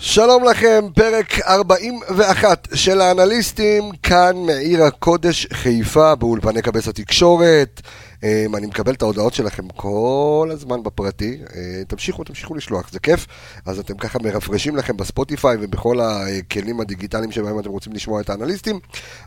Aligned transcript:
שלום 0.00 0.44
לכם, 0.44 0.84
פרק 0.94 1.40
41 1.40 2.68
של 2.74 3.00
האנליסטים, 3.00 3.90
כאן 4.02 4.36
מעיר 4.36 4.84
הקודש 4.84 5.46
חיפה 5.52 6.14
באולפני 6.14 6.62
קבס 6.62 6.88
התקשורת. 6.88 7.80
אמ, 8.22 8.56
אני 8.56 8.66
מקבל 8.66 8.94
את 8.94 9.02
ההודעות 9.02 9.34
שלכם 9.34 9.68
כל 9.76 10.48
הזמן 10.52 10.82
בפרטי, 10.82 11.38
אה, 11.56 11.84
תמשיכו, 11.88 12.24
תמשיכו 12.24 12.54
לשלוח, 12.54 12.92
זה 12.92 12.98
כיף. 12.98 13.26
אז 13.66 13.78
אתם 13.78 13.94
ככה 13.94 14.18
מרפרשים 14.18 14.76
לכם 14.76 14.96
בספוטיפיי 14.96 15.56
ובכל 15.60 16.00
הכלים 16.00 16.80
הדיגיטליים 16.80 17.32
שבהם 17.32 17.58
אתם 17.58 17.70
רוצים 17.70 17.92
לשמוע 17.92 18.20
את 18.20 18.30
האנליסטים. 18.30 18.80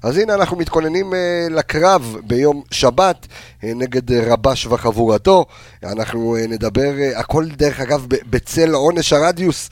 אז 0.04 0.18
הנה 0.18 0.34
אנחנו 0.34 0.57
מתכוננים 0.57 1.14
אה, 1.14 1.48
לקרב 1.50 2.16
ביום 2.24 2.62
שבת 2.71 3.28
אה, 3.64 3.71
נגד 3.75 4.12
רבש 4.12 4.66
וחבורתו. 4.66 5.46
אנחנו 5.84 6.38
נדבר, 6.50 6.92
הכל 7.16 7.46
דרך 7.50 7.80
אגב 7.80 8.05
בצל 8.30 8.73
עונש 8.73 9.14
הרדיוס. 9.14 9.70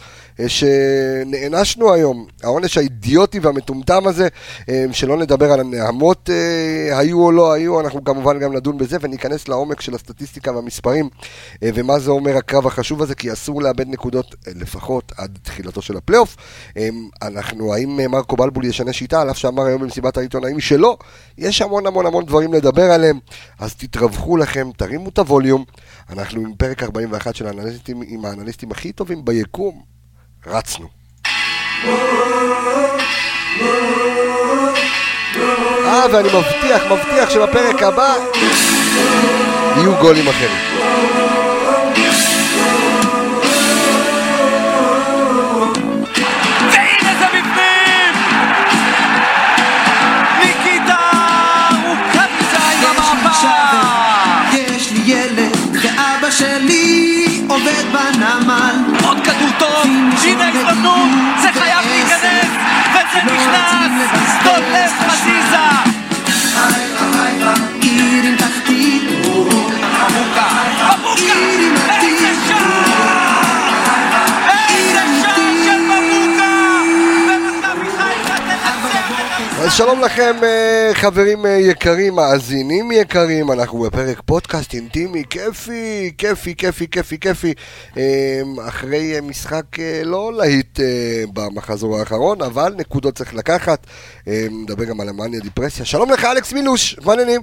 שנענשנו 0.48 1.94
היום, 1.94 2.26
העונש 2.44 2.78
האידיוטי 2.78 3.40
והמטומטם 3.40 4.08
הזה, 4.08 4.28
שלא 4.92 5.18
נדבר 5.18 5.52
על 5.52 5.60
הנעמות 5.60 6.30
היו 6.92 7.22
או 7.22 7.32
לא 7.32 7.54
היו, 7.54 7.80
אנחנו 7.80 8.04
כמובן 8.04 8.40
גם 8.40 8.54
נדון 8.54 8.78
בזה, 8.78 8.98
וניכנס 9.10 9.48
לעומק 9.48 9.82
של 9.82 9.96
הסטטיסטיקה 9.96 10.52
והמספרים 10.52 11.10
אה, 11.64 11.70
ומה 11.74 12.00
זה 12.00 12.12
אומר 12.12 12.38
הקרב 12.38 12.68
החשוב 12.68 13.02
הזה, 13.02 13.16
כי 13.16 13.34
אסור 13.34 13.62
לאבד 13.62 13.88
נקודות 13.88 14.36
אה, 14.48 14.52
לפחות 14.56 15.12
עד 15.18 15.40
תחילתו 15.42 15.82
של 15.82 15.98
הפלייאוף. 15.98 16.36
אה, 16.78 16.90
אנחנו, 17.22 17.74
האם 17.74 18.00
מרקו 18.12 18.36
בלבול 18.36 18.66
ישנה 18.66 18.94
שיטה, 18.94 19.22
על 19.22 19.32
אף 19.32 19.38
שאמר 19.38 19.64
היום 19.66 19.82
במסיבת 19.82 20.18
העיתונאים 20.18 20.60
שלא, 20.60 20.98
יש 21.38 21.62
המון 21.62 21.88
המון 21.88 22.06
המון 22.06 22.26
דברים 22.26 22.54
לדבר 22.54 22.92
עליהם, 22.92 23.20
אז 23.60 23.76
תתרווחו 23.76 24.38
לכם, 24.38 24.70
תרימו 24.78 25.10
את 25.10 25.20
הווליום. 25.20 25.66
אנחנו 26.10 26.42
עם 26.42 26.54
פרק 26.54 26.84
41 26.84 27.36
של 27.36 27.48
האנליסטים, 27.48 28.02
עם 28.08 28.26
האנליסטים 28.26 28.72
הכי 28.72 28.92
טובים 28.92 29.26
ביקום. 29.26 29.82
רצנו. 30.48 30.88
אה, 35.86 36.06
ואני 36.14 36.28
מבטיח, 36.28 36.82
מבטיח 36.92 37.30
שבפרק 37.30 37.84
הבא 37.84 38.16
יהיו 39.76 39.96
גולים 40.02 40.28
אחרים. 40.28 40.70
שלי 56.40 57.42
עובד 57.48 57.84
בנמל. 57.92 58.76
עוד 59.04 59.18
כדור 59.24 59.50
טוב, 59.60 59.86
הנה 60.24 60.46
ההזדמנות, 60.46 61.10
זה 61.42 61.48
חייב 61.54 61.86
להיכנס 61.90 62.50
וזה 62.92 63.22
נכנס, 63.26 64.32
דולף 64.44 64.92
חזיזה 65.08 65.70
אז 79.70 79.76
שלום 79.76 80.02
לכם 80.02 80.36
אה, 80.44 80.90
חברים 80.94 81.46
אה, 81.46 81.52
יקרים, 81.52 82.16
מאזינים 82.16 82.92
יקרים, 82.92 83.52
אנחנו 83.52 83.80
בפרק 83.80 84.22
פודקאסט 84.26 84.74
אינטימי, 84.74 85.24
כיפי, 85.30 86.12
כיפי, 86.18 86.56
כיפי, 86.56 86.88
כיפי, 86.92 87.20
כיפי, 87.20 87.54
אה, 87.98 88.42
אחרי 88.68 89.14
משחק 89.24 89.64
לא 90.06 90.34
להיט 90.34 90.80
במחזור 91.34 92.00
האחרון, 92.00 92.42
אבל 92.42 92.74
נקודות 92.78 93.16
צריך 93.16 93.34
לקחת, 93.34 93.88
נדבר 94.28 94.84
גם 94.84 95.02
על 95.02 95.10
המאניה 95.10 95.40
דיפרסיה. 95.40 95.86
שלום 95.86 96.12
לך 96.12 96.26
אלכס 96.26 96.54
מילוש, 96.54 96.96
מה 97.06 97.12
העניינים? 97.12 97.42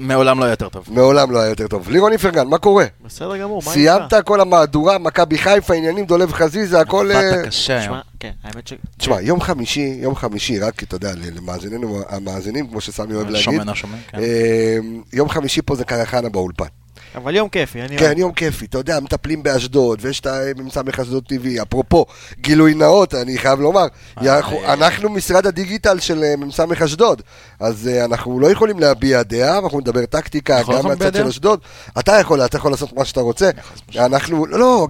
מעולם 0.00 0.38
לא 0.38 0.44
היה 0.44 0.52
יותר 0.52 0.68
טוב. 0.68 0.84
מעולם 0.88 1.30
לא 1.30 1.38
היה 1.38 1.48
יותר 1.48 1.68
טוב. 1.68 1.90
לירון 1.90 2.12
איפרגן, 2.12 2.46
מה 2.48 2.58
קורה? 2.58 2.84
בסדר 3.04 3.36
גמור, 3.36 3.62
מה 3.66 3.72
סיימת 3.72 4.14
כל 4.24 4.40
המהדורה, 4.40 4.98
מכבי 4.98 5.38
חיפה, 5.38 5.74
עניינים, 5.74 6.04
דולב 6.04 6.32
חזיזה, 6.32 6.80
הכל... 6.80 7.10
עבדת 7.12 7.46
קשה 7.46 7.80
היום. 7.80 8.11
כן, 8.22 8.30
האמת 8.44 8.68
ש... 8.68 8.72
תשמע, 8.98 9.20
יום 9.20 9.40
חמישי, 9.40 9.98
יום 10.02 10.14
חמישי, 10.14 10.58
רק, 10.58 10.82
אתה 10.82 10.96
יודע, 10.96 11.12
למאזיננו 11.36 12.00
המאזינים, 12.08 12.66
כמו 12.68 12.80
שסמי 12.80 13.14
אוהב 13.14 13.26
להגיד, 13.28 13.42
שומע, 13.44 13.74
שומע, 13.74 13.96
כן. 14.08 14.18
אה, 14.18 14.76
יום 15.12 15.28
חמישי 15.28 15.62
פה 15.62 15.76
זה 15.76 15.84
קרחנה 15.84 16.28
באולפן. 16.28 16.64
אבל 17.14 17.36
יום 17.36 17.48
כיפי, 17.48 17.82
אני... 17.82 17.98
כן, 17.98 18.12
יום 18.16 18.32
כיפי, 18.32 18.64
אתה 18.64 18.78
יודע, 18.78 19.00
מטפלים 19.00 19.42
באשדוד, 19.42 19.98
ויש 20.02 20.20
את 20.20 20.26
המ"ס 20.26 20.76
אשדוד 21.00 21.24
TV, 21.32 21.62
אפרופו, 21.62 22.06
גילוי 22.40 22.74
נאות, 22.74 23.14
אני 23.14 23.38
חייב 23.38 23.60
לומר, 23.60 23.86
אנחנו- 24.16 24.58
אה, 24.64 24.72
אנחנו 24.72 25.08
משרד 25.08 25.46
הדיגיטל 25.46 25.98
של 25.98 26.24
אה, 26.24 26.36
מ"ס 26.36 26.60
אשדוד, 26.84 27.22
אז 27.60 27.88
אה, 27.88 28.04
אנחנו 28.04 28.40
לא 28.40 28.50
יכולים 28.50 28.78
להביע 28.78 29.22
דעה, 29.22 29.58
אנחנו 29.58 29.80
נדבר 29.80 30.06
טקטיקה, 30.06 30.62
גם 30.62 30.70
לא 30.70 30.78
יכולים 30.78 30.98
מהצד 30.98 31.16
של? 31.16 31.26
אשדוד, 31.26 31.60
אתה 31.98 32.12
יכול, 32.20 32.44
אתה 32.44 32.56
יכול 32.56 32.70
לעשות 32.70 32.92
מה 32.92 33.04
שאתה 33.04 33.20
רוצה, 33.20 33.50
אנחנו, 33.96 34.46
לא, 34.46 34.58
לא, 34.58 34.86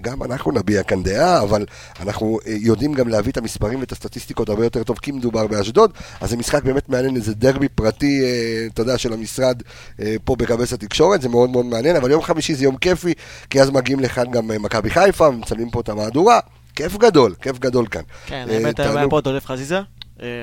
גם 0.00 0.22
אנחנו 0.22 0.52
נביע 0.52 0.82
כאן 0.82 1.02
דעה, 1.02 1.42
אבל 1.42 1.66
אנחנו 2.00 2.38
אה, 2.46 2.54
יודעים 2.60 2.94
גם 2.94 3.08
להביא 3.08 3.32
את 3.32 3.36
המספרים 3.36 3.80
ואת 3.80 3.92
הסטטיסטיקות 3.92 4.48
הרבה 4.48 4.64
יותר 4.64 4.82
טוב, 4.82 4.98
כי 4.98 5.12
מדובר 5.12 5.46
באשדוד, 5.46 5.90
אז 6.20 6.30
זה 6.30 6.36
משחק 6.36 6.64
באמת 6.64 6.88
מעניין, 6.88 7.16
איזה 7.16 7.34
דרבי 7.34 7.68
פרטי, 7.68 8.20
אה, 8.22 8.66
אתה 8.74 8.82
יודע, 8.82 8.98
של 8.98 9.12
המשרד 9.12 9.62
אה, 10.00 10.16
פה 10.24 10.36
בכבש 10.36 10.72
התקשורת, 10.72 11.22
זה 11.22 11.28
מאוד 11.28 11.50
מאוד 11.50 11.66
מעניין, 11.66 11.96
אבל 11.96 12.10
יום 12.10 12.22
חמישי 12.22 12.54
זה 12.54 12.64
יום 12.64 12.76
כיפי, 12.76 13.14
כי 13.50 13.62
אז 13.62 13.70
מגיעים 13.70 14.00
לכאן 14.00 14.30
גם 14.30 14.48
מכבי 14.48 14.90
חיפה, 14.90 15.30
מצלמים 15.30 15.70
פה 15.70 15.80
את 15.80 15.88
המהדורה, 15.88 16.40
כיף 16.74 16.96
גדול, 16.96 17.34
כיף 17.42 17.58
גדול 17.58 17.86
כאן. 17.86 18.02
כן, 18.26 18.46
האמת, 18.50 18.80
היה. 18.80 19.08
פה 19.10 19.20
דולף 19.20 19.46
חזיזה. 19.46 19.80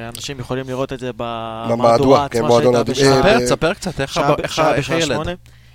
אנשים 0.09 0.39
יכולים 0.39 0.67
לראות 0.67 0.94
את 0.94 1.00
זה 1.00 1.11
במהדורה, 1.17 2.29
כן, 2.29 2.38
עצמה 2.38 2.47
מועדון 2.47 2.73
שהייתה 2.73 2.91
בשעה... 2.91 3.47
ספר, 3.47 3.73
קצת, 3.73 4.01
איך 4.01 4.17
הילד? 4.89 5.05
שמונה. 5.05 5.31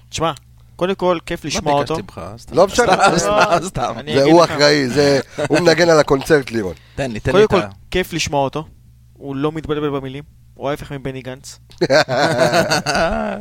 תשמע, 0.09 0.32
קודם 0.80 0.94
כל, 0.94 1.18
כיף 1.26 1.44
לשמוע 1.44 1.72
מה 1.74 1.78
אותו. 1.80 1.96
ביקשתי 1.96 2.20
ממך? 2.20 2.41
סתם. 2.41 2.56
לא 2.56 2.66
משנה, 2.66 2.86
סתם, 2.86 3.12
לא, 3.12 3.18
סתם, 3.18 3.66
סתם. 3.66 3.94
אני 3.96 4.14
זה 4.14 4.22
הוא. 4.24 4.44
אחראי, 4.44 4.88
זה- 4.88 5.20
הוא 5.48 5.60
מנגן 5.60 5.88
על 5.88 6.00
הקונצרט, 6.00 6.50
לירון. 6.50 6.74
תן 6.94 7.10
לי, 7.10 7.20
תן 7.20 7.30
לי 7.30 7.32
קודם 7.32 7.44
את 7.44 7.50
כל, 7.50 7.60
ה... 7.60 7.68
כיף 7.91 8.12
לשמוע 8.12 8.44
אותו. 8.44 8.64
הוא 9.12 9.36
לא 9.36 9.52
מתבלבל 9.52 9.91
במילים. 9.91 10.24
הוא 10.54 10.70
ההפך 10.70 10.92
מבני 10.92 11.22
גנץ. 11.22 11.58
אה, 11.91 13.36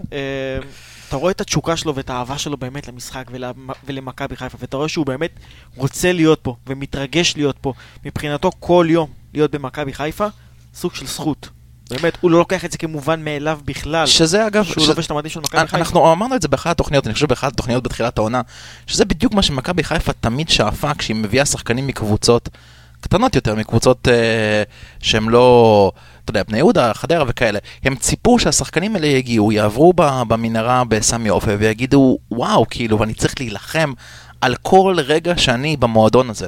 אתה 1.07 1.16
רואה 1.16 1.31
את 1.31 1.41
התשוקה 1.41 1.77
שלו 1.77 1.95
ואת 1.95 2.09
האהבה 2.09 2.38
שלו 2.38 2.57
באמת 2.57 2.88
למשחק 2.88 3.25
ולמ- 3.31 3.73
ולמכבי 3.85 4.35
חיפה, 4.35 4.57
ואתה 4.61 4.77
רואה 4.77 4.88
שהוא 4.89 5.06
באמת 5.06 5.31
רוצה 5.75 6.11
להיות 6.13 6.39
פה, 6.41 6.56
ומתרגש 6.67 7.33
להיות 7.38 7.56
פה. 7.61 7.73
מבחינתו 8.06 8.51
כל 8.59 8.88
יום 8.89 9.09
להיות 9.33 9.51
במכבי 9.51 9.94
חיפה, 9.94 10.27
סוג 10.73 10.95
של 10.95 11.06
זכות. 11.07 11.50
באמת, 11.89 12.17
הוא 12.22 12.31
לא 12.31 12.38
לוקח 12.39 12.66
את 12.66 12.72
זה 12.72 12.77
כמובן 12.77 13.23
מאליו 13.23 13.59
בכלל. 13.66 14.05
שזה 14.07 14.47
אגב, 14.47 14.63
שהוא 14.63 14.83
שזה- 14.83 14.91
לובש 14.91 15.05
את 15.05 15.11
המדים 15.11 15.31
של 15.31 15.39
מכבי 15.39 15.59
חיפה. 15.61 15.77
אנחנו 15.77 16.11
אמרנו 16.11 16.35
את 16.35 16.41
זה 16.41 16.47
באחת 16.47 16.72
התוכניות, 16.72 17.05
אני 17.07 17.13
חושב 17.13 17.27
באחת 17.27 17.51
התוכניות 17.53 17.83
בתחילת 17.83 18.17
העונה, 18.17 18.41
שזה 18.88 19.05
בדיוק 19.05 19.33
מה 19.33 19.41
שמכבי 19.41 19.83
חיפה 19.83 20.13
תמיד 20.13 20.50
שאפה 20.50 20.91
כשהיא 20.97 21.16
מביאה 21.16 21.45
שחקנים 21.45 21.88
מקבוצות 21.88 22.50
קטנות 23.01 23.35
יותר, 23.35 23.55
מקבוצות 23.55 24.07
אה, 24.07 24.63
שהם 25.01 25.29
לא, 25.29 25.91
אתה 26.23 26.31
יודע, 26.31 26.44
בני 26.44 26.57
יהודה, 26.57 26.94
חדרה 26.94 27.23
וכאלה. 27.27 27.59
הם 27.83 27.95
ציפו 27.95 28.39
שהשחקנים 28.39 28.95
האלה 28.95 29.07
יגיעו, 29.07 29.51
יעברו 29.51 29.94
במנהרה 30.27 30.83
בסמי 30.83 31.29
עופר 31.29 31.56
ויגידו, 31.59 32.17
וואו, 32.31 32.66
כאילו, 32.69 33.00
ואני 33.00 33.13
צריך 33.13 33.33
להילחם 33.39 33.94
על 34.41 34.56
כל 34.61 34.95
רגע 35.06 35.38
שאני 35.38 35.77
במועדון 35.77 36.29
הזה. 36.29 36.47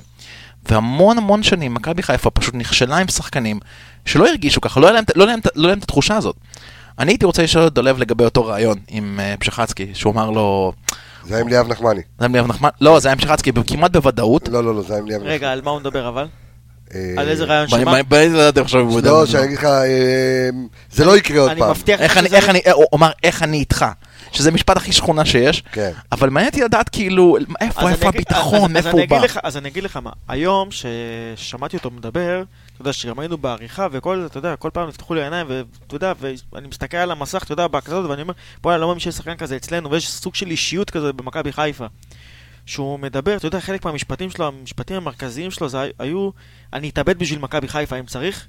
והמון 0.70 1.18
המון 1.18 1.44
שנים 1.44 1.74
מכבי 1.74 2.04
חיפה 2.04 2.30
פשוט 2.30 2.56
נכשלה 2.56 2.98
עם 2.98 3.08
שחקנים 3.08 3.60
שלא 4.06 4.28
הרגישו 4.28 4.62
ככה, 4.62 4.80
לא 4.80 4.88
היה 4.88 4.94
להם, 4.94 5.04
לא 5.16 5.26
להם, 5.28 5.40
לא 5.56 5.70
להם 5.70 5.78
את 5.78 5.84
התחושה 5.84 6.18
הזאת. 6.18 6.36
אני 7.00 7.12
הייתי 7.12 7.26
רוצה 7.26 7.44
לשאול 7.44 7.68
את 7.68 7.74
דולב 7.74 8.00
לגבי 8.00 8.24
אותו 8.24 8.46
רעיון 8.46 8.78
עם 8.88 9.20
אה, 9.20 9.36
פשחצקי, 9.40 9.88
שהוא 9.94 10.14
אמר 10.14 10.30
לו, 10.30 10.74
זה 11.26 11.34
היה 11.36 11.42
עם 11.42 11.48
ליאב 11.48 11.68
נחמני. 11.68 12.02
זה 12.20 12.26
היה 12.26 12.34
ליאב 12.34 12.48
נחמן, 12.48 12.70
לא, 12.82 13.00
זה 13.00 13.08
היה 13.08 13.14
עם 13.14 13.20
פשחצקי 13.20 13.52
כמעט 13.68 13.92
בוודאות. 13.92 14.50
לא, 14.50 14.64
לא, 14.64 14.76
לא, 14.76 14.82
זה 14.82 14.94
היה 14.94 15.02
עם 15.02 15.08
ליאב 15.08 15.20
נחמני. 15.20 15.34
רגע, 15.34 15.52
על 15.52 15.62
מה 15.62 15.72
הוא 15.72 15.80
מדבר 15.80 16.08
אבל? 16.08 16.28
אה, 16.96 17.14
על 17.18 17.30
איזה 17.30 17.44
רעיון 17.44 17.68
שמה? 17.68 18.04
בואי 18.04 18.30
נדעת 18.30 18.58
עכשיו 18.58 18.82
אם 18.82 18.88
הוא 18.88 18.98
יודע 18.98 19.10
לא. 19.12 19.26
שאני 19.26 19.44
אגיד 19.44 19.58
לך, 19.58 19.66
אה, 19.66 20.50
זה 20.92 21.06
לא 21.06 21.18
יקרה 21.18 21.42
עוד 21.42 21.52
אני 21.52 21.60
פעם. 21.60 21.70
מבטיח 21.72 22.02
לך 22.02 22.04
איך 22.04 22.18
אני, 22.18 22.28
שזה... 22.28 22.38
איך 22.38 22.50
אני, 22.50 22.60
הוא 22.74 22.86
אמר 22.96 23.12
איך 23.24 23.44
אני 23.44 23.58
איתך, 23.58 23.86
שזה 24.32 24.50
המשפט 24.50 24.78
הכי 24.78 24.92
שכונה 24.92 25.26
שיש, 25.26 25.64
כן. 25.72 25.92
אבל 26.12 26.30
מעניין 26.30 26.50
אותי 26.52 26.64
לדעת 26.64 26.90
כאילו, 26.90 27.38
אז 27.38 27.44
איפה, 27.62 27.82
אני 27.82 27.90
איפה 27.92 28.10
אגיד- 28.10 28.16
הביטחון, 28.22 28.54
אז- 28.60 28.66
אז 28.66 28.72
מאיפה 28.72 28.90
אני 28.90 29.02
הוא 29.02 29.10
בא. 29.10 29.18
לך- 29.26 29.40
אז 29.44 29.58
אני 29.58 29.70
אגיד 29.70 29.84
לך 29.84 29.98
מה, 29.98 30.10
היום 30.28 30.70
ששמעתי 30.72 31.78
אותו 31.78 31.92
מדבר, 31.92 32.44
אתה 32.74 32.82
יודע, 32.82 32.94
שגם 32.94 33.20
היינו 33.20 33.38
בעריכה 33.38 33.88
וכל 33.92 34.20
זה, 34.22 34.26
אתה 34.26 34.38
יודע, 34.38 34.56
כל 34.56 34.70
פעם 34.74 34.88
נפתחו 34.88 35.14
לי 35.14 35.22
העיניים, 35.22 35.48
ואתה 35.50 35.96
יודע, 35.96 36.14
ואני 36.52 36.68
מסתכל 36.68 36.98
על 36.98 37.12
המסך, 37.12 37.44
אתה 37.44 37.54
יודע, 37.54 37.68
בהקלטות, 37.68 38.06
ואני 38.10 38.22
אומר, 38.22 38.34
בוא'נה, 38.62 38.78
לא 38.78 38.88
מאמין 38.88 39.00
שיש 39.00 39.16
שחקן 39.16 39.36
כזה 39.36 39.56
אצלנו, 39.56 39.92
ויש 39.92 40.12
סוג 40.12 40.36
של 40.36 40.52
אישיות 40.52 40.90
כזה 40.90 41.14
במכבי 41.14 41.52
חיפה. 41.54 41.86
שהוא 42.66 43.00
מדבר, 43.00 43.38
אתה 43.38 43.48
יודע, 43.48 43.60
חלק 43.60 43.86
מהמשפטים 43.86 44.30
שלו, 44.30 44.48
המשפטים 44.48 44.98
המרכזיים 44.98 45.52
שלו, 45.52 45.70
זה 45.70 45.78
היו, 46.00 46.30
אני 46.74 46.90
אתאבד 46.90 47.20
בשביל 47.20 47.40
מכבי 47.40 47.68
חיפה 47.68 48.00
אם 48.00 48.06
צריך. 48.06 48.48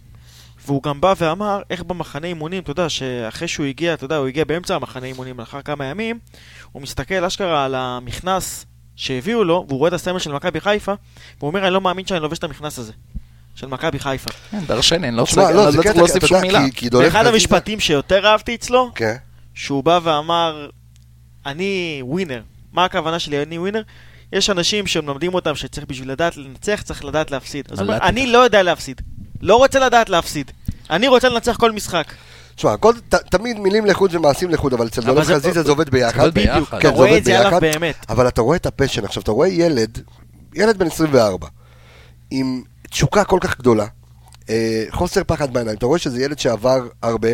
והוא 0.66 0.82
גם 0.82 1.00
בא 1.00 1.14
ואמר 1.18 1.62
איך 1.70 1.82
במחנה 1.82 2.26
אימונים, 2.26 2.62
אתה 2.62 2.70
יודע, 2.70 2.88
שאחרי 2.88 3.48
שהוא 3.48 3.66
הגיע, 3.66 3.94
אתה 3.94 4.04
יודע, 4.04 4.16
הוא 4.16 4.26
הגיע 4.26 4.44
באמצע 4.44 4.74
המחנה 4.74 5.06
אימונים 5.06 5.40
לאחר 5.40 5.62
כמה 5.62 5.84
ימים, 5.84 6.18
הוא 6.72 6.82
מסתכל 6.82 7.24
אשכרה 7.24 7.64
על 7.64 7.74
המכנס 7.74 8.66
שהביאו 8.96 9.44
לו, 9.44 9.64
והוא 9.68 9.78
רואה 9.78 9.88
את 9.88 9.92
הסמל 9.92 10.18
של 10.18 10.32
מכבי 10.32 10.60
חיפה, 10.60 10.94
והוא 11.38 11.48
אומר, 11.48 11.64
אני 11.64 11.74
לא 11.74 11.80
מאמין 11.80 12.06
שאני 12.06 12.20
לובש 12.20 12.38
את 12.38 12.44
המכנס 12.44 12.78
הזה. 12.78 12.92
של 13.54 13.66
מכבי 13.66 13.98
חיפה. 13.98 14.30
כן, 14.50 14.60
דרשני, 14.66 15.08
אני 15.08 15.16
לא 15.16 15.24
צריך 15.24 15.36
לא, 15.36 15.70
לא 15.70 15.82
להוסיף 15.96 16.26
שום 16.26 16.40
מילה. 16.40 16.60
ואחד 16.92 17.26
המשפטים 17.26 17.80
שיותר 17.80 18.26
אהבתי 18.26 18.54
אצלו, 18.54 18.90
כן. 18.94 19.16
שהוא 19.54 19.84
בא 19.84 20.00
ואמר, 20.02 20.68
אני 21.46 22.00
ווינר. 22.04 22.42
מה 22.72 22.84
הכוונה 22.84 23.18
שלי, 23.18 23.42
אני 23.42 23.58
winner? 23.58 23.82
יש 24.32 24.50
אנשים 24.50 24.86
שמלמדים 24.86 25.34
אותם 25.34 25.54
שצריך 25.54 25.86
בשביל 25.86 26.10
לדעת 26.10 26.36
לנצח, 26.36 26.82
צריך 26.84 27.04
לדעת 27.04 27.30
להפסיד. 27.30 27.68
אז 27.70 27.78
הוא 27.78 27.88
אומר, 27.88 27.98
אני 28.02 28.26
לא 28.26 28.38
יודע 28.38 28.62
להפסיד. 28.62 29.00
לא 29.42 29.56
רוצה 29.56 29.78
לדעת 29.78 30.08
להפסיד. 30.08 30.50
אני 30.90 31.08
רוצה 31.08 31.28
לנצח 31.28 31.56
כל 31.56 31.72
משחק. 31.72 32.04
תשמע, 32.56 32.74
תמיד 33.30 33.58
מילים 33.58 33.86
לחוד 33.86 34.14
ומעשים 34.14 34.50
לחוד, 34.50 34.72
אבל 34.74 34.86
אצל 34.86 35.00
אבל 35.02 35.14
דולף 35.14 35.26
זה- 35.26 35.34
חזיזה 35.34 35.62
זה 35.62 35.70
עובד 35.70 35.90
ביחד. 35.90 36.16
זה 36.16 36.22
עובד 36.22 36.34
ביחד. 36.34 36.64
כן, 36.70 36.78
אתה 36.78 36.88
זה 36.88 36.94
רואה 36.94 37.08
עובד 37.08 37.18
את 37.18 37.24
זה 37.24 37.38
עליו 37.38 37.60
ביחד. 37.60 37.80
באמת. 37.80 37.94
אבל 38.08 38.28
אתה 38.28 38.40
רואה 38.40 38.56
את 38.56 38.66
ה 38.66 38.70
passion. 38.70 39.04
עכשיו, 39.04 39.22
אתה 39.22 39.30
רואה 39.30 39.48
ילד, 39.48 39.98
ילד 40.54 40.78
בן 40.78 40.86
24, 40.86 41.48
עם 42.30 42.62
תשוקה 42.90 43.24
כל 43.24 43.38
כך 43.40 43.58
גדולה, 43.58 43.86
אה, 44.50 44.84
חוסר 44.90 45.22
פחד 45.26 45.52
בעיניים. 45.52 45.76
אתה 45.76 45.86
רואה 45.86 45.98
שזה 45.98 46.22
ילד 46.22 46.38
שעבר 46.38 46.78
הרבה. 47.02 47.28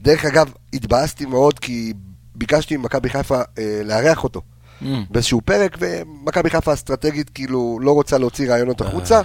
דרך 0.00 0.24
אגב, 0.24 0.50
התבאסתי 0.72 1.26
מאוד 1.26 1.58
כי 1.58 1.92
ביקשתי 2.34 2.76
ממכבי 2.76 3.08
חיפה 3.10 3.40
אה, 3.58 3.80
לארח 3.84 4.24
אותו 4.24 4.40
Mm. 4.82 4.84
באיזשהו 5.10 5.40
פרק, 5.44 5.76
ומכבי 5.80 6.50
חיפה 6.50 6.72
אסטרטגית 6.72 7.30
כאילו 7.30 7.78
לא 7.82 7.92
רוצה 7.92 8.18
להוציא 8.18 8.50
רעיונות 8.50 8.80
החוצה. 8.80 9.20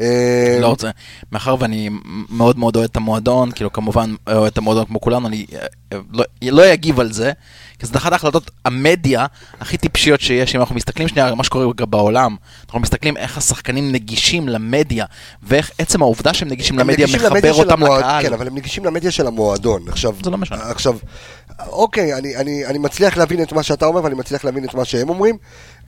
אה, 0.00 0.58
לא 0.60 0.66
רוצה, 0.66 0.90
מאחר 1.32 1.56
ואני 1.58 1.90
מאוד 2.30 2.58
מאוד 2.58 2.76
אוהד 2.76 2.88
את 2.90 2.96
המועדון, 2.96 3.50
כאילו 3.52 3.72
כמובן 3.72 4.14
אוהד 4.32 4.52
את 4.52 4.58
המועדון 4.58 4.84
כמו 4.84 5.00
כולנו, 5.00 5.28
אני 5.28 5.46
אה, 5.92 5.98
לא, 6.12 6.24
לא 6.42 6.72
אגיב 6.72 7.00
על 7.00 7.12
זה, 7.12 7.32
כי 7.78 7.86
זאת 7.86 7.96
אחת 7.96 8.12
ההחלטות 8.12 8.50
המדיה 8.64 9.26
הכי 9.60 9.76
טיפשיות 9.76 10.20
שיש, 10.20 10.54
אם 10.54 10.60
אנחנו 10.60 10.74
מסתכלים 10.74 11.08
שנייה 11.08 11.28
על 11.28 11.34
מה 11.34 11.44
שקורה 11.44 11.66
בעולם, 11.74 12.36
אנחנו 12.66 12.80
מסתכלים 12.80 13.16
איך 13.16 13.38
השחקנים 13.38 13.92
נגישים 13.92 14.48
למדיה, 14.48 15.04
ואיך 15.42 15.70
עצם 15.78 16.02
העובדה 16.02 16.34
שהם 16.34 16.48
נגישים 16.48 16.78
למדיה 16.78 17.06
מחבר 17.06 17.52
אותם 17.52 17.82
המועד- 17.82 17.98
לקהל. 17.98 18.22
כן, 18.22 18.32
אבל 18.32 18.46
הם 18.46 18.54
נגישים 18.54 18.84
למדיה 18.84 19.10
של 19.10 19.26
המועדון. 19.26 19.82
עכשיו, 19.88 20.14
זה 20.24 20.30
לא 20.30 20.38
משנה. 20.38 20.58
עכשיו, 20.70 20.96
אוקיי, 21.68 22.14
אני, 22.18 22.36
אני, 22.36 22.66
אני 22.66 22.78
מצליח 22.78 23.16
להבין 23.16 23.42
את 23.42 23.52
מה 23.52 23.62
שאתה 23.62 23.86
אומר 23.86 24.04
ואני 24.04 24.14
מצליח 24.14 24.44
להבין 24.44 24.64
את 24.64 24.74
מה 24.74 24.84
שהם 24.84 25.08
אומרים, 25.08 25.36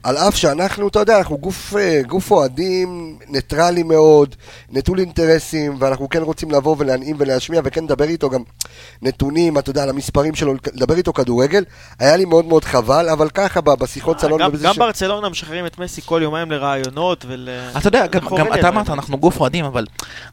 על 0.03 0.17
אף 0.17 0.35
שאנחנו, 0.35 0.87
אתה 0.87 0.99
יודע, 0.99 1.17
אנחנו 1.17 1.37
גוף, 1.37 1.75
אה, 1.75 2.01
גוף 2.07 2.31
אוהדים 2.31 3.17
ניטרלי 3.29 3.83
מאוד, 3.83 4.35
נטול 4.69 4.99
אינטרסים, 4.99 5.75
ואנחנו 5.79 6.09
כן 6.09 6.21
רוצים 6.21 6.51
לבוא 6.51 6.75
ולהנעים 6.79 7.15
ולהשמיע, 7.19 7.61
וכן 7.63 7.83
לדבר 7.83 8.03
איתו 8.05 8.29
גם 8.29 8.43
נתונים, 9.01 9.57
אתה 9.57 9.69
יודע, 9.69 9.83
על 9.83 9.89
המספרים 9.89 10.35
שלו, 10.35 10.53
לדבר 10.73 10.95
איתו 10.95 11.13
כדורגל. 11.13 11.63
היה 11.99 12.17
לי 12.17 12.25
מאוד 12.25 12.45
מאוד 12.45 12.63
חבל, 12.65 13.09
אבל 13.09 13.29
ככה, 13.29 13.61
בשיחות 13.61 14.19
סלון... 14.19 14.39
גם 14.41 14.51
גם 14.61 14.73
ש- 14.73 14.77
ברצלונה 14.77 15.29
משחררים 15.29 15.65
את 15.65 15.79
מסי 15.79 16.01
כל 16.05 16.19
יומיים 16.23 16.51
לראיונות 16.51 17.25
ול... 17.27 17.49
אתה 17.77 17.87
יודע, 17.87 18.07
גם, 18.07 18.21
גם 18.37 18.53
אתה 18.53 18.67
אמרת. 18.69 18.89
אנחנו 18.89 19.17
גוף 19.17 19.39
אוהדים, 19.39 19.65
אבל 19.65 19.85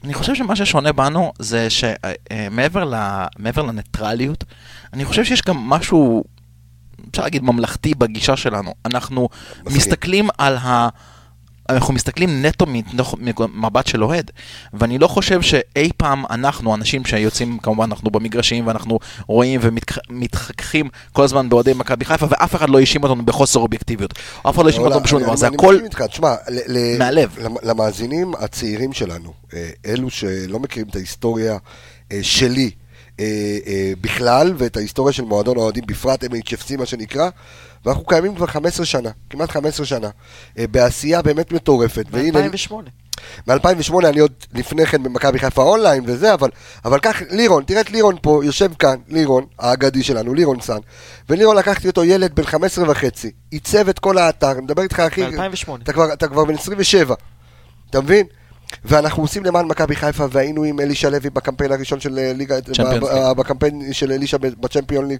אני 0.04 0.14
חושב 0.14 0.34
שמה 0.34 0.56
ששונה 0.56 0.92
בנו 0.92 1.32
זה 1.38 1.68
שמעבר 1.70 2.92
מעבר 3.38 3.62
לניטרליות, 3.62 4.44
אני 4.92 5.04
חושב 5.04 5.24
שיש 5.24 5.42
גם 5.42 5.56
משהו, 5.56 6.24
אפשר 7.10 7.22
להגיד, 7.22 7.42
ממלכתי 7.42 7.94
בגישה 7.94 8.36
שלנו. 8.36 8.74
אנחנו 8.84 9.28
מסכים. 9.64 9.76
מסתכלים 9.76 10.28
על 10.38 10.56
ה... 10.56 10.88
אנחנו 11.68 11.94
מסתכלים 11.94 12.46
נטו 12.46 12.66
מתוך 12.66 13.14
מבט 13.54 13.86
של 13.86 14.04
אוהד, 14.04 14.30
ואני 14.74 14.98
לא 14.98 15.06
חושב 15.06 15.42
שאי 15.42 15.90
פעם 15.96 16.24
אנחנו, 16.30 16.74
אנשים 16.74 17.04
שיוצאים, 17.04 17.58
כמובן 17.58 17.84
אנחנו 17.84 18.10
במגרשים 18.10 18.66
ואנחנו 18.66 18.98
רואים 19.26 19.60
ומתחככים 19.62 20.88
כל 21.12 21.22
הזמן 21.24 21.48
באוהדי 21.48 21.72
מכבי 21.72 22.04
חיפה, 22.04 22.26
ואף 22.30 22.54
אחד 22.54 22.70
לא 22.70 22.78
האשים 22.80 23.02
אותנו 23.02 23.24
בחוסר 23.24 23.60
אובייקטיביות. 23.60 24.12
אף 24.48 24.54
אחד 24.54 24.62
לא 24.64 24.68
האשים 24.68 24.82
אותנו 24.82 25.00
בשום 25.00 25.22
דבר, 25.22 25.36
זה 25.36 25.46
הכל 25.46 25.74
מהלב. 26.98 27.38
למ- 27.38 27.56
למאזינים 27.62 28.32
הצעירים 28.38 28.92
שלנו, 28.92 29.32
אה, 29.54 29.70
אלו 29.86 30.10
שלא 30.10 30.58
מכירים 30.60 30.88
את 30.90 30.96
ההיסטוריה 30.96 31.58
אה, 32.12 32.18
שלי 32.22 32.70
בכלל, 34.00 34.54
ואת 34.58 34.76
ההיסטוריה 34.76 35.12
של 35.12 35.24
מועדון 35.24 35.56
האוהדים 35.56 35.84
בפרט, 35.86 36.24
MHFC 36.24 36.76
מה 36.78 36.86
שנקרא, 36.86 37.30
ואנחנו 37.84 38.04
קיימים 38.04 38.34
כבר 38.34 38.46
15 38.46 38.86
שנה, 38.86 39.10
כמעט 39.30 39.50
15 39.50 39.86
שנה, 39.86 40.08
אה, 40.58 40.66
בעשייה 40.66 41.22
באמת 41.22 41.52
מטורפת. 41.52 42.04
והנה, 42.10 42.48
ב-2008. 42.48 42.74
מ-2008 43.46 44.08
אני 44.08 44.20
עוד 44.20 44.32
לפני 44.54 44.86
כן 44.86 45.02
במכבי 45.02 45.38
חיפה 45.38 45.62
אונליין 45.62 46.02
וזה, 46.06 46.34
אבל, 46.34 46.50
אבל 46.84 46.98
קח 46.98 47.22
לירון, 47.30 47.64
תראה 47.64 47.80
את 47.80 47.90
לירון 47.90 48.16
פה, 48.22 48.40
יושב 48.44 48.74
כאן, 48.74 48.96
לירון, 49.08 49.44
האגדי 49.58 50.02
שלנו, 50.02 50.34
לירון 50.34 50.60
סאן, 50.60 50.78
ולירון 51.28 51.56
לקחתי 51.56 51.88
אותו 51.88 52.04
ילד 52.04 52.34
בן 52.34 52.42
15 52.42 52.90
וחצי, 52.90 53.30
עיצב 53.50 53.88
את 53.88 53.98
כל 53.98 54.18
האתר, 54.18 54.52
אני 54.52 54.60
מדבר 54.60 54.82
איתך 54.82 55.00
אחי, 55.00 55.22
ב-2008. 55.22 55.70
אתה 55.82 55.92
כבר, 55.92 56.12
אתה 56.12 56.28
כבר 56.28 56.44
בן 56.44 56.54
27, 56.54 57.14
אתה 57.90 58.00
מבין? 58.00 58.26
ואנחנו 58.84 59.22
עושים 59.22 59.44
למען 59.44 59.66
מכבי 59.66 59.96
חיפה, 59.96 60.26
והיינו 60.30 60.64
עם 60.64 60.80
אלישע 60.80 61.10
לוי 61.10 61.30
בקמפיין 61.30 61.72
הראשון 61.72 62.00
של 62.00 62.18
אה, 62.18 62.32
ליגה. 62.32 62.56
בקמפיין 63.36 63.92
של 63.92 64.12
אלישע 64.12 64.36
בצ'מפיון 64.40 65.08
ליג, 65.08 65.18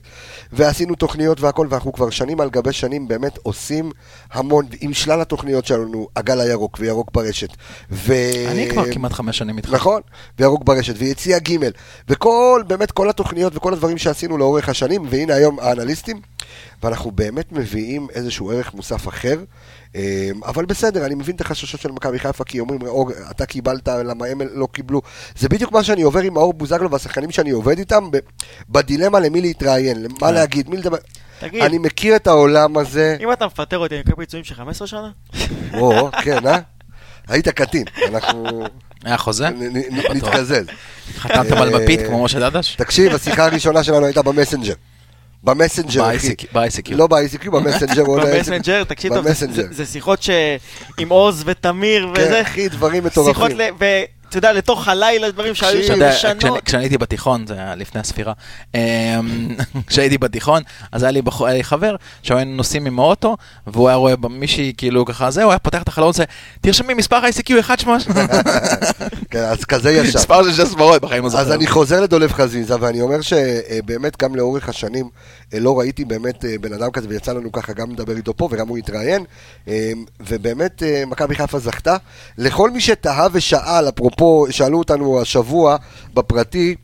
ועשינו 0.52 0.94
תוכניות 0.94 1.40
והכל, 1.40 1.66
ואנחנו 1.70 1.92
כבר 1.92 2.10
שנים 2.10 2.40
על 2.40 2.50
גבי 2.50 2.72
שנים 2.72 3.08
באמת 3.08 3.38
עושים 3.42 3.90
המון, 4.32 4.66
עם 4.80 4.94
שלל 4.94 5.20
התוכניות 5.20 5.66
שלנו, 5.66 6.08
הגל 6.16 6.40
הירוק 6.40 6.76
וירוק 6.80 7.10
ברשת. 7.14 7.48
ו... 7.90 8.14
אני 8.48 8.70
כבר 8.70 8.92
כמעט 8.92 9.12
חמש 9.12 9.38
שנים 9.38 9.56
איתך. 9.56 9.72
נכון, 9.72 10.00
וירוק 10.38 10.64
ברשת, 10.64 10.94
ויציע 10.98 11.38
ג' 11.38 11.56
וכל, 12.08 12.62
באמת 12.66 12.90
כל 12.90 13.10
התוכניות 13.10 13.56
וכל 13.56 13.72
הדברים 13.72 13.98
שעשינו 13.98 14.38
לאורך 14.38 14.68
השנים, 14.68 15.06
והנה 15.10 15.34
היום 15.34 15.60
האנליסטים, 15.60 16.20
ואנחנו 16.82 17.10
באמת 17.10 17.52
מביאים 17.52 18.06
איזשהו 18.14 18.50
ערך 18.50 18.74
מוסף 18.74 19.08
אחר, 19.08 19.38
אה, 19.96 20.30
אבל 20.44 20.64
בסדר, 20.64 21.06
אני 21.06 21.14
מבין 21.14 21.36
את 21.36 21.40
החששות 21.40 21.80
של 21.80 21.92
מכבי 21.92 22.18
חיפה, 22.18 22.44
כי 22.44 22.60
אומרים, 22.60 22.82
אור, 22.82 23.10
אתה 23.30 23.46
קיבלת, 23.46 23.88
למה 23.88 24.26
הם 24.26 24.40
לא 24.54 24.68
קיבלו. 24.72 25.02
זה 25.36 25.48
בדיוק 25.48 25.72
מה 25.72 25.84
שאני 25.84 26.02
עובר 26.02 26.20
עם 26.20 26.34
מאור 26.34 26.52
בוזגלו 26.52 26.90
והשחקנים 26.90 27.30
שאני 27.30 27.50
עובד 27.50 27.78
איתם, 27.78 28.08
בדילמה 28.68 29.20
למי 29.20 29.40
להתראיין, 29.40 30.02
מה 30.02 30.28
כן. 30.28 30.34
להגיד, 30.34 30.68
מי 30.68 30.76
לדבר. 30.76 30.98
תגיד, 31.40 31.62
אני 31.62 31.78
מכיר 31.78 32.16
את 32.16 32.26
העולם 32.26 32.76
הזה, 32.76 33.16
אם 33.20 33.32
אתה 33.32 33.46
מפטר 33.46 33.78
אותי, 33.78 33.94
אני 33.94 34.02
מקבל 34.06 34.24
פיצויים 34.24 34.44
של 34.44 34.54
15 34.54 34.86
שנה? 34.86 35.10
או, 35.74 36.10
כן, 36.24 36.46
אה? 36.46 36.58
היית 37.28 37.48
קטין, 37.48 37.84
אנחנו 38.08 38.64
היה 39.04 39.16
חוזה? 39.16 39.48
נתקזז. 40.14 40.64
חתמתם 41.16 41.56
על 41.56 41.74
אה, 41.74 41.80
מפית 41.80 42.00
כמו 42.06 42.24
משה 42.24 42.50
דדש? 42.50 42.76
תקשיב, 42.76 43.14
השיחה 43.14 43.44
הראשונה 43.44 43.84
שלנו 43.84 44.06
הייתה 44.06 44.22
במסנג'ר. 44.22 44.74
במסנג'ר, 45.44 46.16
אחי. 46.16 46.34
ב-ICQ. 46.52 46.94
לא 46.94 47.06
ב-ICQ, 47.06 47.50
במסנג'ר. 47.50 48.04
במסנג'ר, 48.26 48.84
תקשיב 48.84 49.14
טוב, 49.14 49.26
זה- 49.72 49.86
שיחות 49.86 50.22
ש... 50.22 50.30
עם 50.98 51.08
עוז 51.08 51.42
ותמיר 51.46 52.10
כן, 52.14 52.22
וזה, 52.22 52.42
אחי, 52.42 52.68
דברים 52.68 53.04
מטורפים. 53.04 53.56
ואתה 54.30 54.38
יודע, 54.38 54.52
לתוך 54.52 54.88
הלילה, 54.88 55.30
דברים 55.30 55.54
שהיו 55.54 55.82
שם 55.86 55.94
אתה 55.96 56.10
לשנות. 56.10 56.64
כשאני 56.64 56.82
הייתי 56.82 56.98
בתיכון, 56.98 57.46
זה 57.46 57.54
היה 57.54 57.74
לפני 57.74 58.00
הספירה, 58.00 58.32
אמ, 58.74 58.80
כשהיידי 59.86 60.18
בתיכון, 60.18 60.62
אז 60.92 61.02
היה 61.02 61.12
לי 61.12 61.22
בחור- 61.22 61.46
היה 61.46 61.56
לי 61.56 61.64
חבר, 61.64 61.96
שהיינו 62.22 62.56
נוסעים 62.56 62.86
עם 62.86 62.98
האוטו, 62.98 63.36
והוא 63.66 63.88
היה 63.88 63.96
רואה 63.96 64.14
מישהי 64.30 64.72
כאילו 64.76 65.04
ככה 65.04 65.30
זה, 65.30 65.42
הוא 65.42 65.50
היה 65.52 65.58
פותח 65.58 65.82
את 65.82 65.88
החלון 65.88 66.08
וזה, 66.08 66.24
תרשמי 66.60 66.94
מספר 66.94 67.16
ICQ 67.24 67.60
אחד 67.60 67.78
שמה, 67.78 67.96
כן, 69.30 69.38
אז 69.44 69.64
כזה 69.64 69.92
ישר. 69.92 70.18
מספר 70.18 70.42
של 70.42 70.52
שש 70.52 70.60
ספרות 70.72 71.02
בחיים 71.02 71.22
לא 71.22 71.28
זוכר. 71.28 71.42
אז 71.42 71.52
אני 71.52 71.66
חוזר 71.66 72.00
לדולב 72.00 72.32
חזיזה, 72.32 72.74
ואני 72.80 73.00
אומר 73.00 73.20
שבאמת 73.20 74.22
גם 74.22 74.34
לאורך 74.36 74.68
השנים 74.68 75.08
אה, 75.54 75.58
לא 75.60 75.78
ראיתי 75.78 76.04
באמת 76.04 76.44
אה, 76.44 76.54
בן 76.60 76.72
אדם 76.72 76.90
כזה, 76.90 77.08
ויצא 77.08 77.32
לנו 77.32 77.52
ככה 77.52 77.72
גם 77.72 77.90
לדבר 77.92 78.16
איתו 78.16 78.36
פה, 78.36 78.48
וגם 78.52 78.68
הוא 78.68 78.78
התראיין, 78.78 79.24
אה, 79.68 79.92
ובאמת 80.20 80.82
אה, 80.82 81.02
מכבי 81.06 81.34
חיפה 81.34 81.58
זכתה. 81.58 81.96
לכל 82.38 82.70
מי 82.70 82.80
שתהה 82.80 83.26
ושאל, 83.32 83.88
אפרופו, 83.88 84.19
שאלו 84.50 84.78
אותנו 84.78 85.20
השבוע 85.20 85.76
בפרטי, 86.14 86.74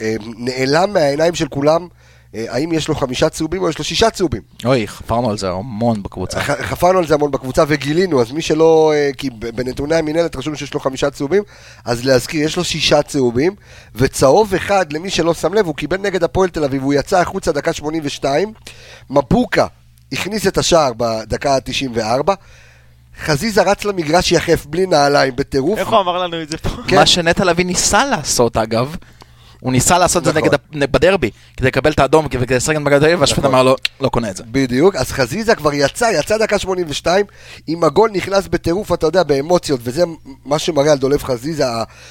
אה, 0.00 0.14
נעלם 0.38 0.92
מהעיניים 0.92 1.34
של 1.34 1.48
כולם, 1.48 1.88
אה, 2.34 2.44
האם 2.48 2.72
יש 2.72 2.88
לו 2.88 2.94
חמישה 2.94 3.28
צהובים 3.28 3.62
או 3.62 3.68
יש 3.68 3.78
לו 3.78 3.84
שישה 3.84 4.10
צהובים. 4.10 4.42
אוי, 4.64 4.88
חפרנו 4.88 5.30
על 5.30 5.38
זה 5.38 5.50
המון 5.50 6.02
בקבוצה. 6.02 6.40
חפרנו 6.40 6.98
על 6.98 7.06
זה 7.06 7.14
המון 7.14 7.30
בקבוצה 7.30 7.64
וגילינו, 7.68 8.20
אז 8.20 8.32
מי 8.32 8.42
שלא, 8.42 8.92
אה, 8.94 9.10
כי 9.16 9.30
בנתוני 9.30 9.96
המינהלת 9.96 10.36
רשום 10.36 10.56
שיש 10.56 10.74
לו 10.74 10.80
חמישה 10.80 11.10
צהובים, 11.10 11.42
אז 11.84 12.04
להזכיר, 12.04 12.44
יש 12.44 12.56
לו 12.56 12.64
שישה 12.64 13.02
צהובים, 13.02 13.54
וצהוב 13.94 14.54
אחד, 14.54 14.92
למי 14.92 15.10
שלא 15.10 15.34
שם 15.34 15.54
לב, 15.54 15.66
הוא 15.66 15.74
קיבל 15.74 15.96
נגד 15.96 16.24
הפועל 16.24 16.48
תל 16.48 16.64
אביב, 16.64 16.82
הוא 16.82 16.94
יצא 16.94 17.20
החוצה 17.20 17.52
דקה 17.52 17.72
82, 17.72 18.52
מבוקה 19.10 19.66
הכניס 20.12 20.46
את 20.46 20.58
השער 20.58 20.92
בדקה 20.96 21.54
ה-94, 21.54 22.32
חזיזה 23.18 23.62
רץ 23.62 23.84
למגרש 23.84 24.32
יחף 24.32 24.66
בלי 24.66 24.86
נעליים, 24.86 25.36
בטירוף. 25.36 25.78
איך 25.78 25.88
הוא 25.88 26.00
אמר 26.00 26.18
לנו 26.18 26.42
את 26.42 26.48
זה 26.48 26.58
פה? 26.58 26.68
כן. 26.88 26.96
מה 26.96 27.06
שנטע 27.06 27.44
לביא 27.44 27.64
ניסה 27.64 28.04
לעשות 28.04 28.56
אגב, 28.56 28.96
הוא 29.60 29.72
ניסה 29.72 29.98
לעשות 29.98 30.20
את 30.20 30.24
זה 30.24 30.40
נכון. 30.40 30.50
נגד 30.72 30.90
בדרבי, 30.92 31.30
כדי 31.56 31.66
לקבל 31.66 31.92
את 31.92 31.98
האדום 31.98 32.26
וכדי 32.26 32.54
לשחק 32.54 32.76
תל 32.76 33.04
אביב, 33.04 33.20
והשופט 33.20 33.38
נכון. 33.38 33.54
אמר 33.54 33.62
לו, 33.62 33.76
לא 34.00 34.08
קונה 34.08 34.30
את 34.30 34.36
זה. 34.36 34.42
בדיוק, 34.50 34.96
אז 34.96 35.12
חזיזה 35.12 35.54
כבר 35.54 35.74
יצא, 35.74 36.10
יצא 36.18 36.38
דקה 36.38 36.58
82, 36.58 37.26
עם 37.66 37.84
הגול 37.84 38.10
נכנס 38.12 38.48
בטירוף, 38.48 38.92
אתה 38.92 39.06
יודע, 39.06 39.22
באמוציות, 39.22 39.80
וזה 39.82 40.04
מה 40.44 40.58
שמראה 40.58 40.92
על 40.92 40.98
דולב 40.98 41.22
חזיזה, 41.22 41.64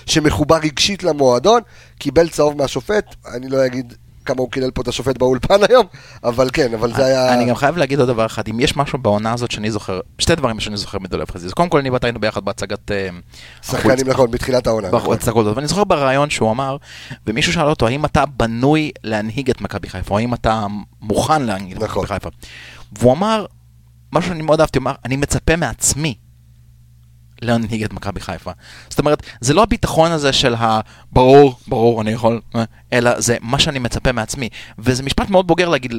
שמחובר 0.06 0.56
רגשית 0.56 1.03
למועדון, 1.03 1.62
קיבל 2.00 2.29
צהוב 2.29 2.58
מהשופט, 2.58 3.15
אני 3.36 3.50
לא 3.50 3.65
אגיד 3.65 3.94
כמה 4.25 4.38
הוא 4.38 4.51
קילל 4.51 4.71
פה 4.71 4.81
את 4.81 4.88
השופט 4.88 5.17
באולפן 5.17 5.59
היום, 5.69 5.85
אבל 6.23 6.49
כן, 6.53 6.73
אבל 6.73 6.93
זה 6.93 7.05
היה... 7.05 7.33
אני 7.33 7.45
גם 7.45 7.55
חייב 7.55 7.77
להגיד 7.77 7.99
עוד 7.99 8.07
דבר 8.07 8.25
אחד, 8.25 8.47
אם 8.47 8.59
יש 8.59 8.77
משהו 8.77 8.99
בעונה 8.99 9.33
הזאת 9.33 9.51
שאני 9.51 9.71
זוכר, 9.71 9.99
שתי 10.19 10.35
דברים 10.35 10.59
שאני 10.59 10.77
זוכר 10.77 10.99
מדולב 10.99 11.31
חזיז. 11.31 11.53
קודם 11.53 11.69
כל, 11.69 11.79
אני 11.79 11.89
ואתה 11.89 12.07
היינו 12.07 12.19
ביחד 12.19 12.45
בהצגת... 12.45 12.91
אה, 12.91 13.09
שחקנים 13.61 14.07
נכון, 14.07 14.31
בתחילת 14.31 14.67
העונה. 14.67 14.88
נכון. 14.91 15.17
ואני 15.55 15.67
זוכר 15.67 15.83
בריאיון 15.83 16.29
שהוא 16.29 16.51
אמר, 16.51 16.77
ומישהו 17.27 17.53
שאל 17.53 17.69
אותו, 17.69 17.88
האם 17.88 18.05
אתה 18.05 18.25
בנוי 18.25 18.91
להנהיג 19.03 19.49
את 19.49 19.61
מכבי 19.61 19.89
חיפה, 19.89 20.13
או 20.13 20.19
האם 20.19 20.33
אתה 20.33 20.65
מוכן 21.01 21.41
להנהיג 21.41 21.77
את 21.77 21.83
נכון. 21.83 22.03
מכבי 22.03 22.15
חיפה. 22.15 22.29
והוא 22.91 23.13
אמר, 23.13 23.45
משהו 24.13 24.29
שאני 24.29 24.41
מאוד 24.41 24.59
אהבתי, 24.59 24.79
הוא 24.79 24.83
אמר, 24.83 24.93
אני 25.05 25.15
מצפה 25.15 25.55
מעצמי 25.55 26.15
להנהיג 27.41 27.84
את 27.84 27.93
מכבי 27.93 28.19
חיפה. 28.19 28.51
זאת 28.89 29.00
אומרת, 29.00 29.24
זה 29.41 29.53
לא 29.53 29.63
הביטחון 29.63 30.12
הזה 30.12 30.34
של 30.34 30.55
ה... 30.55 30.79
ברור, 31.12 32.01
אני 32.01 32.12
יכול, 32.12 32.41
אה", 32.55 32.63
אלא 32.93 33.22
זה 33.22 33.38
מה 33.41 33.60
שאני 33.60 33.79
מצפה 33.79 34.12
מעצמי. 34.12 34.50
וזה 34.79 35.03
משפט 35.03 35.29
מאוד 35.29 35.48
בוגר 35.48 35.69
להגיד 35.69 35.93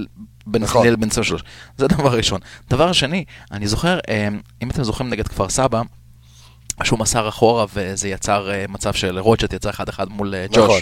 בן 0.46 0.62
נכון. 0.62 0.86
נכון. 0.86 1.00
בן 1.00 1.08
23. 1.08 1.42
זה 1.78 1.88
דבר 1.96 2.16
ראשון. 2.16 2.40
דבר 2.70 2.92
שני, 2.92 3.24
אני 3.52 3.66
זוכר, 3.66 3.98
אה, 4.08 4.28
אם 4.62 4.70
אתם 4.70 4.82
זוכרים 4.82 5.10
נגד 5.10 5.28
כפר 5.28 5.48
סבא, 5.48 5.82
שהוא 6.84 6.98
מסר 6.98 7.28
אחורה 7.28 7.64
וזה 7.74 8.08
יצר 8.08 8.50
אה, 8.50 8.64
מצב 8.68 8.92
של 8.92 9.18
רוג'ט 9.18 9.52
יצא 9.52 9.70
אחד 9.70 9.88
אחד 9.88 10.08
מול 10.10 10.34
אה, 10.34 10.46
ג'וש. 10.52 10.58
נכון. 10.64 10.80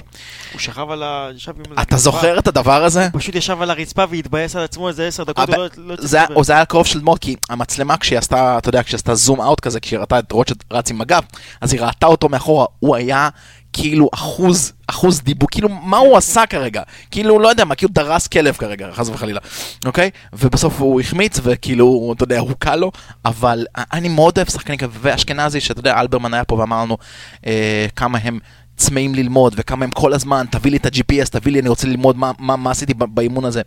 הוא 0.52 0.60
שכב 0.60 0.90
על 0.90 1.02
ה... 1.02 1.28
ישב 1.36 1.52
עם... 1.66 1.78
אתה 1.82 1.96
זוכר 1.96 2.38
את 2.38 2.48
הדבר 2.48 2.84
הזה? 2.84 3.08
הוא 3.12 3.20
פשוט 3.20 3.34
ישב 3.34 3.62
על 3.62 3.70
הרצפה 3.70 4.04
והתבאס 4.10 4.56
על 4.56 4.64
עצמו 4.64 4.88
איזה 4.88 5.06
עשר 5.06 5.24
דקות, 5.24 5.48
הוא 5.48 5.56
לא- 5.56 5.66
לא 5.76 5.94
זה 5.98 6.16
היה- 6.16 6.24
לדבר. 6.24 6.36
או 6.36 6.44
זה 6.44 6.52
היה 6.52 6.64
קרוב 6.64 6.86
של 6.86 7.00
דמעות, 7.00 7.18
כי 7.18 7.36
המצלמה 7.50 7.96
כשהיא 7.96 8.18
עשתה, 8.18 8.58
אתה 8.58 8.68
יודע, 8.68 8.82
כשהיא 8.82 8.96
עשתה 8.96 9.14
זום 9.14 9.40
אאוט 9.40 9.60
כזה, 9.60 9.80
כשהיא 9.80 9.98
ראתה 9.98 10.18
את 10.18 10.32
רוטשט 10.32 10.64
רץ 10.70 10.90
עם 10.90 11.00
הגב, 11.00 11.22
אז 11.60 11.72
היא 11.72 11.80
ראתה 11.80 12.06
אותו 12.06 12.28
מאחורה, 12.28 12.66
הוא 12.78 12.96
היה 12.96 13.28
כאילו 13.72 14.10
אחוז, 14.14 14.72
אחוז 14.86 15.20
דיבור, 15.20 15.48
כאילו 15.50 15.68
מה 15.68 15.96
הוא 15.96 16.16
עשה 16.16 16.46
כרגע? 16.46 16.82
כאילו, 17.10 17.38
לא 17.38 17.48
יודע 17.48 17.64
מה, 17.64 17.74
כאילו 17.74 17.92
דרס 17.92 18.26
כלב 18.26 18.54
כרגע, 18.54 18.88
חס 18.92 19.08
וחלילה, 19.08 19.40
אוקיי? 19.86 20.10
ובסוף 20.32 20.80
הוא 20.80 21.00
החמיץ, 21.00 21.40
וכאילו, 21.42 22.12
אתה 22.16 22.24
יודע, 22.24 22.38
הוכה 22.38 22.76
לו, 22.76 22.92
אבל 23.24 23.66
אני 23.92 24.08
מאוד 24.08 24.38
אוהב 24.38 24.50
שחקנים 24.50 24.78
כאלה, 24.78 24.92
ואשכנזי, 25.00 25.60
שאתה 25.60 25.80
יודע, 25.80 26.00
אלברמן 26.00 26.34
היה 26.34 26.44
פה 26.44 26.54
ואמר 26.54 26.82
לנו 26.82 26.98
אה, 27.46 27.86
כמה 27.96 28.18
הם... 28.22 28.38
צמאים 28.78 29.14
ללמוד, 29.14 29.54
וכמה 29.56 29.84
הם 29.84 29.90
כל 29.90 30.12
הזמן, 30.12 30.46
תביא 30.50 30.70
לי 30.70 30.76
את 30.76 30.86
ה-GPS, 30.86 31.30
תביא 31.30 31.52
לי, 31.52 31.60
אני 31.60 31.68
רוצה 31.68 31.86
ללמוד 31.88 32.16
מה, 32.16 32.32
מה, 32.38 32.56
מה 32.56 32.70
עשיתי 32.70 32.94
באימון 32.94 33.44
הזה. 33.44 33.62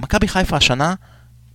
מכבי 0.00 0.28
חיפה 0.28 0.56
השנה 0.56 0.94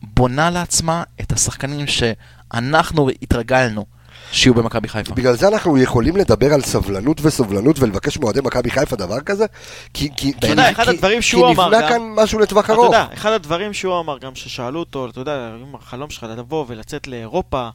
בונה 0.02 0.50
לעצמה 0.50 1.04
את 1.22 1.32
השחקנים 1.32 1.88
שאנחנו 1.88 3.10
התרגלנו 3.22 3.86
שיהיו 4.32 4.54
במכבי 4.54 4.88
חיפה. 4.88 5.16
בגלל 5.16 5.36
זה 5.36 5.48
אנחנו 5.48 5.78
יכולים 5.78 6.16
לדבר 6.18 6.54
על 6.54 6.62
סבלנות 6.62 7.18
וסובלנות 7.22 7.80
ולבקש 7.80 8.18
מאוהדי 8.18 8.40
מכבי 8.44 8.72
חיפה 8.72 8.96
דבר 8.96 9.22
כזה? 9.22 9.46
כי, 9.94 10.10
כי, 10.18 10.34
אתה 10.40 10.48
יודע, 10.48 10.72
אחד 10.72 10.90
הדברים 10.90 11.22
שהוא 11.22 11.48
כי 11.48 11.54
אמר 11.54 11.68
נבנה 11.68 11.82
גם- 11.82 11.90
כאן 11.90 12.02
משהו 12.24 12.40
לטווח 12.40 12.66
אתה 12.66 12.74
ארוך. 12.74 12.86
יודע, 12.86 13.06
אחד 13.14 13.32
הדברים 13.32 13.74
שהוא 13.74 14.00
אמר 14.00 14.18
גם 14.18 14.36
ששאלו 14.36 14.80
אותו, 14.80 15.10
אתה 15.10 15.20
יודע, 15.20 15.52
אם 15.70 15.76
החלום 15.76 16.10
שלך 16.10 16.26
לבוא 16.38 16.66
ולצאת 16.68 17.08
לאירופה 17.08 17.70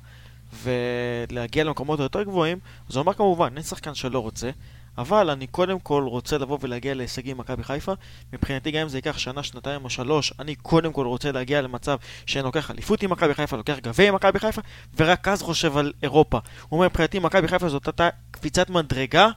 ולהגיע 0.64 1.64
למקומות 1.64 2.00
היותר 2.00 2.23
גבוהים, 2.23 2.59
אז 2.90 2.97
הוא 2.97 3.02
אמר 3.02 3.12
כמובן, 3.12 3.49
אין 3.57 3.62
שחקן 3.62 3.95
שלא 3.95 4.19
רוצה, 4.19 4.50
אבל 4.99 5.30
אני 5.30 5.47
קודם 5.47 5.78
כל 5.78 6.02
רוצה 6.06 6.38
לבוא 6.38 6.59
ולהגיע 6.61 6.94
להישגים 6.94 7.37
עם 7.37 7.40
מכבי 7.40 7.64
חיפה. 7.64 7.92
מבחינתי 8.32 8.70
גם 8.70 8.80
אם 8.80 8.88
זה 8.88 8.99
ייקח 8.99 9.18
שנה, 9.18 9.42
שנתיים 9.42 9.85
או 9.85 9.90
שלוש, 9.90 10.32
אני 10.38 10.54
קודם 10.54 10.92
כל 10.92 11.06
רוצה 11.06 11.32
להגיע 11.32 11.62
למצב 11.62 11.97
שאני 12.26 12.44
לוקח 12.44 12.70
אליפות 12.70 13.02
עם 13.02 13.11
מכבי 13.11 13.35
חיפה, 13.35 13.56
לוקח 13.56 13.76
גביע 13.82 14.09
עם 14.09 14.14
מכבי 14.14 14.38
חיפה, 14.38 14.61
ורק 14.97 15.28
אז 15.28 15.42
חושב 15.42 15.76
על 15.76 15.92
אירופה. 16.02 16.38
הוא 16.68 16.76
אומר, 16.76 16.88
מבחינתי 16.88 17.18
מכבי 17.18 17.49
חיפה 17.49 17.68
זאת 17.68 17.87
הייתה 17.87 18.09
קפיצת 18.30 18.70
מדרגה. 18.70 19.30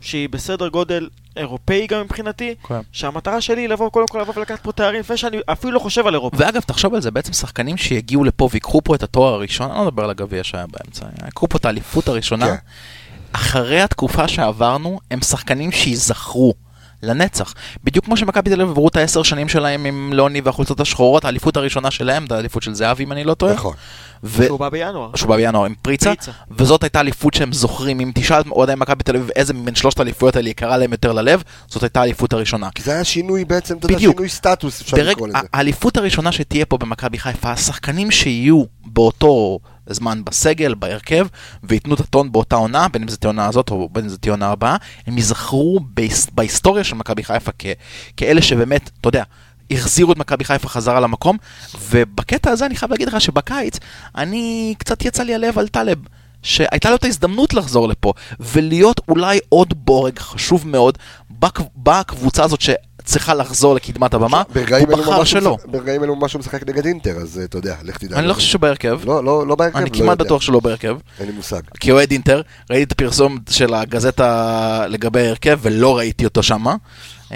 שהיא 0.00 0.28
בסדר 0.28 0.68
גודל 0.68 1.08
אירופאי 1.36 1.86
גם 1.86 2.00
מבחינתי, 2.00 2.54
כן. 2.68 2.80
שהמטרה 2.92 3.40
שלי 3.40 3.60
היא 3.60 3.68
לבוא 3.68 3.90
קודם 3.90 4.06
כל 4.06 4.20
לבוא 4.20 4.34
ולקחת 4.36 4.60
פה 4.62 4.72
תארים 4.72 5.00
לפני 5.00 5.16
שאני 5.16 5.38
אפילו 5.46 5.72
לא 5.72 5.78
חושב 5.78 6.06
על 6.06 6.14
אירופה. 6.14 6.36
ואגב, 6.40 6.60
תחשוב 6.60 6.94
על 6.94 7.00
זה, 7.00 7.10
בעצם 7.10 7.32
שחקנים 7.32 7.76
שיגיעו 7.76 8.24
לפה 8.24 8.48
ויקחו 8.52 8.82
פה 8.84 8.94
את 8.94 9.02
התואר 9.02 9.34
הראשון, 9.34 9.70
אני 9.70 9.78
לא 9.78 9.84
מדבר 9.84 10.04
על 10.04 10.10
הגביע 10.10 10.44
שהיה 10.44 10.66
באמצע, 10.66 11.06
יקחו 11.28 11.48
פה 11.48 11.58
את 11.58 11.64
האליפות 11.64 12.08
הראשונה, 12.08 12.46
כן. 12.46 12.56
אחרי 13.34 13.80
התקופה 13.80 14.28
שעברנו, 14.28 15.00
הם 15.10 15.20
שחקנים 15.20 15.72
שייזכרו. 15.72 16.54
לנצח. 17.02 17.54
בדיוק 17.84 18.04
כמו 18.04 18.16
שמכבי 18.16 18.50
תל 18.50 18.60
אביב 18.60 18.70
עברו 18.70 18.88
את 18.88 18.96
העשר 18.96 19.22
שנים 19.22 19.48
שלהם 19.48 19.84
עם 19.84 20.12
לוני 20.12 20.40
והחולצות 20.40 20.80
השחורות, 20.80 21.24
האליפות 21.24 21.56
הראשונה 21.56 21.90
שלהם, 21.90 22.26
זה 22.28 22.34
האליפות 22.36 22.62
של 22.62 22.74
זהבי 22.74 23.04
אם 23.04 23.12
אני 23.12 23.24
לא 23.24 23.34
טועה. 23.34 23.54
נכון. 23.54 23.74
ו- 24.24 24.44
שהוא 24.46 24.58
בא 24.58 24.68
בינואר. 24.68 25.10
שהוא 25.16 25.28
בא 25.28 25.36
בינואר 25.36 25.64
עם 25.64 25.74
פריצה, 25.82 26.04
פריצה. 26.14 26.32
וזאת 26.50 26.82
הייתה 26.82 27.00
אליפות 27.00 27.34
שהם 27.34 27.52
זוכרים. 27.52 28.00
אם 28.00 28.10
תשאל 28.14 28.40
את 28.40 28.46
אוהדי 28.46 28.72
מכבי 28.76 29.02
תל 29.02 29.16
אביב 29.16 29.30
איזה 29.36 29.54
מבין 29.54 29.74
שלושת 29.74 29.98
האליפויות 29.98 30.36
האלה 30.36 30.48
יקרה 30.48 30.76
להם 30.76 30.92
יותר 30.92 31.12
ללב, 31.12 31.42
זאת 31.66 31.82
הייתה 31.82 32.00
האליפות 32.00 32.32
הראשונה. 32.32 32.68
כי 32.74 32.82
זה 32.82 32.92
היה 32.92 33.04
שינוי 33.04 33.44
בעצם, 33.44 33.76
אתה 33.76 33.86
יודע. 33.86 33.98
שינוי 33.98 34.28
סטטוס, 34.28 34.80
אפשר 34.80 34.96
לקרוא 34.96 35.28
לזה. 35.28 35.38
האליפות 35.52 35.96
הראשונה 35.96 36.32
שתהיה 36.32 36.66
פה 36.66 36.78
במכבי 36.78 37.18
חיפה, 37.18 37.50
השחקנים 37.50 38.10
שיהיו 38.10 38.64
באותו 38.84 39.58
זמן 39.86 40.24
בסגל, 40.24 40.74
בהרכב, 40.74 41.26
וייתנו 41.62 41.94
את 41.94 42.00
הטון 42.00 42.32
באותה 42.32 42.56
עונה, 42.56 42.88
בין 42.88 43.02
אם 43.02 43.08
זו 43.08 43.16
תהיה 43.16 43.28
עונה 43.28 43.46
הזאת 43.46 43.70
או 43.70 43.88
בין 43.92 44.04
אם 44.04 44.10
זו 44.10 44.16
תהיה 44.16 44.32
עונה 44.32 44.50
הבאה, 44.50 44.76
הם 45.06 45.16
ייזכרו 45.16 45.80
בהיס- 45.80 46.30
בהיסטוריה 46.32 46.84
של 46.84 46.94
מכבי 46.96 47.24
חיפה 47.24 47.50
כ- 47.58 47.66
כאלה 48.16 48.42
שבאמת, 48.42 48.90
אתה 49.00 49.08
יודע, 49.08 49.22
החזירו 49.70 50.12
את 50.12 50.16
מכבי 50.16 50.44
חיפה 50.44 50.68
חזרה 50.68 51.00
למקום, 51.00 51.36
ובקטע 51.90 52.50
הזה 52.50 52.66
אני 52.66 52.76
חייב 52.76 52.90
להגיד 52.92 53.08
לך 53.08 53.20
שבקיץ, 53.20 53.78
אני, 54.16 54.74
קצת 54.78 55.04
יצא 55.04 55.22
לי 55.22 55.34
הלב 55.34 55.58
על 55.58 55.68
טלב. 55.68 55.98
שהייתה 56.46 56.90
לו 56.90 56.96
את 56.96 57.04
ההזדמנות 57.04 57.54
לחזור 57.54 57.88
לפה, 57.88 58.12
ולהיות 58.40 59.00
אולי 59.08 59.38
עוד 59.48 59.74
בורג 59.86 60.18
חשוב 60.18 60.68
מאוד 60.68 60.98
בק- 61.30 61.60
בקבוצה 61.76 62.44
הזאת 62.44 62.60
שצריכה 63.06 63.34
לחזור 63.34 63.74
לקדמת 63.74 64.14
הבמה, 64.14 64.42
הוא 64.80 64.88
בחר 64.88 65.24
שלא. 65.24 65.56
ברגעים 65.66 66.04
אלו 66.04 66.16
ממש 66.16 66.32
הוא 66.32 66.40
משחק 66.40 66.68
נגד 66.68 66.86
אינטר, 66.86 67.16
אז 67.16 67.38
אה, 67.38 67.44
אתה 67.44 67.58
יודע, 67.58 67.76
לך 67.82 67.98
תדע. 67.98 68.18
אני 68.18 68.26
לא 68.26 68.34
חושב 68.34 68.48
שהוא 68.48 68.60
בהרכב, 68.60 69.00
לא, 69.04 69.24
לא, 69.24 69.46
לא 69.46 69.54
בהרכב, 69.54 69.76
אני 69.76 69.90
לא 69.90 69.96
כמעט. 69.96 70.18
בטוח 70.18 70.42
שלא 70.42 70.60
בהרכב. 70.60 70.96
אין 71.20 71.26
לי 71.26 71.32
מושג. 71.32 71.60
כאוהד 71.80 72.10
אינטר, 72.10 72.42
ראיתי 72.70 72.84
את 72.84 72.92
הפרסום 72.92 73.38
של 73.50 73.74
הגזטה 73.74 74.86
לגבי 74.88 75.20
ההרכב, 75.20 75.58
ולא 75.62 75.98
ראיתי 75.98 76.24
אותו 76.24 76.42
שמה. 76.42 76.76
Um, 77.28 77.32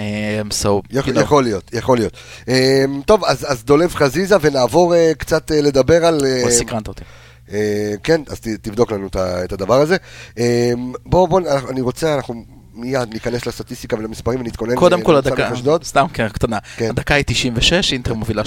so, 0.63 0.67
יכול, 0.91 1.13
you 1.13 1.17
know. 1.17 1.21
יכול 1.21 1.43
להיות, 1.43 1.71
יכול 1.73 1.97
להיות. 1.97 2.13
אה, 2.49 2.83
טוב, 3.05 3.25
אז, 3.25 3.45
אז 3.51 3.63
דולב 3.63 3.95
חזיזה, 3.95 4.35
ונעבור 4.41 4.95
אה, 4.95 5.11
קצת 5.17 5.51
אה, 5.51 5.61
לדבר 5.61 6.05
על... 6.05 6.25
אה, 6.25 6.43
אבל 6.43 6.51
סקרנת 6.51 6.87
אותי. 6.87 7.03
אה, 7.51 7.93
כן, 8.03 8.21
אז 8.27 8.39
ת, 8.39 8.47
תבדוק 8.47 8.91
לנו 8.91 9.07
את, 9.07 9.15
את 9.15 9.51
הדבר 9.51 9.81
הזה. 9.81 9.97
אה, 10.37 10.71
בואו, 11.05 11.27
בואו, 11.27 11.43
אני 11.69 11.81
רוצה, 11.81 12.15
אנחנו 12.15 12.43
מיד 12.81 13.13
ניכנס 13.13 13.45
לסטטיסטיקה 13.45 13.95
ולמספרים 13.95 14.39
ונתכונן. 14.39 14.75
קודם 14.75 14.99
ל- 14.99 15.03
כל 15.03 15.15
הדקה. 15.15 15.49
סתם 15.83 16.05
כן, 16.13 16.29
קטנה, 16.29 16.57
כן. 16.77 16.89
הדקה 16.89 17.13
היא 17.15 17.23
96, 17.27 17.93
אינטר 17.93 18.13
מובילה 18.13 18.41
2-0, 18.43 18.45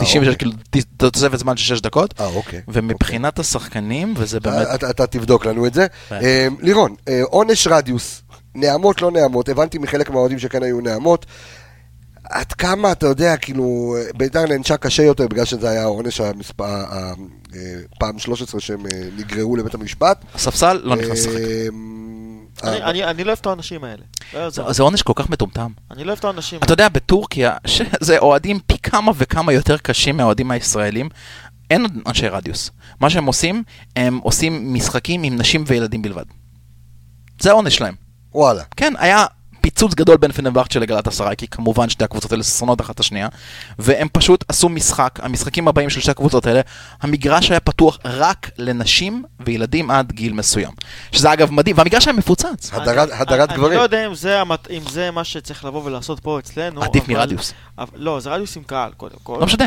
96 0.00 0.16
אוקיי. 0.16 0.36
כאילו 0.36 0.52
תוספת 0.96 1.38
זמן 1.38 1.56
של 1.56 1.74
6 1.76 1.80
דקות, 1.80 2.14
אה, 2.20 2.26
אוקיי. 2.26 2.60
ומבחינת 2.68 3.38
השחקנים, 3.38 4.14
וזה 4.16 4.40
באמת, 4.40 4.66
אתה, 4.90 5.06
תבדוק 5.06 5.46
לנו 5.46 5.66
את 5.66 5.74
זה. 5.74 5.86
כן. 6.08 6.14
אה, 6.22 6.48
לירון, 6.60 6.94
אה, 7.08 7.20
עונש 7.24 7.66
רדיוס, 7.66 8.22
נעמות 8.54 9.02
לא 9.02 9.10
נעמות, 9.10 9.48
הבנתי 9.48 9.78
מחלק 9.78 10.10
מהאוהדים 10.10 10.38
שכן 10.38 10.62
היו 10.62 10.80
נעמות. 10.80 11.26
עד 12.24 12.52
כמה, 12.52 12.92
אתה 12.92 13.06
יודע, 13.06 13.36
כאילו, 13.36 13.96
אה, 13.98 14.04
בית"ר 14.16 14.46
נענשה 14.46 14.76
קשה 14.76 15.02
יותר 15.02 15.26
בגלל 15.28 15.44
שזה 15.44 15.70
היה 15.70 15.82
העונש 15.82 16.20
המספר, 16.20 16.64
ה- 16.64 17.12
אה, 17.54 17.60
פעם 17.98 18.18
13 18.18 18.60
שהם 18.60 18.86
אה, 18.86 19.00
נגררו 19.18 19.56
לבית 19.56 19.74
המשפט. 19.74 20.24
הספסל 20.34 20.80
לא 20.84 20.96
נכנס 20.96 21.10
לשחק. 21.18 21.32
אני- 22.64 22.82
אני 22.82 23.04
אני 23.04 23.24
לא 23.24 23.28
אוהב 23.30 23.38
את 23.40 23.46
האנשים 23.46 23.84
האלה. 23.84 24.02
לא. 24.34 24.50
זה- 24.50 24.62
זה 24.72 24.82
עונש 24.82 25.02
כל 25.02 25.12
כך 25.16 25.30
מטומטם. 25.30 25.70
אני 25.90 26.04
לא 26.04 26.08
אוהב 26.08 26.18
את 26.18 26.24
האנשים 26.24 26.58
אתה 26.62 26.72
יודע, 26.72 26.88
בטורקיה, 26.88 27.56
שזה 27.66 28.18
אוהדים 28.18 28.58
פי 28.66 28.78
כמה 28.78 29.12
וכמה 29.16 29.52
יותר 29.52 29.76
קשים 29.78 30.16
מהאוהדים 30.16 30.50
הישראלים, 30.50 31.08
אין 31.70 31.82
עוד 31.82 31.92
אנשי 32.06 32.28
רדיוס. 32.28 32.70
מה 33.00 33.10
שהם 33.10 33.24
עושים, 33.26 33.62
הם 33.96 34.18
עושים 34.22 34.74
משחקים 34.74 35.22
עם 35.22 35.36
נשים 35.36 35.64
וילדים 35.66 36.02
בלבד. 36.02 36.24
זה 37.40 37.50
העונש 37.50 37.76
שלהם. 37.76 37.94
וואלה. 38.34 38.62
כן, 38.76 38.92
היה 38.98 39.26
פיצוץ 39.62 39.94
גדול 39.94 40.16
בין 40.16 40.32
פנבכצ'ה 40.32 40.78
לגלת 40.80 41.08
אסריי, 41.08 41.36
כי 41.36 41.46
כמובן 41.48 41.88
שתי 41.88 42.04
הקבוצות 42.04 42.32
האלה 42.32 42.42
שונאות 42.42 42.80
אחת 42.80 42.94
את 42.94 43.00
השנייה, 43.00 43.28
והם 43.78 44.08
פשוט 44.12 44.44
עשו 44.48 44.68
משחק, 44.68 45.18
המשחקים 45.22 45.68
הבאים 45.68 45.90
של 45.90 46.00
שתי 46.00 46.10
הקבוצות 46.10 46.46
האלה, 46.46 46.60
המגרש 47.02 47.50
היה 47.50 47.60
פתוח 47.60 47.98
רק 48.04 48.50
לנשים 48.58 49.24
וילדים 49.40 49.90
עד 49.90 50.12
גיל 50.12 50.32
מסוים. 50.32 50.70
שזה 51.12 51.32
אגב 51.32 51.50
מדהים, 51.50 51.78
והמגרש 51.78 52.06
היה 52.08 52.16
מפוצץ. 52.16 52.70
הדרת- 52.72 53.08
הדרת 53.12 53.48
אני 53.50 53.58
גברים. 53.58 53.78
לא 53.78 53.82
יודע 53.82 54.06
אם 54.06 54.14
זה 54.14 54.40
המת- 54.40 54.70
אם 54.70 54.82
זה 54.90 55.10
מה 55.10 55.24
שצריך 55.24 55.64
לבוא 55.64 55.82
ולעשות 55.84 56.20
פה 56.20 56.38
אצלנו. 56.38 56.82
עדיף 56.82 57.04
אבל- 57.04 57.14
מרדיוס. 57.14 57.52
אבל- 57.78 57.88
לא, 57.94 58.20
זה 58.20 58.30
רדיוס 58.30 58.56
עם 58.56 58.62
קהל, 58.62 58.92
קודם 58.96 59.16
כל. 59.22 59.36
לא 59.40 59.46
משנה. 59.46 59.64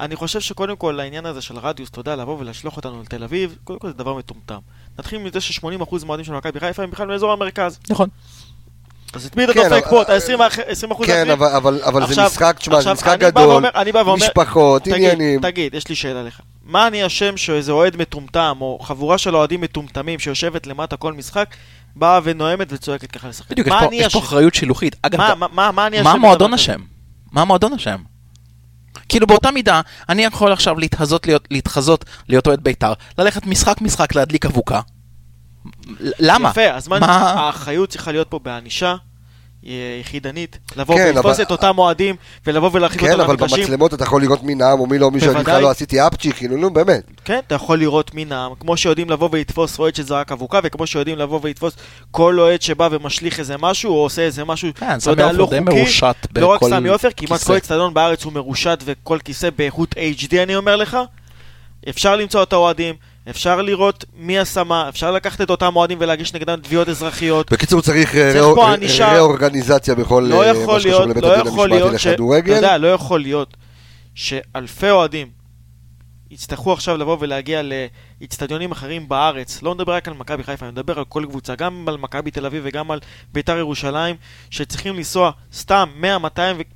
אני 0.00 0.16
חושב 0.16 0.40
שקודם 0.40 0.76
כל 0.76 1.00
העניין 1.00 1.26
הזה 1.26 1.40
של 1.40 1.58
רדיוס, 1.58 1.90
אתה 1.90 2.00
יודע, 2.00 2.16
לבוא 2.16 2.38
ולשלוח 2.38 2.76
אותנו 2.76 3.02
לתל 3.02 3.24
אביב, 3.24 3.56
קודם 3.64 3.78
כל 3.78 3.88
זה 3.88 3.94
דבר 3.94 4.14
מטומטם. 4.14 4.58
נתחיל 4.98 5.18
מזה 5.18 5.40
ש-80% 5.40 5.64
מהאוהדים 6.04 6.24
של 6.24 6.32
מכבי 6.32 6.60
חיפה 6.60 6.82
הם 6.82 6.90
בכלל 6.90 7.06
מאזור 7.06 7.32
המרכז. 7.32 7.78
נכון. 7.90 8.08
אז 9.12 9.26
את 9.26 9.36
מי 9.36 9.44
אתה 9.44 9.52
כן, 9.52 9.68
דופק 9.68 9.86
פה? 9.90 10.02
את 10.02 10.10
ה-20% 10.10 11.06
כן, 11.06 11.30
אבל, 11.30 12.06
זה 12.06 12.22
משחק, 12.26 12.56
תשמע, 12.58 12.80
זה 12.80 12.92
משחק 12.92 13.08
אני 13.74 13.92
בא 13.92 14.02
גדול, 14.02 14.16
משפחות, 14.16 14.86
עניינים. 14.86 15.40
תגיד, 15.40 15.74
יש 15.74 15.88
לי 15.88 15.94
שאלה 15.94 16.22
לך. 16.22 16.40
מה 16.64 16.86
אני 16.86 17.06
אשם 17.06 17.36
שאיזה 17.36 17.72
אוהד 17.72 17.96
מטומטם, 17.96 18.56
או 18.60 18.78
חבורה 18.82 19.18
של 19.18 19.36
אוהדים 19.36 19.60
מטומטמים 19.60 20.18
שיושבת 20.18 20.66
למטה 20.66 20.96
כל 20.96 21.12
משחק, 21.12 21.54
באה 21.96 22.20
ונואמת 22.24 22.66
וצועקת 22.70 23.10
ככה 23.10 23.28
לשחקנים? 23.28 23.64
בדיוק, 23.64 23.76
יש 23.92 24.12
פה-? 24.12 24.18
אחריות 24.18 24.54
שילוחית. 24.54 24.96
אגב, 25.02 25.20
מה- 25.52 26.10
המועדון? 26.10 26.54
אשם? 26.54 26.80
מה 27.32 27.40
המועדון 27.42 27.72
אשם? 27.72 27.96
כאילו 29.08 29.26
באותה 29.26 29.50
מידה, 29.50 29.80
אני 30.08 30.24
יכול 30.24 30.52
עכשיו 30.52 30.78
להתחזות 30.78 31.26
להיות, 31.26 31.48
להתחזות 31.50 32.04
להיות 32.28 32.46
אוהד 32.46 32.60
בית"ר, 32.62 32.92
ללכת 33.18 33.46
משחק 33.46 33.80
משחק 33.80 34.14
להדליק 34.14 34.46
אבוקה. 34.46 34.80
למה? 36.18 36.48
יפה, 36.50 36.70
אז 36.70 36.88
מה, 36.88 36.96
האחריות 37.06 37.88
צריכה 37.88 38.12
להיות 38.12 38.28
פה 38.28 38.38
בענישה 38.38 38.94
אה, 39.66 39.70
יחידנית, 40.00 40.58
לבוא 40.76 40.96
כן, 40.96 41.12
ולתפוס 41.14 41.34
אבל- 41.34 41.42
את 41.42 41.50
אותם 41.50 41.78
אוהדים, 41.78 42.16
ולבוא 42.46 42.70
ולהרחיק 42.72 43.00
כן, 43.00 43.12
אותם 43.12 43.20
אבל 43.20 43.30
למגרשים. 43.32 43.58
במצלמות 43.58 43.94
אתה 43.94 44.04
יכול 44.04 44.22
לראות 44.22 44.42
מי 44.42 44.54
נאם 44.54 44.80
או 44.80 44.86
מי 44.86 44.98
לא, 44.98 45.06
יגיד 45.16 45.22
לך 45.22 45.36
בוודאי. 45.36 45.62
לא 45.62 45.70
עשיתי 45.70 46.06
אפצ'י, 46.06 46.32
כאילו, 46.32 46.56
נו, 46.56 46.70
באמת. 46.72 47.02
כן, 47.24 47.40
אתה 47.46 47.54
יכול 47.54 47.78
לראות 47.78 48.14
מי 48.14 48.24
נאם, 48.24 48.54
כמו 48.60 48.76
שיודעים 48.76 49.10
לבוא 49.10 49.28
ולתפוס 49.32 49.78
אוהד 49.78 49.94
שזרק 49.94 50.32
אבוקה, 50.32 50.60
וכמו 50.64 50.86
שיודעים 50.86 51.18
לבוא 51.18 51.40
ולתפוס 51.42 51.76
כל 52.10 52.38
אוהד 52.40 52.62
שבא 52.62 52.88
ומשליך 52.90 53.38
איזה 53.38 53.56
משהו, 53.58 53.90
או 53.92 54.02
עושה 54.02 54.22
איזה 54.22 54.44
משהו, 54.44 54.68
כן, 54.74 55.00
סמי 55.00 55.10
יודע, 55.10 55.32
לא 55.32 55.44
חוקי. 55.46 55.84
לא 56.36 56.46
רק 56.46 56.60
סמי 56.64 56.88
עופר, 56.88 57.08
כמעט. 57.16 57.42
כל 57.44 57.56
אצטדיון 57.56 57.94
בארץ 57.94 58.24
הוא 58.24 58.32
מרושת, 58.32 58.78
וכל 58.84 59.18
כיסא 59.24 59.48
באיכות 59.58 59.94
HD, 60.22 60.36
אני 60.42 60.56
אומר 60.56 60.76
לך. 60.76 60.96
אפשר 61.88 62.16
למצוא 62.16 62.42
את 62.42 62.52
האוהדים, 62.52 62.94
אפשר 63.30 63.62
לראות 63.62 64.04
מי 64.16 64.38
עשה 64.38 64.64
מה, 64.64 64.88
אפשר 64.88 65.10
לקחת 65.10 65.40
את 65.40 65.50
אותם 65.50 65.76
אוהדים 65.76 65.98
ולהגיש 66.00 66.34
נגדם 66.34 66.58
תביעות 66.62 66.88
אזרחיות. 66.88 67.52
בקיצור, 67.52 67.82
צריך 67.82 68.16
אה. 68.16 68.32
ראורגניזציה 69.14 69.94
בכל 69.94 70.26
לא 70.30 70.42
אה, 70.42 70.48
יכול 70.48 70.74
מה 70.74 70.80
שקשור 70.80 71.04
לבית 71.04 71.22
לא 71.22 71.32
הדין 71.32 71.46
המשמעתי. 71.46 71.96
אתה 71.96 72.10
לכדורגל. 72.10 72.52
יודע, 72.52 72.78
לא 72.78 72.86
יכול 72.86 73.20
להיות 73.20 73.56
שאלפי 74.14 74.90
אוהדים 74.90 75.42
יצטרכו 76.32 76.72
עכשיו 76.72 76.96
לבוא 76.96 77.16
ולהגיע 77.20 77.62
לאיצטדיונים 77.62 78.72
אחרים 78.72 79.08
בארץ. 79.08 79.62
לא 79.62 79.74
מדבר 79.74 79.92
רק 79.92 80.08
על 80.08 80.14
מכבי 80.14 80.42
חיפה, 80.42 80.66
אני 80.66 80.72
מדבר 80.72 80.98
על 80.98 81.04
כל 81.04 81.24
קבוצה, 81.28 81.54
גם 81.54 81.84
על 81.88 81.96
מכבי 81.96 82.30
תל 82.30 82.46
אביב 82.46 82.62
וגם 82.66 82.90
על 82.90 83.00
ביתר 83.32 83.58
ירושלים, 83.58 84.16
שצריכים 84.50 84.96
לנסוע 84.96 85.30
סתם 85.54 85.88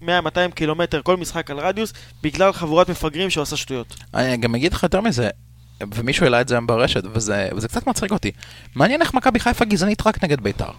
100-200 0.03 0.07
קילומטר 0.55 1.00
כל 1.03 1.17
משחק 1.17 1.50
על 1.50 1.59
רדיוס, 1.59 1.93
בגלל 2.23 2.53
חבורת 2.53 2.91
מפגרים 2.91 3.31
שעושה 3.31 3.57
שטויות. 3.57 3.97
אני 4.15 4.37
גם 4.37 4.55
אגיד 4.55 4.73
לך 4.73 4.83
יותר 4.83 5.00
מזה, 5.00 5.31
ומישהו 5.95 6.25
העלה 6.25 6.40
את 6.40 6.49
זה 6.49 6.54
היום 6.54 6.66
ברשת, 6.66 7.02
וזה, 7.12 7.49
וזה 7.56 7.68
קצת 7.68 7.87
מצחיק 7.87 8.12
אותי. 8.12 8.30
מעניין 8.75 9.02
איך 9.02 9.14
מכבי 9.14 9.40
חיפה 9.40 9.64
גזענית 9.64 10.06
רק 10.06 10.25
נגד 10.25 10.40
בית"ר. 10.40 10.71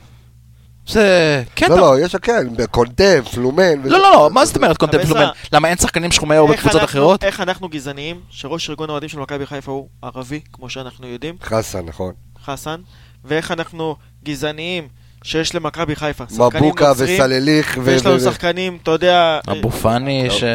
זה 0.87 1.43
קטע. 1.55 1.69
לא, 1.69 1.77
לא, 1.77 1.99
יש, 1.99 2.15
כן, 2.15 2.47
קונטם, 2.71 3.21
פלומן. 3.33 3.81
לא, 3.83 3.89
לא, 3.89 3.99
לא, 3.99 4.29
מה 4.31 4.45
זאת 4.45 4.55
אומרת 4.55 4.77
קבסה. 4.77 5.05
פלומן? 5.05 5.27
למה 5.53 5.67
אין 5.67 5.77
שחקנים 5.77 6.11
שחומי 6.11 6.35
איך 6.35 6.51
בקבוצות 6.51 6.83
אחרות? 6.83 7.23
איך 7.23 7.41
אנחנו 7.41 7.69
גזעניים, 7.69 8.21
שראש 8.29 8.69
ארגון 8.69 8.89
האוהדים 8.89 9.09
של 9.09 9.19
מכבי 9.19 9.45
חיפה 9.45 9.71
הוא 9.71 9.89
ערבי, 10.01 10.41
כמו 10.53 10.69
שאנחנו 10.69 11.07
יודעים, 11.07 11.35
חסן, 11.43 11.85
נכון. 11.85 12.13
חסן, 12.45 12.81
ואיך 13.25 13.51
אנחנו 13.51 13.95
גזעניים 14.23 14.87
שיש 15.23 15.55
למכבי 15.55 15.95
חיפה. 15.95 16.23
מבוקה 16.55 16.91
וסלליך. 16.97 17.77
ו- 17.81 17.85
ויש 17.85 18.05
לנו 18.05 18.15
ו- 18.15 18.19
שחקנים, 18.19 18.77
אתה 18.83 18.91
יודע, 18.91 19.39
אבו 19.51 19.71
פאני 19.71 20.27
שלא 20.29 20.47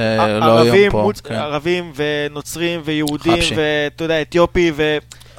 ערבים, 0.59 0.75
היום 0.75 0.91
פה. 0.91 1.11
כן. 1.25 1.35
ערבים 1.35 1.93
ונוצרים 1.97 2.81
ויהודים. 2.85 3.35
ואתה 3.57 4.05
יודע, 4.05 4.23
אתיופי, 4.23 4.73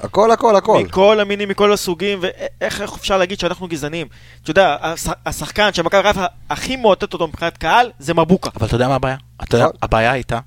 הכל, 0.03 0.32
הכל, 0.32 0.56
הכל. 0.56 0.72
ומכל 0.82 1.20
המינים, 1.20 1.50
מכל 1.50 1.74
הסוגים, 1.74 2.20
ואיך 2.22 2.82
איך 2.82 2.94
אפשר 2.96 3.18
להגיד 3.18 3.39
שאנחנו 3.39 3.68
גזענים? 3.68 4.08
אתה 4.44 4.51
יודע, 4.51 4.75
הש- 4.82 5.08
השחקן 5.25 5.70
שמכבי 5.74 6.03
חיפה 6.03 6.25
הכי 6.50 6.75
מאותת 6.75 7.13
אותו 7.13 7.27
מבחינת 7.27 7.58
קהל, 7.58 7.92
זה 8.00 8.13
מבוקה. 8.13 8.50
אבל 8.56 8.68
אתה 8.68 8.75
יודע 8.75 8.88
מה 8.88 8.96
הבעיה? 8.96 9.15
נכון. 9.42 9.70
הבעיה 9.82 10.12
הייתה, 10.12 10.39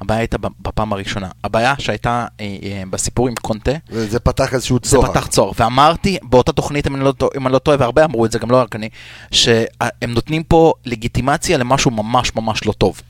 הבעיה 0.00 0.20
הייתה 0.20 0.36
בפעם 0.60 0.92
הראשונה. 0.92 1.28
הבעיה 1.44 1.74
שהייתה 1.78 2.26
אה, 2.40 2.56
אה, 2.62 2.82
בסיפור 2.90 3.28
עם 3.28 3.34
קונטה, 3.34 3.70
וזה 3.90 4.20
פתח 4.20 4.54
איזשהו 4.54 4.78
זה 4.82 4.90
צוהר. 4.90 5.10
פתח 5.10 5.26
צוהר. 5.26 5.50
ואמרתי 5.58 6.18
באותה 6.22 6.52
תוכנית, 6.52 6.86
אם 6.86 6.94
אני 6.94 7.04
לא 7.04 7.12
אם 7.36 7.46
אני 7.46 7.52
לא 7.52 7.58
טועה, 7.58 7.76
והרבה 7.80 8.04
אמרו 8.04 8.26
את 8.26 8.32
זה, 8.32 8.38
גם 8.38 8.50
לא 8.50 8.56
רק 8.56 8.76
אני, 8.76 8.88
שהם 9.30 10.12
נותנים 10.14 10.42
פה 10.42 10.72
לגיטימציה 10.84 11.58
למשהו 11.58 11.90
ממש 11.90 12.32
ממש 12.36 12.66
לא 12.66 12.72
טוב. 12.72 13.00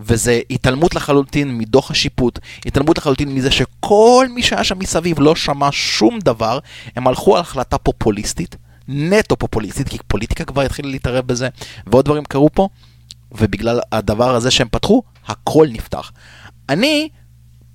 וזה 0.00 0.40
התעלמות 0.50 0.94
לחלוטין 0.94 1.58
מדוח 1.58 1.90
השיפוט, 1.90 2.38
התעלמות 2.66 2.98
לחלוטין 2.98 3.34
מזה 3.34 3.50
שכל 3.50 4.26
מי 4.34 4.42
שהיה 4.42 4.64
שם 4.64 4.78
מסביב 4.78 5.20
לא 5.20 5.36
שמע 5.36 5.68
שום 5.72 6.18
דבר, 6.18 6.58
הם 6.96 7.08
הלכו 7.08 7.36
על 7.36 7.40
החלטה 7.40 7.78
פופוליסטית. 7.78 8.56
נטו 8.88 9.36
פופוליסטית, 9.36 9.88
כי 9.88 9.98
פוליטיקה 10.08 10.44
כבר 10.44 10.62
התחילה 10.62 10.88
להתערב 10.88 11.26
בזה, 11.26 11.48
ועוד 11.86 12.04
דברים 12.04 12.24
קרו 12.24 12.50
פה, 12.54 12.68
ובגלל 13.32 13.80
הדבר 13.92 14.34
הזה 14.34 14.50
שהם 14.50 14.68
פתחו, 14.70 15.02
הכל 15.26 15.66
נפתח. 15.70 16.12
אני, 16.68 17.08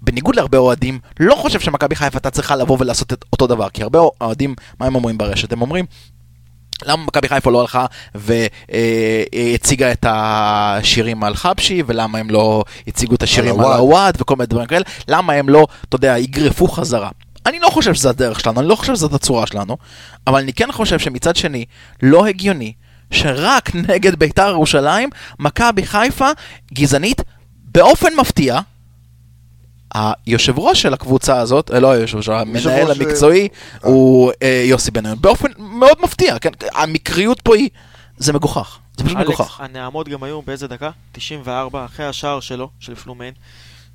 בניגוד 0.01 0.35
להרבה 0.35 0.57
אוהדים, 0.57 0.99
לא 1.19 1.35
חושב 1.35 1.59
שמכבי 1.59 1.95
חיפה 1.95 2.17
הייתה 2.17 2.29
צריכה 2.29 2.55
לבוא 2.55 2.77
ולעשות 2.79 3.13
את 3.13 3.25
אותו 3.33 3.47
דבר, 3.47 3.69
כי 3.69 3.83
הרבה 3.83 3.99
אוהדים, 4.21 4.55
מה 4.79 4.85
הם 4.85 4.95
אומרים 4.95 5.17
ברשת? 5.17 5.53
הם 5.53 5.61
אומרים, 5.61 5.85
למה 6.85 7.05
מכבי 7.05 7.29
חיפה 7.29 7.51
לא 7.51 7.61
הלכה 7.61 7.85
והציגה 8.15 9.91
את 9.91 10.05
השירים 10.09 11.23
על 11.23 11.35
חבשי, 11.35 11.83
ולמה 11.87 12.17
הם 12.17 12.29
לא 12.29 12.63
הציגו 12.87 13.15
את 13.15 13.23
השירים 13.23 13.59
על 13.59 13.65
הוואד. 13.65 14.17
וכל 14.21 14.35
מיני 14.35 14.47
דברים 14.47 14.67
כאלה, 14.67 14.85
למה 15.07 15.33
הם 15.33 15.49
לא, 15.49 15.67
אתה 15.89 15.95
יודע, 15.95 16.17
יגרפו 16.17 16.67
חזרה. 16.67 17.09
אני 17.45 17.59
לא 17.59 17.69
חושב 17.69 17.93
שזה 17.93 18.09
הדרך 18.09 18.39
שלנו, 18.39 18.59
אני 18.59 18.67
לא 18.67 18.75
חושב 18.75 18.95
שזאת 18.95 19.13
הצורה 19.13 19.47
שלנו, 19.47 19.77
אבל 20.27 20.39
אני 20.39 20.53
כן 20.53 20.71
חושב 20.71 20.99
שמצד 20.99 21.35
שני, 21.35 21.65
לא 22.03 22.25
הגיוני 22.25 22.73
שרק 23.11 23.75
נגד 23.75 24.15
בית"ר 24.15 24.49
ירושלים, 24.49 25.09
מכבי 25.39 25.85
חיפה 25.85 26.29
גזענית 26.73 27.21
באופן 27.73 28.07
מפתיע. 28.19 28.59
היושב 29.93 30.59
ראש 30.59 30.81
של 30.81 30.93
הקבוצה 30.93 31.37
הזאת, 31.39 31.71
אה, 31.73 31.79
לא 31.79 31.91
היושב 31.91 32.17
ראש, 32.17 32.29
המנהל 32.29 32.67
אה, 32.87 32.91
המקצועי 32.91 33.47
הוא 33.83 34.31
אה, 34.43 34.63
יוסי 34.65 34.91
בניון. 34.91 35.17
באופן 35.21 35.47
מאוד 35.57 35.97
מפתיע, 36.03 36.39
כן? 36.39 36.49
המקריות 36.75 37.41
פה 37.41 37.55
היא, 37.55 37.69
זה 38.17 38.33
מגוחך. 38.33 38.77
זה 38.97 39.03
פשוט 39.03 39.17
מגוחך. 39.17 39.41
אלכס, 39.61 39.71
הנעמות 39.71 40.09
גם 40.09 40.23
היו 40.23 40.41
באיזה 40.41 40.67
דקה? 40.67 40.89
94, 41.11 41.85
אחרי 41.85 42.05
השער 42.05 42.39
שלו, 42.39 42.69
של 42.79 42.95
פלומן. 42.95 43.29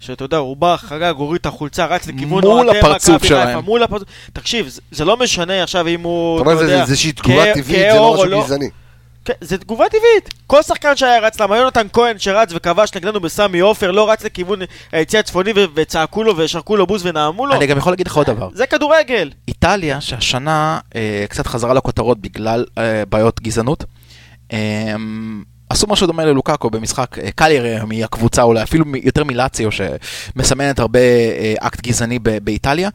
שאתה 0.00 0.24
יודע, 0.24 0.36
הוא 0.36 0.56
בא, 0.56 0.76
חגג, 0.76 1.14
הוריד 1.16 1.40
את 1.40 1.46
החולצה, 1.46 1.86
רץ 1.86 2.06
לכיוון 2.06 2.26
מול 2.44 2.44
אוהדי 2.66 2.78
הפרצוף 2.78 3.14
מכבי 3.14 3.28
שלהם. 3.28 3.46
חיפה, 3.48 3.60
מול 3.60 3.82
הפרצוף. 3.82 4.08
תקשיב, 4.32 4.68
זה- 4.68 4.80
זה 4.90 5.04
לא 5.04 5.16
משנה 5.16 5.62
עכשיו 5.62 5.88
אם 5.88 6.00
הוא, 6.02 6.38
זאת 6.38 6.46
אומרת, 6.46 6.56
אתה 6.58 6.66
זה- 6.66 6.72
יודע, 6.72 6.84
זה 6.84 6.90
איזושהי 6.92 7.12
תגובה 7.12 7.54
טבעית, 7.54 7.66
זה 7.92 7.98
לא 7.98 8.14
משהו 8.14 8.42
גזעני. 8.44 8.68
כן, 9.26 9.32
זה 9.40 9.58
תגובה 9.58 9.84
טבעית. 9.88 10.34
כל 10.46 10.62
שחקן 10.62 10.96
שהיה 10.96 11.20
רץ, 11.20 11.40
למה 11.40 11.56
יונתן 11.56 11.86
כהן 11.92 12.18
שרץ 12.18 12.48
וכבש 12.52 12.94
נגדנו 12.96 13.20
בסמי 13.20 13.60
עופר, 13.60 13.90
לא 13.90 14.10
רץ 14.10 14.24
לכיוון 14.24 14.58
היציא 14.92 15.18
הצפוני 15.18 15.52
ו- 15.56 15.64
וצעקו 15.74 16.24
לו 16.24 16.36
ושרקו 16.36 16.76
לו 16.76 16.86
בוז 16.86 17.06
ונאמו 17.06 17.46
לו? 17.46 17.54
אני 17.54 17.66
גם 17.66 17.78
יכול 17.78 17.92
להגיד 17.92 18.06
לך 18.06 18.16
עוד 18.16 18.26
דבר. 18.26 18.48
זה 18.52 18.66
כדורגל. 18.66 19.30
איטליה, 19.48 20.00
שהשנה 20.00 20.78
אה, 20.96 21.24
קצת 21.28 21.46
חזרה 21.46 21.74
לכותרות 21.74 22.20
בגלל 22.20 22.64
אה, 22.78 23.02
בעיות 23.08 23.40
גזענות, 23.40 23.84
אה, 24.52 24.94
עשו 25.68 25.86
משהו 25.86 26.06
דומה 26.06 26.24
ללוקאקו 26.24 26.70
במשחק, 26.70 27.18
אה, 27.18 27.30
קל 27.34 27.50
יראה 27.50 27.84
מהקבוצה, 27.84 28.42
אולי 28.42 28.62
אפילו 28.62 28.84
יותר 29.02 29.24
מלאציו, 29.24 29.68
שמסמנת 29.72 30.78
הרבה 30.78 30.98
אה, 30.98 31.54
אקט 31.58 31.80
גזעני 31.80 32.18
באיטליה, 32.18 32.88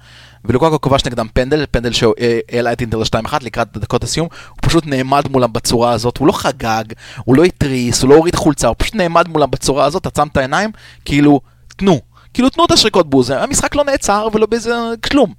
ולוקאקו 0.45 0.81
כבש 0.81 1.05
נגדם 1.05 1.27
פנדל, 1.34 1.65
פנדל 1.71 1.91
שהעלה 1.91 2.73
את 2.73 2.81
אינטר 2.81 2.97
ל-2-1 2.97 3.34
לקראת 3.41 3.77
דקות 3.77 4.03
הסיום, 4.03 4.27
הוא 4.49 4.57
פשוט 4.62 4.86
נעמד 4.86 5.27
מולם 5.29 5.53
בצורה 5.53 5.91
הזאת, 5.91 6.17
הוא 6.17 6.27
לא 6.27 6.31
חגג, 6.31 6.84
הוא 7.25 7.36
לא 7.36 7.43
התריס, 7.43 8.01
הוא 8.01 8.10
לא 8.10 8.15
הוריד 8.15 8.36
חולצה, 8.36 8.67
הוא 8.67 8.75
פשוט 8.79 8.95
נעמד 8.95 9.27
מולם 9.27 9.51
בצורה 9.51 9.86
הזאת, 9.86 10.05
עצם 10.05 10.27
את 10.27 10.38
העיניים, 10.38 10.71
כאילו, 11.05 11.41
תנו, 11.67 11.99
כאילו 12.34 12.49
תנו 12.49 12.65
את 12.65 12.71
השריקות 12.71 13.10
בוז, 13.10 13.29
המשחק 13.29 13.75
לא 13.75 13.84
נעצר 13.84 14.27
ולא 14.34 14.45
באיזה 14.45 14.75
כלום. 15.10 15.34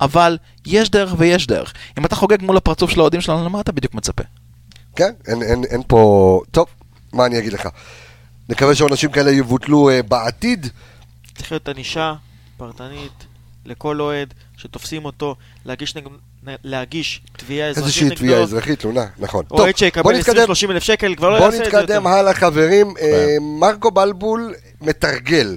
אבל 0.00 0.38
יש 0.66 0.90
דרך 0.90 1.14
ויש 1.18 1.46
דרך. 1.46 1.72
אם 1.98 2.04
אתה 2.04 2.16
חוגג 2.16 2.42
מול 2.42 2.56
הפרצוף 2.56 2.90
של 2.90 3.00
האוהדים 3.00 3.20
שלנו, 3.20 3.44
למה 3.44 3.60
אתה 3.60 3.72
בדיוק 3.72 3.94
מצפה? 3.94 4.22
כן, 4.96 5.12
אין, 5.26 5.42
אין, 5.42 5.64
אין 5.64 5.82
פה... 5.86 6.40
טוב, 6.50 6.66
מה 7.12 7.26
אני 7.26 7.38
אגיד 7.38 7.52
לך? 7.52 7.68
נקווה 8.48 8.74
שעונשים 8.74 9.10
כאלה 9.10 9.30
יבוטלו 9.30 9.90
אה, 9.90 10.02
בעתיד. 10.02 10.66
צריך 11.36 11.52
להיות 11.52 11.68
ענישה 11.68 12.14
פרטנית 12.56 13.26
לכל 13.64 14.00
אוהד 14.00 14.34
שתופסים 14.56 15.04
אותו, 15.04 15.36
להגיש, 15.64 15.96
נג... 15.96 16.04
להגיש 16.64 17.20
תביעה 17.36 17.68
אזרחית 17.68 17.84
איזושהי 17.84 18.04
נגדו. 18.04 18.16
תביעה 18.16 18.42
אזרחית, 18.42 18.80
תלונה, 18.80 19.06
נכון. 19.18 19.44
אוהד 19.50 19.70
בוא 19.72 19.78
שיקבל 19.78 20.18
נתקדם, 20.18 20.50
20-30 20.50 20.70
אלף 20.70 20.82
שקל, 20.82 21.14
כבר 21.14 21.30
לא 21.30 21.38
בוא 21.38 21.46
יעשה 21.46 21.58
את 21.58 21.64
זה 21.64 21.64
יותר. 21.64 21.82
נתקדם 21.82 22.06
הלאה 22.06 22.34
חברים. 22.34 22.94
אה, 23.00 23.36
מרקו 23.40 23.90
בלבול 23.90 24.54
מתרגל 24.80 25.56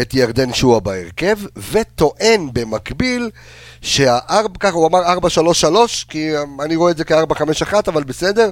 את 0.00 0.14
ירדן 0.14 0.52
שועה 0.52 0.80
בהרכב, 0.80 1.38
וטוען 1.72 2.48
במקביל 2.52 3.30
שהארבע, 3.80 4.58
ככה 4.60 4.76
הוא 4.76 4.86
אמר 4.86 5.18
4-3-3, 5.64 5.66
כי 6.08 6.30
אני 6.64 6.76
רואה 6.76 6.90
את 6.90 6.96
זה 6.96 7.04
כ-4-5-1, 7.04 7.74
אבל 7.88 8.04
בסדר, 8.04 8.50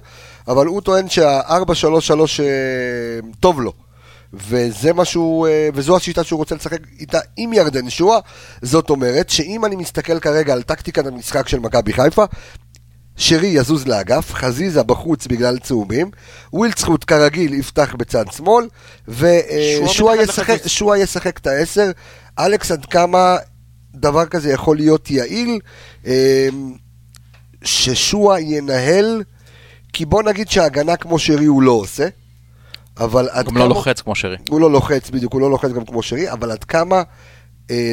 אבל 0.48 0.66
הוא 0.66 0.80
טוען 0.80 1.08
שה-4-3-3 1.08 1.50
אה, 2.40 2.46
טוב 3.40 3.60
לו. 3.60 3.72
וזה 4.32 4.92
משהו, 4.92 5.46
אה, 5.46 5.68
וזו 5.74 5.96
השיטה 5.96 6.24
שהוא 6.24 6.38
רוצה 6.38 6.54
לשחק 6.54 6.78
איתה 7.00 7.18
עם 7.36 7.52
ירדן 7.52 7.90
שועה. 7.90 8.18
זאת 8.62 8.90
אומרת 8.90 9.30
שאם 9.30 9.64
אני 9.64 9.76
מסתכל 9.76 10.20
כרגע 10.20 10.52
על 10.52 10.62
טקטיקת 10.62 11.06
המשחק 11.06 11.48
של 11.48 11.58
מכבי 11.58 11.92
חיפה, 11.92 12.24
שרי 13.20 13.46
יזוז 13.46 13.86
לאגף, 13.86 14.34
חזיזה 14.34 14.82
בחוץ 14.82 15.26
בגלל 15.26 15.58
צהובים, 15.58 16.10
ווילצחוט 16.52 17.04
כרגיל 17.06 17.54
יפתח 17.54 17.94
בצד 17.98 18.24
שמאל, 18.32 18.68
ושועה 19.08 20.22
מתחת 20.22 20.66
ישחק, 20.66 20.96
ישחק 20.98 21.38
את 21.38 21.46
העשר. 21.46 21.90
אלכס, 22.38 22.70
עד 22.70 22.86
כמה 22.86 23.36
דבר 23.94 24.26
כזה 24.26 24.52
יכול 24.52 24.76
להיות 24.76 25.10
יעיל, 25.10 25.58
אה, 26.06 26.48
ששועה 27.64 28.40
ינהל, 28.40 29.22
כי 29.92 30.04
בוא 30.04 30.22
נגיד 30.22 30.50
שהגנה 30.50 30.96
כמו 30.96 31.18
שרי 31.18 31.46
הוא 31.46 31.62
לא 31.62 31.72
עושה, 31.72 32.08
אבל 33.00 33.28
עד 33.30 33.46
גם 33.46 33.50
כמה... 33.50 33.60
לא 33.60 33.68
לוחץ 33.68 34.00
כמו 34.00 34.14
שרי. 34.14 34.36
הוא 34.48 34.60
לא 34.60 34.70
לוחץ, 34.70 35.10
בדיוק, 35.10 35.32
הוא 35.32 35.40
לא 35.40 35.50
לוחץ 35.50 35.70
גם 35.70 35.84
כמו 35.84 36.02
שרי, 36.02 36.32
אבל 36.32 36.50
עד 36.50 36.64
כמה 36.64 37.02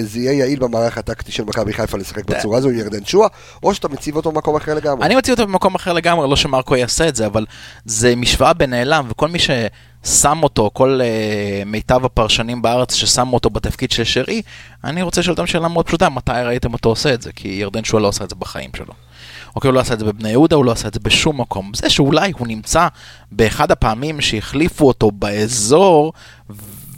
זה 0.01 0.19
יהיה 0.19 0.31
יעיל 0.31 0.59
במערך 0.59 0.97
הטקטי 0.97 1.31
של 1.31 1.43
מכבי 1.43 1.73
חיפה 1.73 1.97
לשחק 1.97 2.25
בצורה 2.25 2.57
הזו 2.57 2.69
עם 2.69 2.77
ירדן 2.77 3.05
שועה, 3.05 3.29
או 3.63 3.73
שאתה 3.73 3.87
מציב 3.87 4.15
אותו 4.15 4.31
במקום 4.31 4.55
אחר 4.55 4.73
לגמרי. 4.73 5.05
אני 5.05 5.15
מציע 5.15 5.33
אותו 5.33 5.47
במקום 5.47 5.75
אחר 5.75 5.93
לגמרי, 5.93 6.29
לא 6.29 6.35
שמרקו 6.35 6.75
יעשה 6.75 7.07
את 7.07 7.15
זה, 7.15 7.25
אבל 7.25 7.45
זה 7.85 8.15
משוואה 8.15 8.53
בנעלם, 8.53 9.05
וכל 9.09 9.27
מי 9.27 9.39
ששם 9.39 10.39
אותו, 10.43 10.69
כל 10.73 10.99
uh, 11.01 11.69
מיטב 11.69 12.05
הפרשנים 12.05 12.61
בארץ 12.61 12.93
ששמו 12.93 13.33
אותו 13.33 13.49
בתפקיד 13.49 13.91
של 13.91 14.03
שרי, 14.03 14.41
אני 14.83 15.01
רוצה 15.01 15.21
לשאול 15.21 15.33
אותם 15.33 15.47
שאלה 15.47 15.67
מאוד 15.67 15.85
פשוטה, 15.85 16.09
מתי 16.09 16.31
ראיתם 16.31 16.73
אותו 16.73 16.89
עושה 16.89 17.13
את 17.13 17.21
זה? 17.21 17.31
כי 17.31 17.47
ירדן 17.47 17.83
שועה 17.83 18.03
לא 18.03 18.07
עשה 18.07 18.23
את 18.23 18.29
זה 18.29 18.35
בחיים 18.35 18.69
שלו. 18.75 18.93
אוקיי, 19.55 19.69
הוא 19.69 19.75
לא 19.75 19.79
עשה 19.79 19.93
את 19.93 19.99
זה 19.99 20.05
בבני 20.05 20.29
יהודה, 20.29 20.55
הוא 20.55 20.65
לא 20.65 20.71
עשה 20.71 20.87
את 20.87 20.93
זה 20.93 20.99
בשום 20.99 21.41
מקום. 21.41 21.71
זה 21.75 21.89
שאולי 21.89 22.31
הוא 22.37 22.47
נמצא 22.47 22.87
באחד 23.31 23.71
הפעמים 23.71 24.21
שהחליפו 24.21 24.87
אותו 24.87 25.11
באזור, 25.11 26.13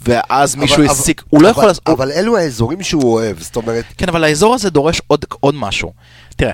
ואז 0.04 0.56
מישהו 0.56 0.76
אבל- 0.82 0.90
הסיק, 0.90 1.20
אבל- 1.20 1.28
הוא 1.30 1.42
לא 1.42 1.46
אבל- 1.48 1.52
יכול 1.52 1.66
לעשות... 1.66 1.88
אבל 1.88 2.12
אלו 2.12 2.36
האזורים 2.36 2.82
שהוא 2.82 3.12
אוהב, 3.12 3.38
זאת 3.40 3.56
אומרת, 3.56 3.84
כן, 3.98 4.08
אבל 4.08 4.24
האזור 4.24 4.54
הזה 4.54 4.70
דורש 4.70 5.00
עוד, 5.06 5.24
עוד 5.40 5.54
משהו. 5.54 5.92
תראה, 6.36 6.52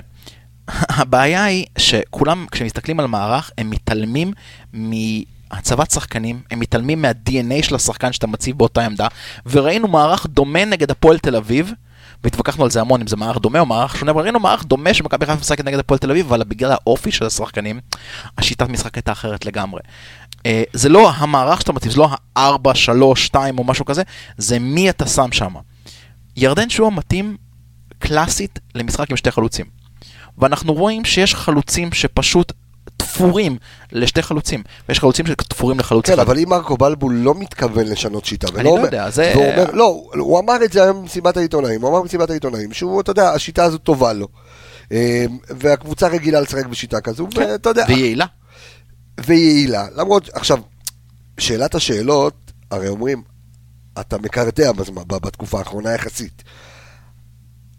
הבעיה 0.99 1.43
היא 1.43 1.65
שכולם, 1.77 2.45
כשמסתכלים 2.51 2.99
על 2.99 3.07
מערך, 3.07 3.51
הם 3.57 3.69
מתעלמים 3.69 4.31
מהצבת 4.73 5.91
שחקנים, 5.91 6.41
הם 6.51 6.59
מתעלמים 6.59 7.01
מה-DNA 7.01 7.63
של 7.63 7.75
השחקן 7.75 8.13
שאתה 8.13 8.27
מציב 8.27 8.57
באותה 8.57 8.85
עמדה, 8.85 9.07
וראינו 9.45 9.87
מערך 9.87 10.25
דומה 10.27 10.65
נגד 10.65 10.91
הפועל 10.91 11.17
תל 11.19 11.35
אביב, 11.35 11.71
והתווכחנו 12.23 12.63
על 12.63 12.69
זה 12.71 12.81
המון, 12.81 13.01
אם 13.01 13.07
זה 13.07 13.15
מערך 13.15 13.37
דומה 13.37 13.59
או 13.59 13.65
מערך 13.65 13.97
שונה, 13.97 14.11
אבל 14.11 14.21
ראינו 14.21 14.39
מערך 14.39 14.63
דומה 14.65 14.93
שמכבי 14.93 15.25
חיפה 15.25 15.39
משחקת 15.39 15.65
נגד 15.65 15.79
הפועל 15.79 15.97
תל 15.97 16.11
אביב, 16.11 16.25
אבל 16.25 16.43
בגלל 16.47 16.71
האופי 16.71 17.11
של 17.11 17.25
השחקנים, 17.25 17.79
השיטת 18.37 18.69
משחק 18.69 18.95
הייתה 18.95 19.11
אחרת 19.11 19.45
לגמרי. 19.45 19.79
אה, 20.45 20.63
זה 20.73 20.89
לא 20.89 21.09
המערך 21.11 21.61
שאתה 21.61 21.73
מציב, 21.73 21.91
זה 21.91 21.97
לא 21.97 22.09
ה-4, 22.37 22.73
3, 22.73 23.25
2 23.25 23.59
או 23.59 23.63
משהו 23.63 23.85
כזה, 23.85 24.01
זה 24.37 24.59
מי 24.59 24.89
אתה 24.89 25.07
שם 25.07 25.31
שם. 25.31 25.53
ירדן 26.35 26.69
שועה 26.69 26.89
מתאים 26.89 27.37
קלאסית 27.99 28.59
למשחק 28.75 29.11
עם 29.11 29.17
שתי 29.17 29.31
חלוצים. 29.31 29.65
ואנחנו 30.37 30.73
רואים 30.73 31.05
שיש 31.05 31.35
חלוצים 31.35 31.91
שפשוט 31.93 32.53
תפורים 32.97 33.57
לשתי 33.91 34.21
חלוצים, 34.21 34.63
ויש 34.89 34.99
חלוצים 34.99 35.27
שתפורים 35.27 35.79
לחלוץ 35.79 36.05
כן, 36.05 36.13
אחד. 36.13 36.21
אבל 36.21 36.39
אם 36.39 36.49
מרקו 36.49 36.77
בלבול 36.77 37.13
לא 37.15 37.35
מתכוון 37.35 37.87
לשנות 37.87 38.25
שיטה, 38.25 38.47
אני 38.55 38.63
לא 38.63 38.69
אומר- 38.69 38.85
יודע, 38.85 39.09
זה- 39.09 39.31
והוא 39.35 39.45
אומר, 39.51 39.71
לא, 39.73 40.03
הוא 40.13 40.39
אמר 40.39 40.55
את 40.65 40.71
זה 40.73 40.83
היום 40.83 41.01
במסיבת 41.01 41.37
העיתונאים, 41.37 41.81
הוא 41.81 41.89
אמר 41.89 42.01
במסיבת 42.01 42.29
העיתונאים, 42.29 42.73
שהוא, 42.73 43.01
אתה 43.01 43.11
יודע, 43.11 43.29
השיטה 43.33 43.63
הזו 43.63 43.77
טובה 43.77 44.13
לו. 44.13 44.27
אה, 44.91 45.25
והקבוצה 45.49 46.07
רגילה 46.07 46.41
לשחק 46.41 46.65
בשיטה 46.65 47.01
כזו, 47.01 47.27
כן, 47.31 47.41
ואתה 47.41 47.69
יודע, 47.69 47.85
ויעילה. 47.87 48.25
ויעילה. 49.25 49.87
למרות, 49.95 50.29
עכשיו, 50.33 50.59
שאלת 51.39 51.75
השאלות, 51.75 52.51
הרי 52.71 52.87
אומרים, 52.87 53.23
אתה 53.99 54.17
מקרטע 54.17 54.71
בתקופה 55.07 55.59
האחרונה 55.59 55.93
יחסית. 55.93 56.43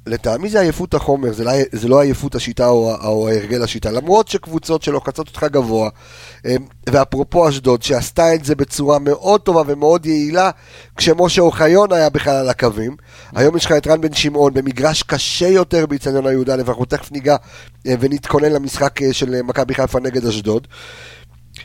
לטעמי 0.09 0.49
זה 0.49 0.61
עייפות 0.61 0.95
החומר, 0.95 1.33
זה 1.33 1.45
לא, 1.45 1.53
זה 1.73 1.89
לא 1.89 2.01
עייפות 2.01 2.35
השיטה 2.35 2.69
או, 2.69 2.95
או 3.05 3.29
הרגל 3.29 3.63
השיטה. 3.63 3.91
למרות 3.91 4.29
שקבוצות 4.29 4.83
שלוחצות 4.83 5.29
אותך 5.29 5.45
גבוה, 5.45 5.89
ואפרופו 6.89 7.49
אשדוד, 7.49 7.83
שעשתה 7.83 8.35
את 8.35 8.45
זה 8.45 8.55
בצורה 8.55 8.99
מאוד 8.99 9.41
טובה 9.41 9.63
ומאוד 9.67 10.07
יעילה, 10.07 10.51
כשמשה 10.97 11.43
אוחיון 11.43 11.93
היה 11.93 12.11
בכלל 12.11 12.37
על 12.37 12.49
הקווים. 12.49 12.97
היום 13.35 13.57
יש 13.57 13.67
לך 13.67 13.73
את 13.73 13.87
רן 13.87 14.01
בן 14.01 14.15
שמעון 14.15 14.55
במגרש 14.55 15.03
קשה 15.03 15.49
יותר 15.49 15.87
באיצטדיון 15.87 16.27
הי"א, 16.27 16.63
ואנחנו 16.65 16.85
תכף 16.85 17.13
ניגע 17.13 17.37
אה, 17.87 17.95
ונתכונן 18.01 18.53
למשחק 18.53 19.03
אה, 19.03 19.13
של 19.13 19.35
אה, 19.35 19.43
מכבי 19.43 19.75
חיפה 19.75 20.01
נגד 20.01 20.27
אשדוד. 20.27 20.67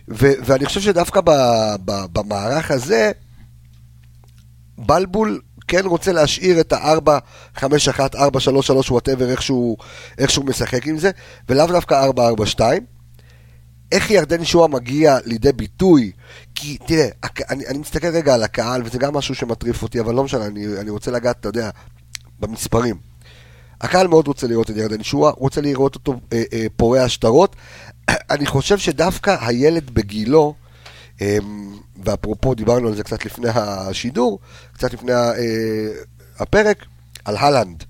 ו- 0.10 0.34
ואני 0.45 0.65
חושב 0.65 0.82
שדווקא 0.82 1.21
ב- 1.21 1.75
ב- 1.86 2.06
במערך 2.13 2.71
הזה, 2.71 3.12
בלבול 4.77 5.41
כן 5.67 5.86
רוצה 5.86 6.12
להשאיר 6.12 6.60
את 6.60 6.73
ה-4-5-1, 6.73 8.15
4-3-3, 8.15 8.91
וואטאבר, 8.91 9.29
איכשהו, 9.29 9.77
איכשהו 10.17 10.43
משחק 10.43 10.88
עם 10.88 10.97
זה, 10.97 11.12
ולאו 11.49 11.67
דווקא 11.67 12.08
4-4-2. 12.56 12.60
איך 13.91 14.12
ירדן 14.12 14.45
שועה 14.45 14.67
מגיע 14.67 15.17
לידי 15.25 15.51
ביטוי? 15.51 16.12
כי 16.56 16.77
תראה, 16.88 17.08
אני, 17.49 17.67
אני 17.67 17.77
מסתכל 17.77 18.08
רגע 18.08 18.34
על 18.34 18.43
הקהל, 18.43 18.82
וזה 18.86 18.97
גם 18.97 19.13
משהו 19.13 19.36
שמטריף 19.36 19.84
אותי, 19.84 19.99
אבל 19.99 20.15
לא 20.15 20.23
משנה, 20.23 20.45
אני, 20.45 20.65
אני 20.79 20.89
רוצה 20.89 21.12
לגעת, 21.12 21.39
אתה 21.39 21.49
יודע, 21.49 21.69
במספרים. 22.39 23.12
הקהל 23.84 24.08
מאוד 24.08 24.28
רוצה 24.28 24.48
לראות 24.48 24.69
את 24.69 24.78
ירדן 24.78 25.04
שועה, 25.04 25.32
רוצה 25.38 25.62
לראות 25.62 25.96
אותו 25.96 26.13
אה, 26.34 26.43
אה, 26.54 26.65
פורע 26.76 27.10
שטרות. 27.10 27.56
אני 28.32 28.46
חושב 28.46 28.78
שדווקא 28.78 29.36
הילד 29.41 29.89
בגילו, 29.93 30.54
אה, 31.22 31.38
ואפרופו 32.04 32.54
דיברנו 32.56 32.88
על 32.88 32.96
זה 32.96 33.04
קצת 33.04 33.26
לפני 33.26 33.50
השידור, 33.56 34.39
קצת 34.74 34.93
לפני 34.93 35.13
אה, 35.13 35.34
הפרק, 36.39 36.86
על 37.26 37.38
הלנד. 37.38 37.84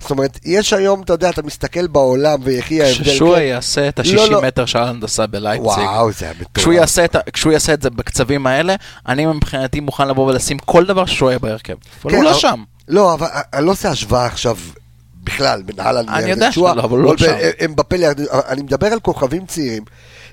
זאת 0.00 0.10
אומרת, 0.10 0.38
יש 0.44 0.72
היום, 0.72 1.02
אתה 1.02 1.12
יודע, 1.12 1.30
אתה 1.30 1.42
מסתכל 1.42 1.86
בעולם 1.86 2.38
ויחי 2.42 2.82
ההבדל. 2.82 3.04
כששועה 3.04 3.38
כן. 3.40 3.46
יעשה 3.46 3.88
את 3.88 3.98
לא, 3.98 4.22
ה-60 4.22 4.30
לא. 4.30 4.42
מטר 4.42 4.66
שאלנד 4.66 5.04
עשה 5.04 5.26
בלייפציג, 5.26 5.66
וואו, 5.66 6.12
זה 6.12 6.24
היה 6.24 6.34
מטורף. 6.34 6.50
כשהוא 6.54 6.72
יעשה, 6.72 7.04
את 7.04 7.16
כשהוא 7.32 7.52
יעשה 7.52 7.74
את 7.74 7.82
זה 7.82 7.90
בקצבים 7.90 8.46
האלה, 8.46 8.74
אני 9.08 9.26
מבחינתי 9.26 9.80
מוכן 9.80 10.08
לבוא 10.08 10.26
ולשים 10.30 10.58
כל 10.58 10.84
דבר 10.84 11.06
שהוא 11.06 11.30
יהיה 11.30 11.38
בהרכב. 11.38 11.72
אבל 12.02 12.10
כן, 12.10 12.16
הוא 12.16 12.24
לא 12.24 12.30
אבל- 12.30 12.38
שם. 12.38 12.62
לא, 12.88 13.14
אבל 13.14 13.26
אני 13.54 13.66
לא 13.66 13.70
עושה 13.70 13.90
השוואה 13.90 14.26
עכשיו 14.26 14.56
בכלל 15.24 15.62
אהלן 15.80 16.08
אני 16.08 16.30
יודע 16.30 16.52
שועה. 16.52 16.72
שלא, 16.74 16.82
אבל 16.82 16.98
לא 16.98 17.16
שם. 17.16 17.34
אמבפה 17.64 17.96
לירדן, 17.96 18.24
אני 18.48 18.62
מדבר 18.62 18.86
על 18.86 19.00
כוכבים 19.00 19.46
צעירים, 19.46 19.82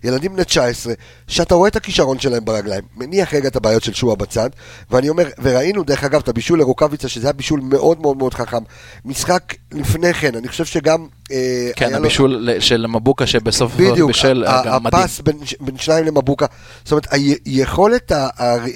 ילדים 0.03 0.33
בני 0.33 0.43
19, 0.45 0.93
שאתה 1.27 1.55
רואה 1.55 1.69
את 1.69 1.75
הכישרון 1.75 2.19
שלהם 2.19 2.45
ברגליים, 2.45 2.83
מניח 2.97 3.33
רגע 3.33 3.47
את 3.47 3.55
הבעיות 3.55 3.83
של 3.83 3.93
שועה 3.93 4.15
בצד, 4.15 4.49
ואני 4.91 5.09
אומר, 5.09 5.23
וראינו 5.41 5.83
דרך 5.83 6.03
אגב 6.03 6.19
את 6.23 6.27
הבישול 6.29 6.59
לרוקאביצה, 6.59 7.07
שזה 7.07 7.27
היה 7.27 7.33
בישול 7.33 7.59
מאוד 7.63 8.01
מאוד 8.01 8.17
מאוד 8.17 8.33
חכם. 8.33 8.57
משחק 9.05 9.43
לפני 9.71 10.13
כן, 10.13 10.35
אני 10.35 10.47
חושב 10.47 10.65
שגם... 10.65 11.07
אה, 11.31 11.69
כן, 11.75 11.89
לו- 11.91 11.97
הבישול 11.97 12.31
ל- 12.49 12.59
של 12.59 12.85
מבוקה 12.87 13.27
שבסוף 13.27 13.73
בדיוק, 13.75 14.07
בישל 14.07 14.43
ה- 14.47 14.61
גם 14.65 14.83
מדהים. 14.83 15.03
הפס 15.03 15.19
בין, 15.19 15.37
בין 15.59 15.77
שניים 15.77 16.05
למבוקה, 16.05 16.45
זאת 16.83 16.91
אומרת, 16.91 17.07
היכולת, 17.45 18.11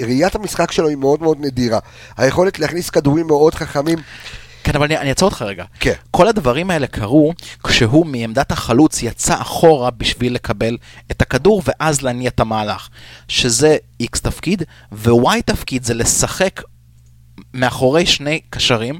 ראיית 0.02 0.36
המשחק 0.36 0.72
שלו 0.72 0.88
היא 0.88 0.98
מאוד 0.98 1.22
מאוד 1.22 1.38
נדירה. 1.40 1.80
היכולת 2.18 2.60
להכניס 2.60 2.90
כדורים 2.90 3.28
מאוד 3.28 3.56
חכמים, 3.56 3.98
כן, 4.66 4.76
אבל 4.76 4.86
אני, 4.86 4.98
אני 4.98 5.10
אעצור 5.10 5.30
אותך 5.30 5.42
רגע. 5.42 5.64
כן. 5.80 5.94
כל 6.12 6.28
הדברים 6.28 6.70
האלה 6.70 6.88
קרו 6.88 7.34
כשהוא 7.64 8.06
מעמדת 8.06 8.52
החלוץ 8.52 9.04
יצא 9.04 9.42
אחורה 9.42 9.92
בשביל 9.92 10.36
לקבל 10.36 10.78
את 11.12 11.22
הכדור 11.22 11.62
ואז 11.66 12.02
להניע 12.02 12.30
את 12.30 12.40
המהלך. 12.40 12.90
שזה 13.28 13.78
X 14.04 14.20
תפקיד, 14.22 14.64
ו-Y 14.92 15.42
תפקיד 15.46 15.84
זה 15.84 15.94
לשחק 15.94 16.62
מאחורי 17.54 18.06
שני 18.06 18.40
קשרים. 18.50 19.00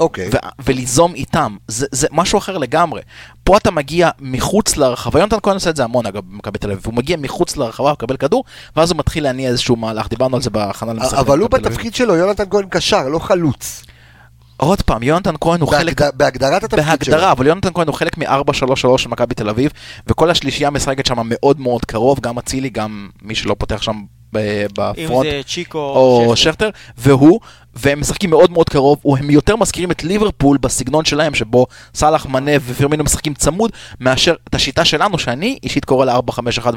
אוקיי. 0.00 0.28
ו- 0.32 0.62
וליזום 0.64 1.14
איתם, 1.14 1.56
זה, 1.68 1.86
זה 1.90 2.06
משהו 2.12 2.38
אחר 2.38 2.58
לגמרי. 2.58 3.00
פה 3.44 3.56
אתה 3.56 3.70
מגיע 3.70 4.10
מחוץ 4.20 4.76
לרחבה, 4.76 5.20
יונתן 5.20 5.36
כהן 5.42 5.54
עושה 5.54 5.70
את 5.70 5.76
זה 5.76 5.84
המון 5.84 6.06
אגב 6.06 6.22
במכבי 6.30 6.58
תל 6.58 6.70
אביב, 6.70 6.82
הוא 6.86 6.94
מגיע 6.94 7.16
מחוץ 7.16 7.56
לרחבה, 7.56 7.86
הוא 7.86 7.92
מקבל 7.92 8.16
כדור, 8.16 8.44
ואז 8.76 8.90
הוא 8.90 8.98
מתחיל 8.98 9.24
להניע 9.24 9.48
איזשהו 9.48 9.76
מהלך, 9.76 10.08
דיברנו 10.08 10.36
על 10.36 10.42
זה 10.42 10.50
בהכנה 10.50 10.92
למשחק. 10.92 11.18
אבל 11.18 11.38
הוא. 11.38 11.48
בתפקיד 11.50 11.94
שלו, 11.94 12.16
יונתן 12.16 12.44
כהן 12.50 12.66
קשר, 12.70 13.08
לא 13.08 13.18
חלוץ. 13.18 13.82
עוד 14.56 14.82
פעם, 14.82 15.02
יונתן 15.02 15.34
כהן 15.40 15.60
הוא 15.60 15.68
חלק... 15.70 16.00
בהגד- 16.00 16.16
בהגדרת 16.16 16.64
התפקיד 16.64 16.84
שלו. 16.84 17.12
בהגדרה, 17.14 17.32
אבל 17.32 17.46
יונתן 17.46 17.68
כהן 17.74 17.86
הוא 17.86 17.94
חלק 17.94 18.18
מ-4-3-3 18.18 18.98
של 18.98 19.08
מכבי 19.08 19.34
תל 19.34 19.48
אביב, 19.48 19.70
וכל 20.06 20.30
השלישייה 20.30 20.70
משחקת 20.70 21.06
שם 21.06 21.16
מאוד 21.24 21.60
מאוד 21.60 21.84
קרוב, 21.84 22.20
גם 22.20 22.38
אצילי, 22.38 22.68
גם 22.70 23.08
מי 23.22 23.34
שלא 23.34 23.56
פותח 23.58 23.82
שם 23.82 23.92
ב- 24.32 24.38
אם 24.38 24.66
בפרונט. 24.78 25.30
זה 25.30 25.40
צ'יקו 25.46 25.78
או 25.78 26.36
שכטר. 26.36 26.70
והוא, 26.98 27.40
והם 27.74 28.00
משחקים 28.00 28.30
מאוד 28.30 28.50
מאוד 28.50 28.68
קרוב, 28.68 28.98
הם 29.18 29.30
יותר 29.30 29.56
מזכירים 29.56 29.90
את 29.90 30.04
ליברפול 30.04 30.56
בסגנון 30.58 31.04
שלהם, 31.04 31.34
שבו 31.34 31.66
סאלח, 31.94 32.26
מנה 32.26 32.50
ופירמינו 32.66 33.04
משחקים 33.04 33.34
צמוד, 33.34 33.70
מאשר 34.00 34.34
את 34.48 34.54
השיטה 34.54 34.84
שלנו, 34.84 35.18
שאני 35.18 35.58
אישית 35.62 35.84
קורא 35.84 36.04
לה 36.04 36.18
4-5-1 36.18 36.20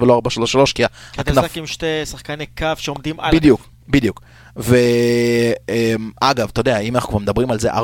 ולא 0.02 0.22
4-3-3, 0.28 0.74
כי 0.76 0.84
הכנף... 1.18 1.38
משחק 1.38 1.58
עם 1.58 1.68
שתי 1.68 1.86
שחקני 2.06 2.46
קו 2.46 2.65
שעומדים 2.78 3.20
על... 3.20 3.36
בדיוק, 3.36 3.70
בדיוק. 3.89 4.21
ואגב, 4.56 6.49
אתה 6.52 6.60
יודע, 6.60 6.80
אם 6.80 6.95
אנחנו 6.95 7.10
כבר 7.10 7.19
מדברים 7.19 7.52
על 7.52 7.60
זה 7.60 7.73
4-3-3, 7.73 7.75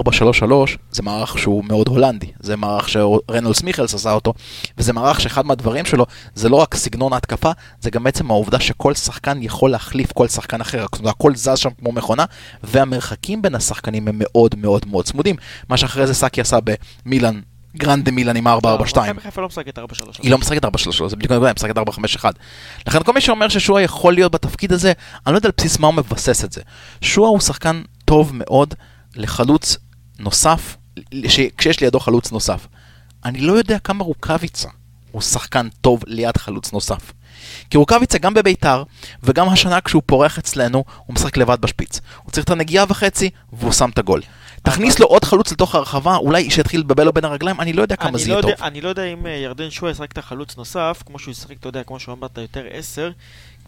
זה 0.92 1.04
מערך 1.04 1.40
שהוא 1.40 1.64
מאוד 1.66 1.88
הולנדי. 1.88 2.32
זה 2.40 2.56
מערך 2.56 2.90
שרנולס 2.90 3.64
מיכלס 3.64 3.94
עשה 3.94 4.12
אותו, 4.12 4.34
וזה 4.78 4.94
מערך 4.94 5.22
שאחד 5.22 5.46
מהדברים 5.46 5.86
שלו, 5.86 6.06
זה 6.36 6.50
לא 6.50 6.56
רק 6.56 6.76
סגנון 6.76 7.14
ההתקפה, 7.14 7.52
זה 7.82 7.90
גם 7.90 8.04
בעצם 8.04 8.32
העובדה 8.32 8.60
שכל 8.60 8.94
שחקן 8.94 9.38
יכול 9.42 9.72
להחליף 9.72 10.12
כל 10.12 10.28
שחקן 10.28 10.62
אחר. 10.62 10.86
הכל 11.06 11.36
זז 11.36 11.58
שם 11.58 11.70
כמו 11.80 11.92
מכונה, 11.92 12.26
והמרחקים 12.64 13.42
בין 13.42 13.56
השחקנים 13.56 14.08
הם 14.08 14.16
מאוד 14.18 14.56
מאוד 14.58 14.86
מאוד 14.88 15.06
צמודים. 15.06 15.36
מה 15.70 15.78
שאחרי 15.78 16.08
זה 16.08 16.14
סאקי 16.14 16.42
עשה 16.42 16.58
במילאן, 17.06 17.40
גרנדה 17.78 18.12
מילאן 18.12 18.36
עם 18.36 18.48
4-4-2. 18.48 18.52
מכבי 18.52 19.22
חיפה 19.22 19.42
לא 19.42 19.48
משחקת 19.48 19.80
4-3. 19.80 19.82
היא 20.22 20.32
לא 20.32 20.38
משחקת 20.38 20.66
4-3, 20.66 20.68
זה 21.08 21.16
בדיוק 21.16 21.32
הנקודה, 21.32 21.48
היא 21.48 21.56
משחקת 21.56 21.78
4-5-1. 21.78 22.26
לכן 22.88 23.04
כל 23.04 23.14
מי 23.14 23.22
שאומר 23.22 23.50
ששועה 23.50 23.82
יכול 23.82 24.14
להיות 24.14 24.32
בתפקיד 24.32 24.72
הזה, 24.74 24.94
אני 25.28 25.34
לא 25.34 25.38
יודע 25.38 25.48
על 25.50 25.54
בסיס 25.58 25.80
מה 25.80 25.88
הוא 25.88 25.96
מבסס 25.96 26.44
את 26.44 26.52
זה. 26.52 26.62
שועה 27.02 27.30
הוא 27.30 27.40
שחקן 27.40 27.82
טוב 28.06 28.32
מאוד 28.34 28.74
לחלוץ 29.16 29.78
נוסף, 30.20 30.78
ש- 31.28 31.40
כשיש 31.58 31.80
לידו 31.80 32.00
חלוץ 32.00 32.32
נוסף. 32.32 32.68
אני 33.26 33.42
לא 33.42 33.54
יודע 33.54 33.80
כמה 33.80 34.04
רוקאביצה 34.04 34.70
הוא 35.12 35.22
שחקן 35.22 35.68
טוב 35.82 36.04
ליד 36.08 36.38
חלוץ 36.38 36.74
נוסף. 36.74 37.12
כי 37.70 37.78
רוקאביצה 37.78 38.18
גם 38.18 38.34
בביתר, 38.34 38.84
וגם 39.24 39.50
השנה 39.50 39.82
כשהוא 39.82 40.02
פורח 40.06 40.38
אצלנו, 40.38 40.84
הוא 41.06 41.14
משחק 41.14 41.38
לבד 41.38 41.62
בשפיץ. 41.62 42.00
הוא 42.24 42.32
צריך 42.32 42.46
את 42.46 42.50
הנגיעה 42.50 42.86
וחצי, 42.90 43.30
והוא 43.54 43.72
שם 43.72 43.90
את 43.90 43.98
הגול. 43.98 44.22
תכניס 44.66 45.00
לו 45.00 45.08
עוד 45.08 45.24
חלוץ 45.24 45.52
לתוך 45.52 45.76
הרחבה, 45.76 46.16
אולי 46.16 46.52
שיתחיל 46.52 46.80
לבלבל 46.80 47.04
לו 47.04 47.14
בין 47.14 47.26
הרגליים, 47.26 47.62
אני 47.62 47.74
לא 47.74 47.82
יודע 47.82 47.96
כמה 47.96 48.18
זה 48.18 48.30
לא 48.30 48.34
יהיה 48.34 48.42
טוב. 48.42 48.52
אני 48.62 48.82
לא 48.82 48.90
יודע 48.90 49.04
אם 49.04 49.26
אה, 49.26 49.32
ירדן 49.32 49.70
שועה 49.70 49.92
ישחק 49.92 50.12
את 50.12 50.18
החלוץ 50.18 50.58
נוסף, 50.58 51.04
כמו 51.06 51.20
שהוא 51.20 51.32
ישחק, 51.32 51.58
אתה 51.60 51.68
יודע, 51.70 51.84
כמו 51.84 52.00
שהוא 52.00 52.14
אמרת, 52.14 52.38
יותר 52.38 52.66
עשר, 52.72 53.12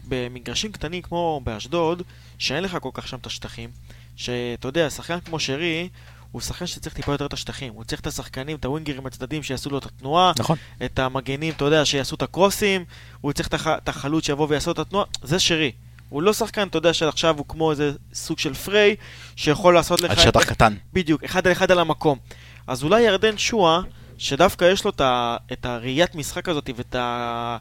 במגרשים 0.08 0.72
קטנים 0.72 1.02
כמו 1.02 1.40
באשדוד, 1.44 2.02
שאין 2.38 2.64
לך 2.64 2.76
כל 2.80 2.90
כך 2.94 3.08
שם 3.08 3.16
את 3.16 3.26
השטחים, 3.26 3.70
שאתה 4.16 4.68
יודע, 4.68 4.90
שחקן 4.90 5.20
כמו 5.20 5.40
שרי, 5.40 5.88
הוא 6.32 6.40
שחקן 6.40 6.66
שצריך 6.66 6.94
טיפה 6.94 7.12
יותר 7.12 7.26
את 7.26 7.32
השטחים. 7.32 7.72
הוא 7.72 7.84
צריך 7.84 8.00
את 8.00 8.06
השחקנים, 8.06 8.56
את 8.56 8.64
הווינגרים 8.64 9.06
הצדדים 9.06 9.42
שיעשו 9.42 9.70
לו 9.70 9.78
את 9.78 9.86
התנועה, 9.86 10.32
נכון. 10.38 10.56
את 10.84 10.98
המגנים, 10.98 11.52
אתה 11.56 11.64
יודע, 11.64 11.84
שיעשו 11.84 12.16
את 12.16 12.22
הקרוסים, 12.22 12.84
הוא 13.20 13.32
צריך 13.32 13.48
את 13.64 13.88
החלוץ 13.88 14.26
שיבוא 14.26 14.46
ויעשו 14.50 14.70
את 14.70 14.78
התנועה, 14.78 15.04
זה 15.22 15.38
שרי. 15.38 15.72
הוא 16.08 16.22
לא 16.22 16.32
שחקן, 16.32 16.68
אתה 16.68 16.78
יודע, 16.78 16.92
שעכשיו 16.92 17.38
הוא 17.38 17.44
כמו 17.48 17.70
איזה 17.70 17.92
סוג 18.14 18.38
של 18.38 18.54
פריי, 18.54 18.96
שיכול 19.36 19.74
לעשות 19.74 20.00
לך... 20.00 20.10
על 20.10 20.16
שטח 20.16 20.42
את- 20.42 20.48
קטן. 20.48 20.74
בדיוק, 20.92 21.24
אחד 21.24 21.46
על 21.46 21.52
אחד 21.52 21.70
על 21.70 21.78
המקום. 21.78 22.18
אז 22.66 22.82
אולי 22.82 23.00
ירדן 23.02 23.38
שואה, 23.38 23.80
שדווקא 24.18 24.64
יש 24.64 24.84
לו 24.84 24.90
את, 24.90 25.00
ה, 25.00 25.36
את 25.52 25.66
הראיית 25.66 26.14
משחק 26.14 26.48
הזאת 26.48 26.70
ואת 26.76 26.94
ה... 26.94 27.56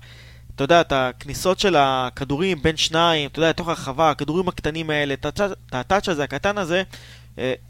אתה 0.56 0.64
יודע, 0.64 0.82
את 0.82 0.92
הכניסות 0.92 1.60
של 1.60 1.76
הכדורים 1.80 2.62
בין 2.62 2.78
שניים, 2.78 3.30
אתה 3.30 3.40
יודע, 3.40 3.50
לתוך 3.50 3.68
הרחבה, 3.68 4.10
הכדורים 4.10 4.48
הקטנים 4.48 4.90
האלה, 4.90 5.14
את 5.14 5.26
הטאצ'- 5.72 6.10
הזה, 6.12 6.24
הקטן 6.24 6.58
הזה, 6.58 6.84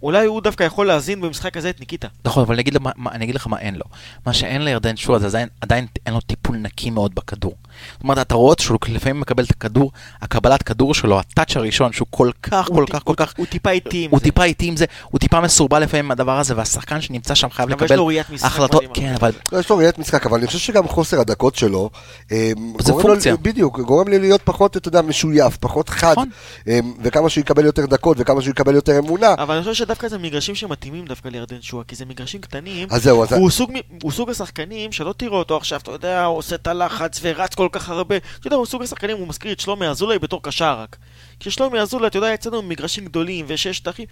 אולי 0.02 0.26
הוא 0.26 0.42
דווקא 0.42 0.64
יכול 0.64 0.88
להזין 0.88 1.22
במשחק 1.22 1.58
הזה 1.58 1.70
את 1.70 1.80
ניקיטה. 1.80 2.08
נכון, 2.26 2.44
אבל 2.44 2.54
אני 2.54 2.62
אגיד, 2.62 2.74
למה- 2.74 2.92
מה, 2.96 3.12
אני 3.12 3.24
אגיד 3.26 3.36
לך 3.36 3.48
מה 3.48 3.60
אין 3.60 3.76
לו. 3.76 3.86
מה 4.26 4.34
שאין 4.34 4.62
לירדן 4.62 4.98
שועה 4.98 5.20
זה 5.20 5.28
עדיין, 5.28 5.48
עדיין 5.62 5.86
אין 6.06 6.14
לו 6.14 6.22
טיפול 6.22 6.58
נקי 6.58 6.90
מאוד 6.90 7.16
בכדור. 7.16 7.54
זאת 7.94 8.04
אומרת, 8.04 8.18
אתה 8.18 8.36
רואה 8.36 8.56
שהוא 8.60 8.78
לפעמים 8.90 9.20
מקבל 9.20 9.44
את 9.44 9.52
הכדור, 9.52 9.92
הקבלת 10.22 10.64
כדור 10.64 10.94
שלו, 10.94 11.20
הטאץ' 11.20 11.56
הראשון, 11.58 11.94
שהוא 11.94 12.08
כל 12.12 12.32
כך, 12.44 12.68
כל 12.68 12.74
הוא 12.74 12.88
כך, 12.90 13.00
ט- 13.00 13.04
כל 13.04 13.12
הוא- 13.12 13.16
כך... 13.18 13.34
הוא 13.38 13.46
טיפה 13.46 13.70
איטי 13.72 14.04
עם 14.06 14.12
הוא 14.12 14.20
זה. 14.20 14.24
טיפה 14.24 14.44
איטי 14.44 14.68
עם 14.68 14.78
זה, 14.78 14.86
הוא 15.12 15.20
טיפה 15.20 15.42
מסורבל 15.42 15.80
לפעמים 15.84 16.06
עם 16.06 16.12
הדבר 16.12 16.40
הזה, 16.40 16.58
והשחקן 16.58 17.02
שנמצא 17.02 17.36
שם 17.36 17.50
חייב 17.50 17.70
לקבל 17.70 18.00
החלטות. 18.44 18.84
כן, 18.94 19.14
אבל 19.20 19.32
לא, 19.52 19.58
יש 19.60 19.70
לו 19.70 19.78
ראיית 19.78 20.00
משחק, 20.00 20.26
אבל 20.26 20.38
אני 20.38 20.48
חושב 20.48 20.60
שגם 20.60 20.88
חוסר 20.88 21.20
הדקות 21.20 21.56
שלו, 21.56 21.90
אה, 22.32 22.52
זה 22.80 22.92
גורם 22.92 23.02
לו- 23.04 23.10
פונקציה. 23.10 23.36
בדיוק, 23.38 23.80
גורם 23.80 24.08
לי 24.08 24.20
להיות 24.20 24.42
פחות, 24.44 24.78
אתה 24.78 24.88
יודע, 24.88 25.02
משויף, 25.02 25.58
פחות 25.58 25.90
חד, 25.90 26.12
נכון. 26.12 26.30
אה, 26.68 26.80
וכמה 27.04 27.30
שהוא 27.30 27.42
יקבל 27.42 27.66
יותר 27.66 27.86
דקות 27.86 28.18
וכמה 28.20 28.42
שהוא 28.42 28.52
יקבל 28.52 28.76
יותר 28.76 29.00
אמונה, 29.00 29.34
אבל 29.38 29.57
אני 29.58 29.64
חושב 29.64 29.84
שדווקא 29.84 30.08
זה 30.08 30.18
מגרשים 30.18 30.56
שמתאימים 30.56 31.06
דווקא 31.06 31.28
לירדן 31.28 31.62
שואה, 31.62 31.84
כי 31.84 31.96
זה 31.96 32.06
מגרשים 32.06 32.42
קטנים. 32.42 32.88
אז 32.92 33.04
זהו, 33.04 33.24
אז... 33.24 33.34
הוא 33.34 33.50
סוג, 33.50 33.72
הוא 34.04 34.12
סוג 34.12 34.30
השחקנים 34.30 34.92
שלא 34.92 35.14
תראו 35.18 35.38
אותו 35.38 35.58
עכשיו, 35.58 35.80
אתה 35.80 35.92
יודע, 35.92 36.26
הוא 36.26 36.38
עושה 36.38 36.56
את 36.56 36.68
הלחץ 36.68 37.20
ורץ 37.22 37.56
כל 37.56 37.68
כך 37.72 37.90
הרבה. 37.90 38.18
אתה 38.18 38.48
יודע, 38.48 38.56
הוא 38.56 38.66
סוג 38.66 38.84
השחקנים, 38.84 39.18
הוא 39.18 39.28
מזכיר 39.28 39.52
את 39.52 39.60
שלומי 39.60 39.88
אזולאי 39.88 40.20
בתור 40.20 40.44
קשר 40.44 40.80
רק. 40.80 40.98
כי 41.40 41.52
שלומי 41.52 41.80
אזולאי, 41.80 42.08
אתה 42.08 42.18
יודע, 42.18 42.34
אצלנו 42.34 42.62
במגרשים 42.62 43.06
גדולים 43.06 43.46
ושיש 43.48 43.78
שטחים. 43.78 44.06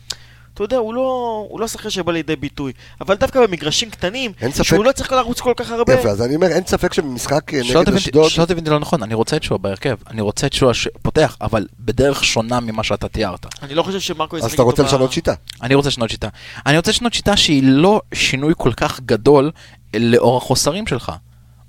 אתה 0.56 0.64
יודע, 0.64 0.78
הוא 0.78 0.94
לא, 0.94 1.46
הוא 1.50 1.60
לא 1.60 1.68
שחקן 1.68 1.90
שבא 1.90 2.12
לידי 2.12 2.36
ביטוי. 2.36 2.74
אבל 3.02 3.16
דווקא 3.16 3.48
במגרשים 3.48 3.90
קטנים, 3.90 4.32
אין 4.42 4.52
ספק. 4.52 4.64
שהוא 4.64 4.86
לא 4.86 4.92
צריך 4.92 5.12
לרוץ 5.12 5.40
כל 5.40 5.54
כך 5.56 5.72
הרבה. 5.72 5.94
יפה, 5.94 6.10
אז 6.10 6.22
אני 6.22 6.36
אומר, 6.36 6.48
אין 6.48 6.64
ספק 6.66 6.94
שבמשחק 6.94 7.54
אה, 7.54 7.60
נגד 7.82 7.94
אשדוד, 7.94 8.30
שלא 8.30 8.46
תבין 8.46 8.68
לא 8.68 8.80
נכון, 8.80 9.04
אני 9.04 9.14
רוצה 9.14 9.36
את 9.38 9.44
שועה 9.44 9.58
בהרכב. 9.58 9.96
אני 10.10 10.22
רוצה 10.22 10.48
את 10.48 10.54
שועה 10.54 10.74
שפותח, 10.74 11.38
אבל 11.42 11.68
בדרך 11.80 12.24
שונה 12.24 12.60
ממה 12.60 12.84
שאתה 12.84 13.08
תיארת. 13.08 13.46
אני 13.62 13.76
לא 13.76 13.84
חושב 13.84 14.00
שמרקו 14.00 14.38
ישחק 14.38 14.50
אז 14.50 14.54
אתה 14.54 14.64
רוצה 14.64 14.84
ב- 14.84 14.86
לשנות 14.86 15.12
שיטה. 15.12 15.34
אני 15.62 15.76
רוצה 15.76 15.90
לשנות 15.90 16.10
שיטה. 16.10 16.28
אני 16.66 16.78
רוצה 16.78 16.92
לשנות 16.92 17.14
שיטה 17.14 17.38
שהיא 17.38 17.64
לא 17.66 18.02
שינוי 18.14 18.54
כל 18.58 18.74
כך 18.74 19.00
גדול 19.00 19.52
לאור 19.96 20.38
החוסרים 20.38 20.88
שלך. 20.88 21.12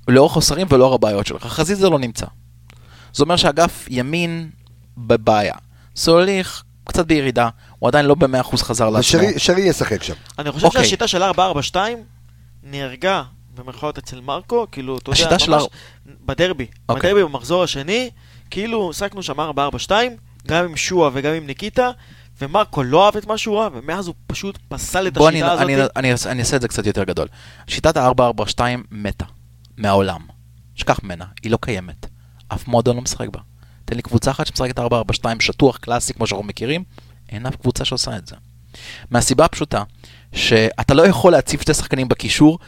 לאור 0.08 0.26
החוסרים 0.26 0.66
ולאור 0.70 0.94
הבעיות 0.94 1.26
שלך. 1.26 1.46
חזיזה 1.46 1.90
לא 1.90 1.98
נמצא. 1.98 2.26
זה 3.14 3.22
אומר 3.22 3.36
שאגף 3.36 3.86
ימין 3.88 4.50
בבעיה. 4.96 5.54
סוליך 5.96 6.62
קצת 6.84 7.06
בירידה, 7.06 7.48
הוא 7.78 7.88
עדיין 7.88 8.06
לא 8.06 8.14
במאה 8.14 8.40
אחוז 8.40 8.62
חזר 8.62 8.84
לעצמו. 8.90 9.00
ושרי 9.00 9.38
שרי 9.38 9.60
ישחק 9.60 10.02
שם. 10.02 10.14
אני 10.38 10.52
חושב 10.52 10.66
אוקיי. 10.66 10.82
שהשיטה 10.82 11.08
של 11.08 11.22
4-4-2 11.22 11.76
נהרגה 12.62 13.22
במרכאות 13.54 13.98
אצל 13.98 14.20
מרקו, 14.20 14.66
כאילו, 14.72 14.98
אתה 14.98 15.10
יודע, 15.10 15.20
השיטה 15.20 15.38
של 15.38 15.50
ממש 15.50 15.62
הר- 15.62 15.68
בדרבי. 16.26 16.66
אוקיי. 16.88 17.10
בדרבי 17.12 17.24
במחזור 17.24 17.62
השני, 17.62 18.10
כאילו, 18.50 18.90
עסקנו 18.90 19.22
שם 19.22 19.40
4-4-2, 19.40 19.90
גם 20.48 20.64
עם 20.64 20.76
שועה 20.76 21.10
וגם 21.14 21.34
עם 21.34 21.46
ניקיטה, 21.46 21.90
ומרקו 22.40 22.82
לא 22.82 23.04
אהב 23.06 23.16
את 23.16 23.26
מה 23.26 23.38
שהוא 23.38 23.58
ראה, 23.58 23.68
ומאז 23.72 24.06
הוא 24.06 24.14
פשוט 24.26 24.58
פסל 24.68 25.06
את 25.06 25.14
בוא 25.14 25.28
אני, 25.28 25.36
השיטה 25.42 25.52
הזאת. 25.52 25.64
אני, 25.64 25.74
אני, 25.74 25.82
אני, 25.96 26.12
אני 26.26 26.40
אעשה 26.40 26.56
את 26.56 26.60
זה 26.62 26.68
קצת 26.68 26.86
יותר 26.86 27.04
גדול. 27.04 27.28
שיטת 27.66 27.96
ה-442 27.96 28.60
מתה 28.90 29.24
מהעולם. 29.76 30.20
שכח 30.74 31.00
ממנה, 31.02 31.24
היא 31.42 31.50
לא 31.52 31.58
קיימת. 31.60 32.06
אף 32.48 32.68
מועדון 32.68 32.96
לא 32.96 33.02
משחק 33.02 33.28
בה. 33.28 33.40
תן 33.84 33.96
לי 33.96 34.02
קבוצה 34.02 34.30
אחת 34.30 34.46
שמשחקת 34.46 34.78
442 34.78 35.40
שטוח 35.40 35.76
קלאסי 35.76 36.14
כמו 36.14 36.26
שאנחנו 36.26 36.46
מכירים, 36.46 36.84
אין 37.28 37.46
אף 37.46 37.56
קבוצה 37.56 37.84
שעושה 37.84 38.16
את 38.16 38.26
זה. 38.26 38.36
מהסיבה 39.10 39.44
הפשוטה, 39.44 39.82
שאתה 40.32 40.94
לא 40.94 41.06
יכול 41.06 41.32
להציב 41.32 41.60
שתי 41.60 41.74
שחקנים 41.74 42.08
בקישור, 42.08 42.58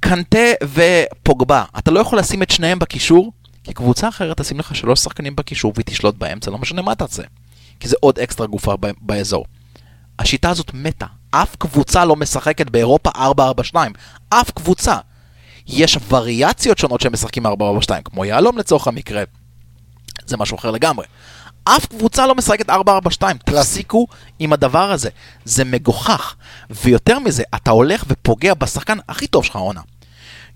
קנטה 0.00 0.38
ופוגבה, 0.62 1.64
אתה 1.78 1.90
לא 1.90 2.00
יכול 2.00 2.18
לשים 2.18 2.42
את 2.42 2.50
שניהם 2.50 2.78
בקישור, 2.78 3.32
כי 3.64 3.74
קבוצה 3.74 4.08
אחרת 4.08 4.40
תשים 4.40 4.58
לך 4.58 4.74
שלוש 4.74 5.00
שחקנים 5.00 5.36
בקישור 5.36 5.72
והיא 5.74 5.84
תשלוט 5.84 6.14
באמצע, 6.14 6.50
לא 6.50 6.58
משנה 6.58 6.82
מה 6.82 6.94
תעשה. 6.94 7.22
כי 7.80 7.88
זה 7.88 7.96
עוד 8.00 8.18
אקסטרה 8.18 8.46
גופה 8.46 8.74
באזור. 9.00 9.44
השיטה 10.18 10.50
הזאת 10.50 10.70
מתה. 10.74 11.06
אף 11.30 11.56
קבוצה 11.56 12.04
לא 12.04 12.16
משחקת 12.16 12.70
באירופה 12.70 13.10
4-4-2. 13.10 13.76
אף 14.28 14.50
קבוצה. 14.50 14.98
יש 15.66 15.98
וריאציות 16.08 16.78
שונות 16.78 17.00
שהם 17.00 17.12
משחקים 17.12 17.46
4-4-2, 17.46 17.50
כמו 18.04 18.24
יהלום 18.24 18.58
לצורך 18.58 18.88
המקרה. 18.88 19.22
זה 20.26 20.36
משהו 20.36 20.56
אחר 20.56 20.70
לגמרי. 20.70 21.06
אף 21.76 21.86
קבוצה 21.86 22.26
לא 22.26 22.34
משחקת 22.34 22.70
4-4-2, 22.70 22.72
תפסיקו 23.44 24.06
עם 24.38 24.52
הדבר 24.52 24.90
הזה. 24.90 25.08
זה 25.44 25.64
מגוחך. 25.64 26.34
ויותר 26.70 27.18
מזה, 27.18 27.42
אתה 27.56 27.70
הולך 27.70 28.04
ופוגע 28.08 28.54
בשחקן 28.54 28.98
הכי 29.08 29.26
טוב 29.26 29.44
שלך 29.44 29.56
העונה. 29.56 29.80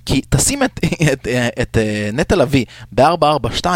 כי 0.06 0.20
תשים 0.28 0.62
את, 0.62 0.80
את, 1.12 1.28
את, 1.28 1.28
את 1.60 1.76
נטע 2.12 2.36
לביא 2.36 2.64
ב-4-4-2, 2.92 3.66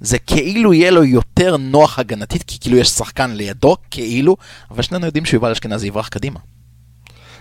זה 0.00 0.18
כאילו 0.18 0.72
יהיה 0.72 0.90
לו 0.90 1.04
יותר 1.04 1.56
נוח 1.56 1.98
הגנתית, 1.98 2.42
כי 2.42 2.58
כאילו 2.60 2.76
יש 2.76 2.88
שחקן 2.88 3.30
לידו, 3.30 3.76
כאילו, 3.90 4.36
אבל 4.70 4.82
שנינו 4.82 5.06
יודעים 5.06 5.24
שיובל 5.24 5.50
אשכנזי 5.50 5.86
יברח 5.86 6.08
קדימה. 6.08 6.40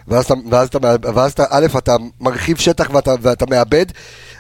ואז 0.08 0.26
אתה, 0.26 0.34
ואז 0.52 0.68
אתה, 0.68 0.78
ואז 1.16 1.32
אתה, 1.32 1.44
א', 1.50 1.66
אתה 1.78 1.96
מרחיב 2.20 2.58
שטח 2.58 2.90
ואתה, 2.94 3.12
ואתה 3.22 3.46
מאבד, 3.50 3.86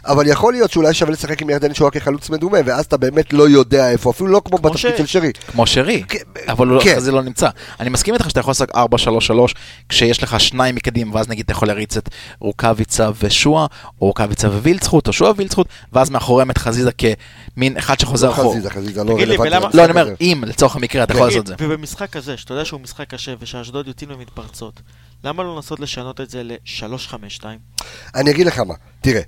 אבל 0.05 0.27
יכול 0.27 0.53
להיות 0.53 0.71
שאולי 0.71 0.93
שווה 0.93 1.11
לשחק 1.11 1.41
עם 1.41 1.49
ירדן 1.49 1.73
שואה 1.73 1.91
כחלוץ 1.91 2.29
מדומה, 2.29 2.57
ואז 2.65 2.85
אתה 2.85 2.97
באמת 2.97 3.33
לא 3.33 3.49
יודע 3.49 3.89
איפה, 3.91 4.09
אפילו 4.11 4.29
לא 4.29 4.41
כמו 4.45 4.57
כמו 4.57 4.69
בתפקיד 4.69 4.95
ש- 4.95 4.97
של 4.97 5.05
שרי. 5.05 5.31
כמו 5.51 5.67
שרי, 5.67 6.03
כן, 6.07 6.17
אבל 6.47 6.67
הוא 6.67 6.75
לא- 6.75 6.81
כן. 6.83 6.99
זה 6.99 7.11
לא 7.11 7.21
נמצא. 7.21 7.49
אני 7.79 7.89
מסכים 7.89 8.13
איתך 8.13 8.29
שאתה 8.29 8.39
יכול 8.39 8.51
לעשות 8.51 8.69
4-3-3, 8.71 9.53
כשיש 9.89 10.23
לך 10.23 10.39
שניים 10.39 10.75
מקדימה, 10.75 11.15
ואז 11.15 11.27
נגיד 11.27 11.43
אתה 11.45 11.51
יכול 11.51 11.67
להריץ 11.67 11.97
את 11.97 12.09
רוקאביצה 12.39 13.09
ושועה, 13.23 13.65
או 14.01 14.07
רוקאביצה 14.07 14.47
ווילצחוט, 14.47 15.07
או 15.07 15.13
שועה 15.13 15.31
ווילצחוט, 15.31 15.67
ואז 15.93 16.09
מאחוריהם 16.09 16.51
את 16.51 16.57
חזיזה 16.57 16.91
כמין 16.91 17.77
אחד 17.77 17.99
שחוזר 17.99 18.27
לא 18.27 18.33
אחורה. 18.33 18.49
חזיזה, 18.53 18.69
חזיזה 18.69 19.03
לא 19.03 19.17
רלוונטי. 19.19 19.77
לא, 19.77 19.83
אני 19.83 19.91
אומר, 19.91 20.01
הזה. 20.01 20.13
אם 20.21 20.43
לצורך 20.47 20.75
המקרה 20.75 21.03
אתה 21.03 21.13
יכול 21.13 21.25
לעשות 21.27 21.41
את 21.41 21.47
זה. 21.47 21.55
ובמשחק 21.59 22.09
כזה, 22.09 22.37
שאתה 22.37 22.53
יודע 22.53 22.65
שהוא 22.65 22.81
משחק 22.81 23.09
קשה, 23.09 23.33
ושאשדוד 23.39 23.87
יוצאים 23.87 24.09
למתפרצות, 24.09 24.81
למה 25.23 25.43
לא 25.43 25.55
לנסות 25.55 25.79
לשנות 25.79 26.21
את 26.21 26.29
זה 26.29 26.43
ל-3-5-2? 26.43 27.43
אני 28.15 28.31
אגיד 28.31 28.47
לך 28.47 28.59
מה, 28.59 28.73
תראה. 29.01 29.21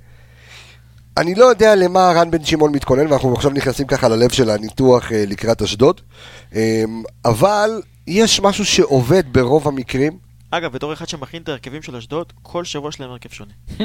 אני 1.16 1.34
לא 1.34 1.44
יודע 1.44 1.74
למה 1.74 2.12
רן 2.16 2.30
בן 2.30 2.44
שמעון 2.44 2.72
מתכונן, 2.72 3.06
ואנחנו 3.06 3.34
עכשיו 3.34 3.50
נכנסים 3.50 3.86
ככה 3.86 4.08
ללב 4.08 4.30
של 4.30 4.50
הניתוח 4.50 5.12
אה, 5.12 5.24
לקראת 5.26 5.62
אשדוד, 5.62 6.00
אה, 6.54 6.84
אבל 7.24 7.82
יש 8.06 8.40
משהו 8.40 8.64
שעובד 8.64 9.22
ברוב 9.32 9.68
המקרים. 9.68 10.18
אגב, 10.50 10.72
בתור 10.72 10.92
אחד 10.92 11.08
שמכין 11.08 11.42
את 11.42 11.48
ההרכבים 11.48 11.82
של 11.82 11.96
אשדוד, 11.96 12.32
כל 12.42 12.64
שבוע 12.64 12.88
יש 12.88 13.00
להם 13.00 13.10
הרכב 13.10 13.28
שונה. 13.28 13.52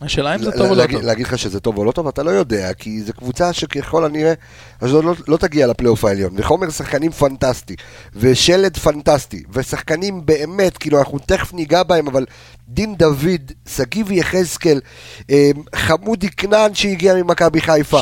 השאלה 0.00 0.34
אם 0.34 0.42
זה 0.42 0.52
טוב 0.52 0.70
או 0.70 0.74
לא 0.74 0.86
טוב. 0.86 1.02
להגיד 1.02 1.26
לך 1.26 1.38
שזה 1.38 1.60
טוב 1.60 1.78
או 1.78 1.84
לא 1.84 1.92
טוב, 1.92 2.08
אתה 2.08 2.22
לא 2.22 2.30
יודע, 2.30 2.74
כי 2.74 3.02
זו 3.02 3.12
קבוצה 3.12 3.52
שככל 3.52 4.04
הנראה, 4.04 4.32
אשדוד 4.84 5.04
לא, 5.04 5.14
לא 5.28 5.36
תגיע 5.36 5.66
לפלייאוף 5.66 6.04
העליון, 6.04 6.32
וחומר 6.36 6.70
שחקנים 6.70 7.10
פנטסטי, 7.10 7.76
ושלד 8.14 8.76
פנטסטי, 8.76 9.42
ושחקנים 9.52 10.26
באמת, 10.26 10.78
כאילו 10.78 10.98
אנחנו 10.98 11.18
תכף 11.18 11.52
ניגע 11.52 11.82
בהם, 11.82 12.08
אבל 12.08 12.26
דין 12.72 12.94
דוד, 12.96 13.26
שגיב 13.68 14.10
יחזקאל, 14.12 14.80
אה, 15.30 15.50
חמודי 15.74 16.28
כנען 16.30 16.74
שהגיע 16.74 17.14
ממכבי 17.14 17.60
חיפה, 17.60 18.00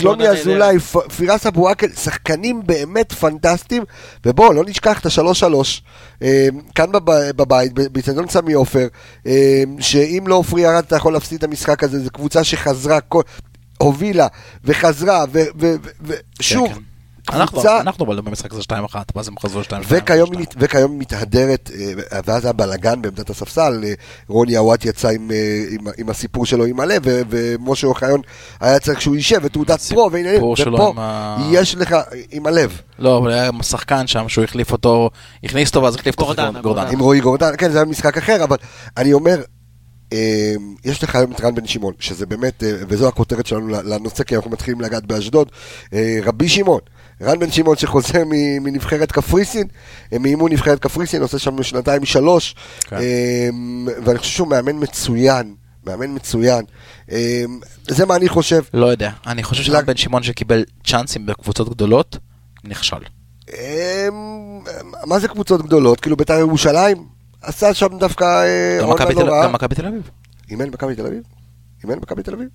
שלומי 0.00 0.24
אזולאי 0.40 0.78
פירס 1.16 1.46
אבו 1.46 1.68
עקל, 1.68 1.88
שחקנים 1.92 2.62
באמת 2.66 3.12
פנטסטיים, 3.12 3.82
ובואו, 4.26 4.52
לא 4.52 4.62
נשכח 4.66 5.00
את 5.00 5.06
השלוש 5.06 5.40
שלוש, 5.40 5.82
אה, 6.22 6.46
כאן 6.74 6.92
בב- 6.92 7.30
בבית, 7.36 7.72
ב- 7.72 7.86
באצטדיון 7.92 8.28
סמי 8.28 8.52
עופר, 8.52 8.86
אה, 9.26 9.62
שאם 9.80 10.24
לא 10.26 10.34
עופרי 10.34 10.66
ארד 10.66 10.84
אתה 10.86 10.96
יכול 10.96 11.12
להפסיד 11.12 11.38
את 11.38 11.44
המשחק 11.44 11.84
הזה, 11.84 12.04
זו 12.04 12.10
קבוצה 12.10 12.44
שחזרה, 12.44 12.98
הובילה 13.78 14.26
וחזרה, 14.64 15.24
ושוב, 16.38 16.66
כן. 16.68 16.72
אנחנו, 16.72 16.91
קבוצה, 17.46 17.80
אנחנו 17.80 18.04
אבל 18.04 18.20
במשחק 18.20 18.52
הזה 18.52 18.62
2-1, 18.62 18.94
ואז 19.14 19.28
הם 19.28 19.34
חזרו 19.38 19.60
2-2. 19.62 19.72
וכיום, 19.88 20.30
היא 20.90 20.98
מתהדרת, 20.98 21.70
אה, 21.74 22.20
ואז 22.24 22.44
היה 22.44 22.52
בלאגן 22.52 23.02
בעמדת 23.02 23.30
הספסל, 23.30 23.80
אה, 23.84 23.92
רוני 24.28 24.56
עוואט 24.56 24.84
יצא 24.84 25.08
עם, 25.08 25.30
אה, 25.30 25.64
עם, 25.70 25.80
עם 25.98 26.10
הסיפור 26.10 26.46
שלו 26.46 26.64
עם 26.64 26.80
הלב, 26.80 27.02
ו- 27.04 27.22
ומשה 27.30 27.86
אוחיון 27.86 28.20
היה 28.60 28.78
צריך 28.78 29.00
שהוא 29.00 29.16
יישב, 29.16 29.40
ותעודת 29.42 29.80
פרו, 30.38 30.56
שלו 30.56 30.74
ופה 30.74 30.92
יש 31.50 31.76
לך, 31.76 31.96
עם 32.30 32.46
הלב, 32.46 32.80
לא, 32.98 33.18
אבל 33.18 33.30
היה 33.30 33.50
שחקן 33.62 34.06
שם 34.06 34.28
שהוא 34.28 34.44
החליף 34.44 34.72
אותו, 34.72 35.10
הכניס 35.44 35.68
אותו 35.68 35.82
ואז 35.82 35.94
החליף 35.94 36.18
אותו. 36.20 36.34
גורדנה. 36.62 36.90
עם 36.90 36.98
רועי 36.98 37.20
גורדן, 37.20 37.52
כן, 37.58 37.70
זה 37.70 37.78
היה 37.78 37.84
משחק 37.84 38.18
אחר, 38.18 38.44
אבל 38.44 38.56
אני 38.96 39.12
אומר, 39.12 39.40
אה, 40.12 40.54
יש 40.84 41.04
לך 41.04 41.16
היום 41.16 41.32
את 41.32 41.40
רן 41.40 41.54
בן 41.54 41.66
שמעון, 41.66 41.94
שזה 41.98 42.26
באמת, 42.26 42.62
וזו 42.88 43.08
הכותרת 43.08 43.46
שלנו 43.46 43.68
לנושא, 43.68 44.24
כי 44.24 44.36
אנחנו 44.36 44.50
מתחילים 44.50 44.80
לגעת 44.80 45.06
באשדוד, 45.06 45.48
רבי 46.24 46.48
שמעון. 46.48 46.80
רן 47.22 47.38
בן 47.38 47.50
שמעון 47.50 47.76
שחוזר 47.76 48.22
מנבחרת 48.60 49.12
קפריסין, 49.12 49.66
אה, 50.12 50.18
מאימון 50.18 50.52
נבחרת 50.52 50.78
קפריסין, 50.78 51.22
עושה 51.22 51.38
שם 51.38 51.62
שנתיים 51.62 52.04
שלוש, 52.04 52.54
כן. 52.80 52.96
אה, 52.96 53.48
ואני 54.04 54.18
חושב 54.18 54.32
שהוא 54.32 54.48
מאמן 54.48 54.76
מצוין, 54.82 55.54
מאמן 55.86 56.14
מצוין. 56.14 56.64
אה, 57.10 57.44
זה 57.88 58.06
מה 58.06 58.16
אני 58.16 58.28
חושב. 58.28 58.62
לא 58.74 58.86
יודע, 58.86 59.10
אני 59.26 59.42
חושב 59.42 59.62
שרן 59.62 59.86
בן 59.86 59.96
שמעון 59.96 60.22
שקיבל 60.22 60.64
צ'אנסים 60.86 61.26
בקבוצות 61.26 61.68
גדולות, 61.68 62.16
נכשל. 62.64 62.96
אה, 63.54 64.08
מה 65.06 65.18
זה 65.18 65.28
קבוצות 65.28 65.62
גדולות? 65.62 66.00
כאילו 66.00 66.16
בית"ר 66.16 66.38
ירושלים? 66.38 67.06
עשה 67.42 67.74
שם 67.74 67.98
דווקא 67.98 68.24
אה, 68.24 68.78
גם 68.80 68.88
עונה 68.88 69.04
מכבי 69.04 69.14
לא 69.14 69.32
רעה. 69.32 69.44
גם 69.44 69.52
מכבי 69.52 69.74
תל 69.74 69.86
אביב. 69.86 70.10
אימן 70.50 70.70
במכבי 70.70 70.94
תל 70.94 71.06
אביב? 71.06 71.22
אימן 71.82 71.96
במכבי 71.96 72.22
תל 72.22 72.34
אביב? 72.34 72.48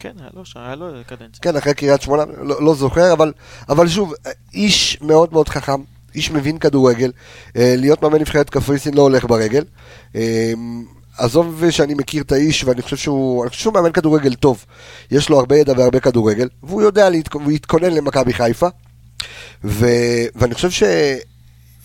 כן, 0.00 0.12
היה 0.20 0.28
לו, 0.34 0.42
היה 0.56 0.74
לו 0.74 0.86
קדנציה. 1.06 1.40
כן, 1.42 1.56
אחרי 1.56 1.74
קריית 1.74 2.02
שמונה, 2.02 2.24
לא, 2.42 2.62
לא 2.64 2.74
זוכר, 2.74 3.12
אבל, 3.12 3.32
אבל 3.68 3.88
שוב, 3.88 4.12
איש 4.54 4.98
מאוד 5.02 5.32
מאוד 5.32 5.48
חכם, 5.48 5.82
איש 6.14 6.30
מבין 6.30 6.58
כדורגל, 6.58 7.12
אה, 7.56 7.74
להיות 7.78 8.02
מאמן 8.02 8.18
נבחרת 8.20 8.50
קפריסין 8.50 8.94
לא 8.94 9.02
הולך 9.02 9.24
ברגל. 9.24 9.64
אה, 10.16 10.52
עזוב 11.18 11.64
שאני 11.70 11.94
מכיר 11.94 12.22
את 12.22 12.32
האיש, 12.32 12.64
ואני 12.64 12.82
חושב 12.82 12.96
שהוא, 12.96 13.42
אני 13.42 13.50
חושב 13.50 13.62
שהוא 13.62 13.74
מאמן 13.74 13.92
כדורגל 13.92 14.34
טוב. 14.34 14.64
יש 15.10 15.28
לו 15.28 15.38
הרבה 15.38 15.56
ידע 15.58 15.72
והרבה 15.76 16.00
כדורגל, 16.00 16.48
והוא 16.62 16.82
יודע 16.82 17.08
להתכ- 17.10 17.34
הוא 17.34 17.52
יתכונן 17.52 17.92
למכבי 17.92 18.32
חיפה. 18.32 18.68
ו, 19.64 19.86
ואני 20.34 20.54
חושב 20.54 20.70
ש... 20.70 20.82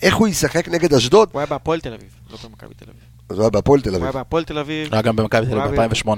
איך 0.02 0.16
הוא 0.16 0.28
ישחק 0.28 0.68
נגד 0.68 0.94
אשדוד? 0.94 1.28
הוא 1.32 1.40
היה 1.40 1.46
בהפועל 1.46 1.80
תל 1.80 1.92
אביב, 1.94 2.08
לא 2.30 2.38
במכבי 2.44 2.74
תל 2.74 2.84
אביב. 2.84 3.02
אז 3.28 3.36
הוא 3.36 3.42
היה 3.42 3.50
בהפועל 3.50 3.80
תל 3.80 3.88
הוא 3.88 3.96
היה 3.98 4.08
אביב. 4.08 4.14
בהפועל 4.18 4.44
תל 4.44 4.58
אביב, 4.58 4.92
היה 4.92 5.02
גם 5.02 5.16
במכבי 5.16 5.46
תל 5.46 5.60
אביב 5.60 5.80
היה 5.80 5.88
ב-2008. 5.88 6.08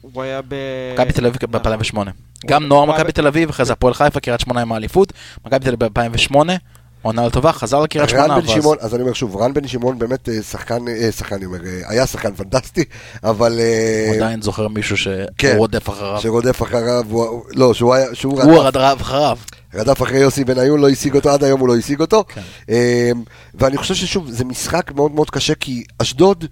הוא 0.00 0.22
היה 0.22 0.40
ב... 0.48 0.54
מכבי 0.94 1.12
תל 1.12 1.26
אביב 1.26 1.56
נכון. 1.56 2.04
ב-2008. 2.06 2.10
גם 2.46 2.64
נוער 2.64 2.84
מכבי 2.84 3.12
תל 3.12 3.26
אביב, 3.26 3.48
אחרי 3.48 3.66
זה 3.66 3.72
הפועל 3.72 3.94
חיפה, 3.94 4.20
קריית 4.20 4.40
שמונה 4.40 4.60
עם 4.60 4.72
האליפות. 4.72 5.12
מכבי 5.46 5.64
תל 5.64 5.72
אביב 5.72 5.88
ב-2008, 5.92 6.36
עונה 7.02 7.24
לא 7.24 7.30
טובה, 7.30 7.52
חזר 7.52 7.80
לקריית 7.80 8.08
שמונה. 8.08 8.34
רן 8.34 8.40
בן 8.40 8.46
שמעון, 8.46 8.76
אז 8.80 8.94
אני 8.94 9.02
אומר 9.02 9.12
שוב, 9.12 9.36
רן 9.36 9.54
בן 9.54 9.66
שמעון 9.68 9.98
באמת 9.98 10.28
אה, 10.28 10.42
שחקן, 10.42 10.88
אה, 10.88 11.12
שחקן, 11.12 11.34
אני 11.36 11.44
אומר, 11.44 11.58
אה, 11.66 11.80
היה 11.88 12.06
שחקן 12.06 12.34
פנטסטי, 12.34 12.84
אבל... 13.24 13.58
אה, 13.60 14.04
הוא 14.08 14.16
עדיין 14.16 14.42
זוכר 14.42 14.68
מישהו 14.68 14.96
כן. 15.38 15.48
שהוא 15.48 15.58
רודף 15.58 15.88
אחריו. 15.88 16.20
שרודף 16.20 16.62
אחריו, 16.62 17.04
הוא- 17.10 17.42
לא, 17.54 17.74
שהוא 17.74 17.94
היה, 17.94 18.06
שהוא 18.14 18.42
הוא 18.42 18.62
רדף, 18.62 18.96
אחריו. 19.00 19.38
רדף 19.74 20.02
אחרי 20.02 20.18
יוסי 20.18 20.44
בניון, 20.44 20.80
לא 20.80 20.88
השיג 20.88 21.14
אותו, 21.14 21.30
עד 21.30 21.44
היום 21.44 21.60
הוא 21.60 21.68
לא 21.68 21.76
השיג 21.76 22.00
אותו. 22.00 22.24
כן. 22.28 22.40
אה, 22.70 23.10
ואני 23.54 23.76
חושב 23.76 23.94
ששוב, 23.94 24.30
זה 24.30 24.44
משחק 24.44 24.92
מאוד 24.94 25.12
מאוד 25.12 25.30
קשה, 25.30 25.54
כי 25.54 25.84
אשדוד 25.98 26.44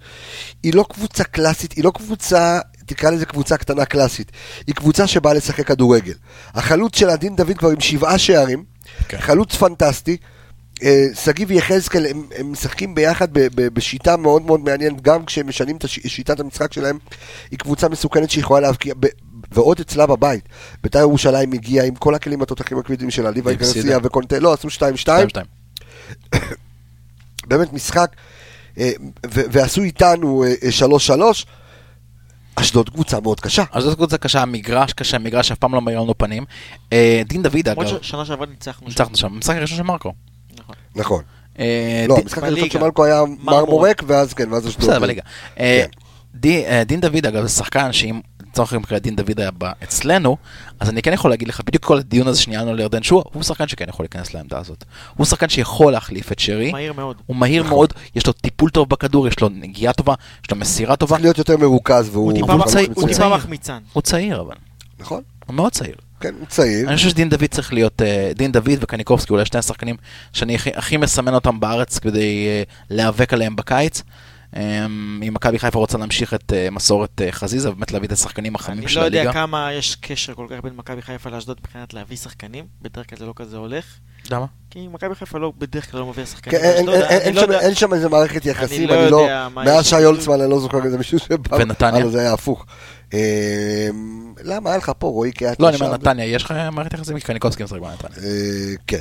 היא 0.63 0.73
לא 0.73 0.85
קבוצה 0.89 1.23
קלאסית, 1.23 1.71
היא 1.71 1.83
לא 1.83 1.91
קבוצה, 1.91 2.59
תקרא 2.89 3.09
לזה 3.09 3.25
קבוצה 3.25 3.57
קטנה 3.57 3.85
קלאסית, 3.85 4.31
היא 4.67 4.75
קבוצה 4.75 5.07
שבאה 5.07 5.33
לשחק 5.33 5.67
כדורגל. 5.67 6.13
החלוץ 6.53 6.95
של 6.95 7.09
הדין 7.09 7.35
דוד 7.35 7.57
כבר 7.57 7.69
עם 7.69 7.79
שבעה 7.79 8.17
שערים, 8.17 8.63
כן. 9.07 9.17
חלוץ 9.17 9.55
פנטסטי. 9.55 10.17
אה, 10.83 11.05
שגיב 11.13 11.49
ויחזקאל, 11.49 12.05
הם, 12.05 12.23
הם 12.37 12.51
משחקים 12.51 12.95
ביחד 12.95 13.33
ב, 13.33 13.39
ב, 13.55 13.67
בשיטה 13.67 14.17
מאוד 14.17 14.41
מאוד 14.41 14.59
מעניינת, 14.59 15.01
גם 15.01 15.25
כשהם 15.25 15.47
משנים 15.47 15.77
את 15.77 15.83
הש, 15.83 15.99
שיטת 16.07 16.39
המשחק 16.39 16.73
שלהם, 16.73 16.97
היא 17.51 17.59
קבוצה 17.59 17.89
מסוכנת 17.89 18.29
שיכולה 18.29 18.59
להבקיע, 18.59 18.93
ב, 18.99 19.05
ועוד 19.51 19.79
אצלה 19.79 20.05
בבית. 20.05 20.43
בית"ר 20.83 20.99
ירושלים 20.99 21.53
הגיעה 21.53 21.85
עם 21.85 21.95
כל 21.95 22.15
הכלים 22.15 22.41
התותחים 22.41 22.77
הכבדים 22.77 23.11
שלה, 23.11 23.29
והפסידה. 23.43 23.55
גרסיה 23.55 23.97
וקונטה, 24.03 24.39
לא, 24.39 24.53
עשו 24.53 24.67
2-2, 24.67 24.71
2-2. 25.05 25.09
באמת 27.47 27.73
משחק, 27.73 28.15
אה, 28.77 28.91
ו- 29.33 29.41
ועשו 29.51 29.81
איתנו 29.81 30.43
אה, 30.43 30.53
אה, 30.63 30.69
3-3, 31.33 31.45
אשדוד 32.61 32.89
קבוצה 32.89 33.19
מאוד 33.19 33.39
קשה. 33.39 33.63
אז 33.71 33.83
זאת 33.83 33.95
קבוצה 33.95 34.17
קשה, 34.17 34.45
מגרש 34.45 34.93
קשה, 34.93 35.17
מגרש 35.17 35.47
שאף 35.47 35.57
פעם 35.57 35.73
לא 35.75 35.81
מאיר 35.81 35.99
לנו 35.99 36.17
פנים. 36.17 36.45
אה, 36.93 37.21
דין 37.27 37.43
דוד 37.43 37.67
אגב, 37.69 37.85
ששנה 38.01 38.25
שעברה 38.25 38.47
ניצחנו. 38.47 38.81
שם. 38.81 38.87
ניצחנו 38.89 39.15
שם, 39.17 39.27
המשחק 39.27 39.55
הראשון 39.55 39.77
של 39.77 39.83
מרקו. 39.83 40.13
נכון. 40.59 40.75
נכון. 40.95 41.23
אה, 41.59 42.05
לא, 42.07 42.17
המשחק 42.17 42.43
הראשון. 42.43 42.69
של 42.69 42.79
מלכו 42.79 43.05
היה 43.05 43.21
מרמורק. 43.43 44.03
ואז 44.07 44.33
כן, 44.33 44.53
ואז 44.53 44.67
אשדוד. 44.67 44.83
בסדר, 44.83 44.99
בליגה. 44.99 45.21
אה, 45.59 45.83
כן. 45.85 45.89
די- 46.35 46.83
דין 46.85 46.99
דוד 47.01 47.25
אגב 47.25 47.43
זה 47.43 47.49
שחקן 47.49 47.91
שאם 47.91 48.19
לצורך 48.59 48.73
המקרה 48.73 48.99
דין 48.99 49.15
דוד 49.15 49.39
היה 49.39 49.51
בא 49.51 49.71
אצלנו, 49.83 50.37
אז 50.79 50.89
אני 50.89 51.01
כן 51.01 51.13
יכול 51.13 51.31
להגיד 51.31 51.47
לך, 51.47 51.61
בדיוק 51.65 51.85
כל 51.85 51.97
הדיון 51.97 52.27
הזה 52.27 52.41
שניהלנו 52.41 52.71
על 52.71 52.79
ירדן 52.79 53.03
שועה, 53.03 53.23
הוא 53.33 53.43
שחקן 53.43 53.67
שכן 53.67 53.85
יכול 53.89 54.03
להיכנס 54.03 54.33
לעמדה 54.33 54.59
הזאת. 54.59 54.83
הוא 55.15 55.25
שחקן 55.25 55.49
שיכול 55.49 55.91
להחליף 55.91 56.31
את 56.31 56.39
שרי, 56.39 56.71
מהיר 56.71 56.93
מאוד. 56.93 57.17
הוא 57.25 57.35
מהיר 57.35 57.63
נכון. 57.63 57.75
מאוד, 57.75 57.93
יש 58.15 58.27
לו 58.27 58.33
טיפול 58.33 58.69
טוב 58.69 58.89
בכדור, 58.89 59.27
יש 59.27 59.39
לו 59.39 59.49
נגיעה 59.49 59.93
טובה, 59.93 60.13
יש 60.45 60.51
לו 60.51 60.57
מסירה 60.57 60.95
טובה, 60.95 61.15
צריך 61.15 61.21
להיות 61.21 61.37
יותר 61.37 61.57
מרוכז, 61.57 62.09
והוא... 62.11 62.25
הוא 62.25 63.07
טיפה. 63.07 63.29
מחמיצן. 63.29 63.79
הוא 63.93 64.01
צעיר 64.01 64.41
אבל, 64.41 64.55
נכון, 64.99 65.21
הוא 65.45 65.55
מאוד 65.55 65.71
צעיר. 65.71 65.95
כן, 66.19 66.33
הוא 66.39 66.47
צעיר. 66.47 66.87
אני 66.87 66.95
חושב 66.95 67.09
שדין 67.09 67.29
דוד 67.29 67.45
צריך 67.45 67.73
להיות, 67.73 68.01
אה, 68.01 68.31
דין 68.35 68.51
דוד 68.51 68.77
וקניקובסקי, 68.79 69.33
אולי 69.33 69.45
שני 69.45 69.59
השחקנים 69.59 69.95
שאני 70.33 70.55
הכי, 70.55 70.69
הכי 70.75 70.97
מסמן 70.97 71.33
אותם 71.33 71.59
בארץ 71.59 71.99
כדי 71.99 72.47
אה, 72.47 72.63
להיאבק 72.89 73.33
עליהם 73.33 73.55
בקיץ. 73.55 74.01
אה, 74.55 74.85
אם 75.27 75.33
מכבי 75.33 75.59
חיפה 75.59 75.79
רוצה 75.79 75.97
להמשיך 75.97 76.33
את 76.33 76.53
אה, 76.53 76.69
מסורת 76.71 77.21
אה, 77.21 77.31
חזיזה, 77.31 77.71
באמת 77.71 77.91
להביא 77.91 78.07
את 78.07 78.11
השחקנים 78.11 78.55
החמים 78.55 78.79
אני 78.79 78.87
של 78.87 78.99
לא 78.99 79.05
יודע 79.05 79.19
הליגה. 79.19 79.33
כמה 79.33 79.73
יש 79.73 79.95
קשר 79.95 80.33
כל 80.33 80.47
כך 80.49 80.63
בין 80.63 80.75
מכבי 80.75 81.01
חיפה 81.01 81.29
לאשדוד 81.29 81.57
מבחינת 81.59 81.93
להביא 81.93 82.17
שחקנים, 82.17 82.65
בדרך 82.81 83.09
כלל 83.09 83.17
זה 83.19 83.25
לא 83.25 83.33
כזה 83.35 83.57
הולך. 83.57 83.99
למה? 84.31 84.45
כי 84.71 84.87
מכבי 84.91 85.15
חיפה 85.15 85.37
לא, 85.39 85.53
בדרך 85.57 85.91
כלל 85.91 85.99
לא 85.99 86.05
מביאה 86.07 86.25
שחקנים. 86.25 86.59
כן, 86.59 86.63
אין- 86.63 87.35
לא 87.35 87.41
שם- 87.41 87.51
אין 87.51 87.75
שם 87.75 87.93
איזה 87.93 88.09
מערכת 88.09 88.45
יחסים, 88.45 88.89
לא 88.89 89.01
אני 89.03 89.11
לא... 89.11 89.27
מאז 89.49 89.85
שי. 89.87 89.95
הולצמן 89.95 90.41
אני 90.41 90.49
לא 90.49 90.59
זוכר 90.59 90.83
איזה 90.85 90.97
מישהו 90.97 91.19
שבא... 91.19 91.55
ונתניה? 91.55 92.09
זה 92.09 92.19
היה 92.19 92.33
הפוך. 92.33 92.65
אה, 93.13 93.87
למה 94.43 94.69
היה 94.69 94.77
לך 94.77 94.91
פה 94.99 95.07
רועי 95.07 95.31
קהת? 95.31 95.59
לא, 95.59 95.69
אני 95.69 95.75
אומר 95.75 95.93
נתניה, 95.93 96.25
יש 96.25 96.43
לך 96.43 96.53
מערכת 96.71 96.93
יחסים 96.93 97.13
עם 97.15 97.19
קניקובסקי 97.21 97.63
משחק 97.63 97.79
בנתניה. 97.79 98.29
אה, 98.29 98.73
כן, 98.87 98.99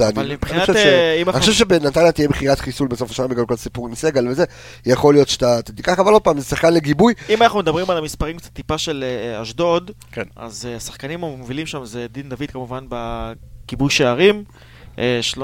אני- 0.00 0.36
חושב 0.60 0.72
ש- 0.74 0.76
אה, 0.76 1.14
אם 1.22 1.28
אני 1.30 1.40
חושב 1.40 1.52
שבנתניה 1.52 2.12
תהיה 2.12 2.28
מכירת 2.28 2.58
חיסול 2.60 2.88
בסוף 2.88 3.10
השנה 3.10 3.26
בגלל 3.26 3.46
כל 3.46 3.54
הסיפור 3.54 3.88
עם 3.88 3.94
סגל 3.94 4.28
וזה, 4.28 4.44
יכול 4.86 5.14
להיות 5.14 5.28
שאתה 5.28 5.58
אתה 5.58 5.72
תיקח, 5.72 5.98
אבל 5.98 6.12
עוד 6.12 6.22
פעם, 6.22 6.40
זה 6.40 6.44
שחקן 6.46 6.74
לגיבוי, 6.74 7.14
אם 7.28 7.42
אנחנו 7.42 7.58
מדברים 7.58 7.90
על 7.90 7.96
המספרים 7.96 8.36
קצת 8.38 8.50
טיפה 8.52 8.78
של 8.78 9.04
אה, 9.06 9.42
אשדוד, 9.42 9.90
כן. 10.12 10.22
אז 10.36 10.68
השחקנים 10.76 11.24
המובילים 11.24 11.66
שם 11.66 11.84
זה 11.84 12.06
דין 12.12 12.28
דוד 12.28 12.50
כמובן 12.52 12.84
בכיבוי 13.66 13.90
שערים, 13.90 14.44
אה, 14.98 15.18
של- 15.22 15.42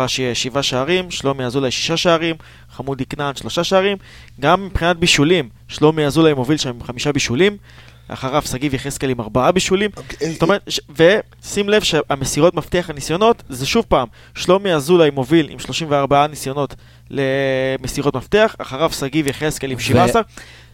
אה, 0.00 0.34
שבעה 0.34 0.62
שערים, 0.62 1.10
שלומי 1.10 1.44
אזולאי 1.44 1.70
שישה 1.70 1.96
שערים, 1.96 2.36
חמודי 2.72 3.06
כנען 3.06 3.34
שלושה 3.34 3.64
שערים, 3.64 3.96
גם 4.40 4.66
מבחינת 4.66 4.96
בישולים, 4.96 5.48
שלומי 5.68 6.06
אזולאי 6.06 6.34
מוביל 6.34 6.56
שם 6.56 6.68
עם 6.68 6.82
חמישה 6.82 7.12
בישולים, 7.12 7.56
אחריו 8.08 8.42
שגיב 8.42 8.74
יחזקאל 8.74 9.10
עם 9.10 9.20
ארבעה 9.20 9.52
בישולים, 9.52 9.90
אוקיי, 9.96 10.32
זאת 10.32 10.42
אומרת, 10.42 10.62
ש- 10.68 10.80
ושים 10.96 11.68
לב 11.68 11.82
שהמסירות 11.82 12.54
מפתח 12.54 12.86
הניסיונות, 12.88 13.42
זה 13.48 13.66
שוב 13.66 13.84
פעם, 13.88 14.08
שלומי 14.34 14.72
אזולאי 14.74 15.10
מוביל 15.10 15.48
עם 15.50 15.58
34 15.58 16.26
ניסיונות 16.26 16.74
למסירות 17.10 18.16
מפתח, 18.16 18.54
אחריו 18.58 18.90
שגיב 18.92 19.26
יחזקאל 19.26 19.70
עם 19.70 19.78
17, 19.78 20.22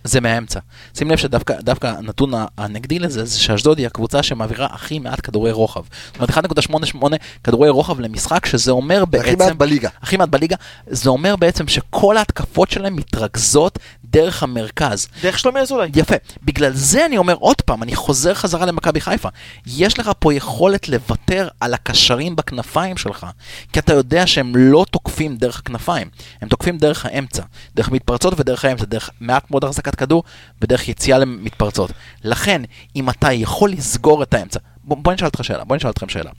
זה 0.04 0.20
מהאמצע. 0.20 0.60
שים 0.98 1.10
לב 1.10 1.16
שדווקא 1.16 1.54
דווקא 1.60 1.86
הנתון 1.86 2.32
הנגדי 2.58 2.98
לזה, 2.98 3.24
זה 3.24 3.38
שאשדוד 3.40 3.78
היא 3.78 3.86
הקבוצה 3.86 4.22
שמעבירה 4.22 4.66
הכי 4.70 4.98
מעט 4.98 5.20
כדורי 5.26 5.52
רוחב. 5.52 5.82
זאת 6.06 6.16
אומרת, 6.16 6.30
1.88 6.30 7.16
כדורי 7.44 7.68
רוחב 7.68 8.00
למשחק, 8.00 8.46
שזה 8.46 8.70
אומר 8.70 9.04
בעצם... 9.04 9.24
הכי 9.26 9.36
מעט 9.36 9.52
בליגה. 9.56 9.88
הכי 10.02 10.16
מעט 10.16 10.28
בליגה, 10.28 10.56
זה 10.86 11.10
אומר 11.10 11.36
בעצם 11.36 11.68
שכל 11.68 12.16
ההתקפות 12.16 12.70
שלהם 12.70 12.96
מתרכזות 12.96 13.78
דרך 14.14 14.42
המרכז. 14.42 15.08
דרך 15.22 15.38
שלומי 15.38 15.60
אזולאי. 15.60 15.90
יפה. 15.96 16.14
בגלל 16.42 16.72
זה 16.72 17.06
אני 17.06 17.18
אומר 17.18 17.34
עוד 17.34 17.60
פעם, 17.60 17.82
אני 17.82 17.94
חוזר 17.96 18.34
חזרה 18.34 18.66
למכבי 18.66 19.00
חיפה. 19.00 19.28
יש 19.66 19.98
לך 19.98 20.10
פה 20.18 20.34
יכולת 20.34 20.88
לוותר 20.88 21.48
על 21.60 21.74
הקשרים 21.74 22.36
בכנפיים 22.36 22.96
שלך, 22.96 23.26
כי 23.72 23.78
אתה 23.78 23.94
יודע 23.94 24.26
שהם 24.26 24.56
לא 24.56 24.84
תוקפים 24.90 25.36
דרך 25.36 25.58
הכנפיים, 25.58 26.08
הם 26.40 26.48
תוקפים 26.48 26.78
דרך 26.78 27.06
האמצע, 27.06 27.42
דרך 27.74 27.90
מתפרצות 27.90 28.34
ודרך 28.36 28.64
האמצע, 28.64 28.84
דרך 28.84 29.10
מעט 29.20 29.50
מאוד 29.50 29.64
החזקת 29.64 29.94
כדור 29.94 30.22
ודרך 30.62 30.88
יציאה 30.88 31.18
למתפרצות. 31.18 31.90
לכן, 32.24 32.62
אם 32.96 33.10
אתה 33.10 33.32
יכול 33.32 33.70
לסגור 33.70 34.22
את 34.22 34.34
האמצע, 34.34 34.58
בוא, 34.84 34.96
בוא 34.96 35.12
נשאל 35.12 35.26
אותך 35.26 35.44
שאלה, 35.44 35.64
בוא 35.64 35.76
נשאל 35.76 35.90
אתכם 35.90 36.08
שאלה. 36.08 36.30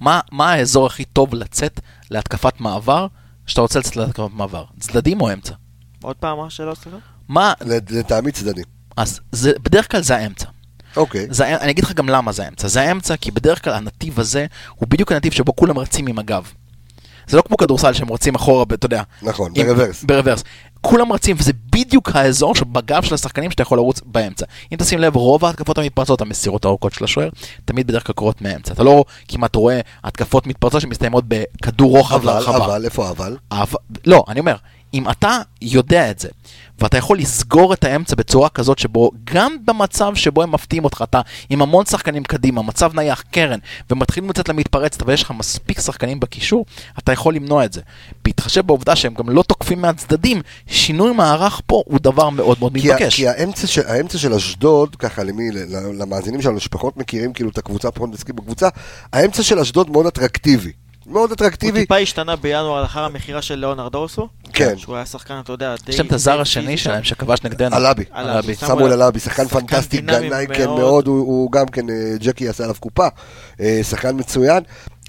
מה, 0.00 0.20
מה 0.32 0.52
האזור 0.52 0.86
הכי 0.86 1.04
טוב 1.04 1.34
לצאת 1.34 1.80
להתקפת 2.10 2.60
מעבר, 2.60 3.06
שאתה 3.46 3.60
רוצה 3.60 3.78
לצאת 3.78 3.96
להתקפת 3.96 4.30
מעבר? 4.32 4.64
צדדים 4.80 5.20
או 5.20 5.32
אמצע? 5.32 5.54
עוד 6.02 6.16
פעם, 6.16 6.38
מה 6.38 6.46
השאלה 6.46 6.74
שלך? 6.74 6.94
מה, 7.28 7.52
לטעמי 7.90 8.32
צדדים. 8.32 8.64
אז 8.96 9.20
זה, 9.32 9.52
בדרך 9.62 9.90
כלל 9.90 10.02
זה 10.02 10.16
האמצע. 10.16 10.46
אוקיי. 10.96 11.26
זה, 11.30 11.56
אני 11.56 11.70
אגיד 11.70 11.84
לך 11.84 11.92
גם 11.92 12.08
למה 12.08 12.32
זה 12.32 12.44
האמצע. 12.44 12.68
זה 12.68 12.80
האמצע 12.80 13.16
כי 13.16 13.30
בדרך 13.30 13.64
כלל 13.64 13.72
הנתיב 13.74 14.20
הזה 14.20 14.46
הוא 14.76 14.88
בדיוק 14.88 15.12
הנתיב 15.12 15.32
שבו 15.32 15.56
כולם 15.56 15.78
רצים 15.78 16.06
עם 16.06 16.18
הגב. 16.18 16.52
זה 17.26 17.36
לא 17.36 17.42
כמו 17.42 17.56
כדורסל 17.56 17.92
שהם 17.92 18.12
רצים 18.12 18.34
אחורה, 18.34 18.64
אתה 18.74 18.86
יודע. 18.86 19.02
נכון, 19.22 19.52
עם- 19.54 19.66
ברוורס. 19.66 20.04
ברוורס. 20.04 20.44
כולם 20.80 21.12
רצים, 21.12 21.36
וזה 21.38 21.52
בדיוק 21.72 22.10
האזור 22.16 22.54
שבגב 22.54 23.02
של 23.02 23.14
השחקנים 23.14 23.50
שאתה 23.50 23.62
יכול 23.62 23.78
לרוץ 23.78 24.00
באמצע. 24.06 24.46
אם 24.72 24.76
תשים 24.76 24.98
לב, 24.98 25.16
רוב 25.16 25.44
ההתקפות 25.44 25.78
המתפרצות, 25.78 26.20
המסירות 26.20 26.64
הארוכות 26.64 26.92
של 26.92 27.04
השוער, 27.04 27.28
תמיד 27.64 27.86
בדרך 27.86 28.06
כלל 28.06 28.14
קורות 28.14 28.42
מאמצע. 28.42 28.72
אתה 28.72 28.82
לא 28.82 29.04
כמעט 29.28 29.54
רואה 29.56 29.80
התקפות 30.04 30.46
מתפרצות 30.46 30.80
שמסתיימות 30.80 31.24
בכדור 31.28 31.96
רוחב 31.98 32.14
אבל, 32.14 32.26
להרחבה. 32.32 32.56
אבל, 32.64 32.84
איפה 32.84 33.10
אבל? 33.10 33.36
אבל, 33.52 33.78
לא, 34.06 34.24
אני 34.28 34.40
אומר, 34.40 34.56
אם 34.94 35.10
אתה 35.10 35.38
יודע 35.62 36.10
את 36.10 36.18
זה, 36.18 36.28
ואתה 36.78 36.98
יכול 36.98 37.18
לסגור 37.18 37.72
את 37.72 37.84
האמצע 37.84 38.16
בצורה 38.16 38.48
כזאת 38.48 38.78
שבו, 38.78 39.10
גם 39.24 39.56
במצב 39.64 40.14
שבו 40.14 40.42
הם 40.42 40.52
מפתיעים 40.52 40.84
אותך, 40.84 41.04
אתה 41.08 41.20
עם 41.50 41.62
המון 41.62 41.86
שחקנים 41.86 42.24
קדימה, 42.24 42.62
מצב 42.62 42.94
נייח, 42.94 43.24
קרן, 43.30 43.58
ומתחילים 43.90 44.30
לצאת 44.30 44.48
למתפרצת, 44.48 45.02
ויש 45.06 45.22
לך 45.22 45.30
מספיק 45.30 45.80
שחקנים 45.80 46.20
בקישור, 46.20 46.64
אתה 46.98 47.12
יכול 47.12 47.34
למנוע 47.34 47.64
את 47.64 47.72
זה. 47.72 47.80
בהתחשב 48.24 48.66
בעובדה 48.66 48.96
שהם 48.96 49.14
גם 49.14 49.30
לא 49.30 49.42
תוקפים 49.42 49.80
מהצדדים, 49.80 50.40
שינוי 50.66 51.12
מערך 51.12 51.60
פה 51.66 51.82
הוא 51.86 51.98
דבר 52.02 52.30
מאוד 52.30 52.56
מאוד 52.60 52.72
כי, 52.72 52.88
מתבקש. 52.88 53.16
כי 53.16 53.28
האמצע, 53.28 53.66
של, 53.66 53.86
האמצע 53.86 54.18
של 54.18 54.34
אשדוד, 54.34 54.96
ככה 54.96 55.22
למי, 55.22 55.50
למאזינים 55.98 56.42
שלנו 56.42 56.60
שפחות 56.60 56.96
מכירים 56.96 57.32
כאילו 57.32 57.50
את 57.50 57.58
הקבוצה, 57.58 57.90
פחות 57.90 58.08
מתעסקים 58.08 58.36
בקבוצה, 58.36 58.68
האמצע 59.12 59.42
של 59.42 59.58
אשדוד 59.58 59.90
מאוד 59.90 60.06
אטרקטיבי. 60.06 60.72
מאוד 61.06 61.30
הוא 61.30 61.34
אטרקטיבי. 61.34 61.80
טיפה 61.80 61.96
השתנה 61.96 62.36
בינואר 62.36 62.82
לאחר 62.82 63.04
המכירה 63.04 63.42
של 63.42 63.54
ליאונרד 63.54 63.94
אורסו. 63.94 64.28
כן. 64.52 64.78
שהוא 64.78 64.96
היה 64.96 65.06
שחקן, 65.06 65.40
אתה 65.44 65.52
יודע, 65.52 65.74
די... 65.84 65.92
יש 65.92 65.98
להם 65.98 66.06
את 66.06 66.12
הזר 66.12 66.40
השני. 66.40 66.76
שלהם 66.76 67.04
שכבש 67.04 67.42
נגדנו. 67.44 67.76
אלאבי. 67.76 68.04
אלאבי. 68.16 68.54
סמואל 68.54 68.92
אלאבי, 68.92 69.20
שחקן 69.20 69.48
פנטסטי, 69.48 70.00
גנאי, 70.00 70.46
כן 70.54 70.66
מאוד. 70.66 71.06
הוא, 71.06 71.18
הוא 71.18 71.52
גם 71.52 71.66
כן, 71.66 71.90
אה, 71.90 71.94
ג'קי 72.18 72.48
עשה 72.48 72.64
עליו 72.64 72.76
קופה, 72.80 73.08
אה, 73.60 73.80
שחקן 73.82 74.16
מצוין, 74.18 74.62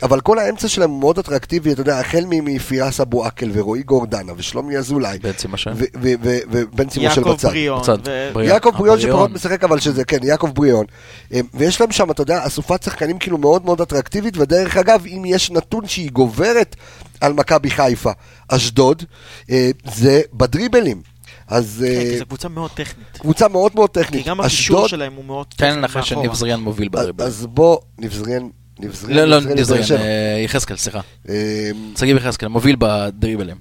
אבל 0.03 0.21
כל 0.21 0.39
האמצע 0.39 0.67
שלהם 0.67 0.89
הוא 0.89 0.99
מאוד 0.99 1.19
אטרקטיבי, 1.19 1.71
אתה 1.71 1.81
יודע, 1.81 1.99
החל 1.99 2.23
מפירס 2.27 2.99
אבו 3.01 3.25
עקל 3.25 3.49
ורועי 3.53 3.83
גורדנה 3.83 4.31
ושלומי 4.37 4.77
אזולאי, 4.77 5.19
בן 5.19 5.31
צימושל. 5.31 5.69
ו- 5.75 5.83
ו- 6.01 6.13
ו- 6.23 6.37
ובן 6.51 6.87
צימושל 6.89 7.19
יעקב 7.19 7.33
בצד. 7.33 7.47
בריאון. 7.47 7.81
בצד. 7.81 7.97
ו- 8.07 8.29
בריאון. 8.33 8.53
יעקב 8.53 8.71
בריאון. 8.77 8.99
שפחות 8.99 9.31
משחק, 9.31 9.63
אבל 9.63 9.79
שזה, 9.79 10.05
כן, 10.05 10.17
יעקב 10.23 10.51
בריאון. 10.53 10.85
אה, 11.33 11.39
ויש 11.53 11.81
להם 11.81 11.91
שם, 11.91 12.11
אתה 12.11 12.21
יודע, 12.21 12.47
אסופת 12.47 12.83
שחקנים 12.83 13.19
כאילו 13.19 13.37
מאוד 13.37 13.65
מאוד 13.65 13.81
אטרקטיבית, 13.81 14.37
ודרך 14.37 14.77
אגב, 14.77 15.05
אם 15.07 15.23
יש 15.25 15.51
נתון 15.51 15.87
שהיא 15.87 16.11
גוברת 16.11 16.75
על 17.21 17.33
מכבי 17.33 17.69
חיפה, 17.69 18.11
אשדוד, 18.47 19.03
אה, 19.49 19.69
זה 19.93 20.21
בדריבלים. 20.33 21.01
אז 21.47 21.85
כן, 21.87 21.93
אה, 21.99 22.01
כי 22.11 22.17
זו 22.17 22.25
קבוצה 22.25 22.49
מאוד 22.49 22.71
טכנית. 22.71 23.17
קבוצה 23.19 23.47
מאוד 23.47 23.71
מאוד 23.75 23.89
כי 23.89 24.03
טכנית. 24.03 24.25
גם 24.27 24.41
הקישור 24.41 24.87
שלהם 24.87 25.13
הוא 25.13 25.25
מאוד 25.25 25.45
תן 25.49 25.69
טכני 25.69 25.81
לך 25.81 25.95
מאחורה. 25.97 26.03
שניב 26.03 26.33
זריאן 26.33 26.59
מוביל 26.59 26.89
בדריבל. 26.89 27.25
אז 27.25 27.45
בוא, 27.45 27.77
נבזריאן, 27.97 28.47
נבזריאן, 28.79 29.29
לא, 29.29 29.39
לא, 29.39 29.83
שבע. 29.83 29.97
אה, 29.97 30.41
יחזקאל, 30.45 30.77
סליחה. 30.77 30.99
אה, 31.29 31.69
שגיב 31.97 32.17
יחזקאל, 32.17 32.47
מוביל 32.47 32.75
בדריבלים. 32.79 33.55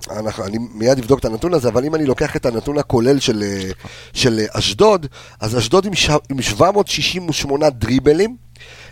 אני 0.46 0.58
מיד 0.74 0.98
אבדוק 0.98 1.18
את 1.18 1.24
הנתון 1.24 1.54
הזה, 1.54 1.68
אבל 1.68 1.84
אם 1.84 1.94
אני 1.94 2.06
לוקח 2.06 2.36
את 2.36 2.46
הנתון 2.46 2.78
הכולל 2.78 3.20
של, 3.20 3.42
אה, 3.42 4.46
אשדוד, 4.52 5.06
אז 5.40 5.58
אשדוד 5.58 5.86
עם, 5.86 5.94
ש... 5.94 6.10
עם 6.30 6.42
768 6.42 7.70
דריבלים, 7.70 8.36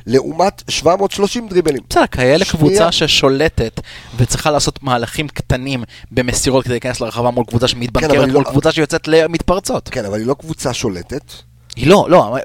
לעומת 0.07 0.63
730 0.69 1.49
דריבלים. 1.49 1.83
בסדר, 1.91 2.07
כאלה. 2.07 2.45
קבוצה 2.45 2.93
ששולטת 2.93 3.81
וצריכה 4.17 4.51
לעשות 4.51 4.83
מהלכים 4.83 5.29
קטנים 5.29 5.85
במסירות 6.11 6.65
כדי 6.65 6.75
להיכנס 6.75 7.01
לרחבה 7.01 7.31
מול 7.31 7.45
קבוצה 7.45 7.69
שמתבנקרת 7.69 8.11
היא 8.11 8.21
מול 8.21 8.31
לא- 8.31 8.51
קבוצה 8.51 8.73
שיוצאת 8.73 9.09
למתפרצות. 9.09 9.89
כן, 9.89 10.05
אבל 10.05 10.19
היא 10.19 10.27
לא 10.27 10.35
קבוצה 10.35 10.73
שולטת. 10.75 11.33
היא 11.77 11.87
לא, 11.87 12.07
לא, 12.11 12.37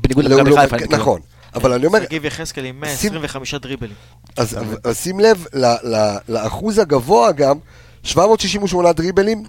בניגוד 0.00 0.24
לא, 0.24 0.36
למכבי 0.36 0.50
לא, 0.50 0.60
חיפה. 0.60 0.76
נכון, 0.90 1.20
אבל 1.54 1.72
אני 1.72 1.86
אומר, 1.86 2.02
שגיב 2.04 2.24
יחזקאל 2.24 2.64
עם 2.64 2.74
שים- 2.96 3.12
125 3.12 3.54
דריבלים. 3.54 3.94
אז, 4.36 4.56
שים 4.92 5.20
לב 5.20 5.44
לאחוז 6.28 6.78
הגבוה 6.78 7.32
גם, 7.32 7.58
768 8.02 8.92
דריבלים, 8.92 9.42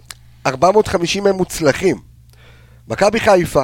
450 0.45 1.23
מהם 1.23 1.35
מוצלחים. 1.35 1.97
מכבי 2.87 3.19
חיפה 3.19 3.63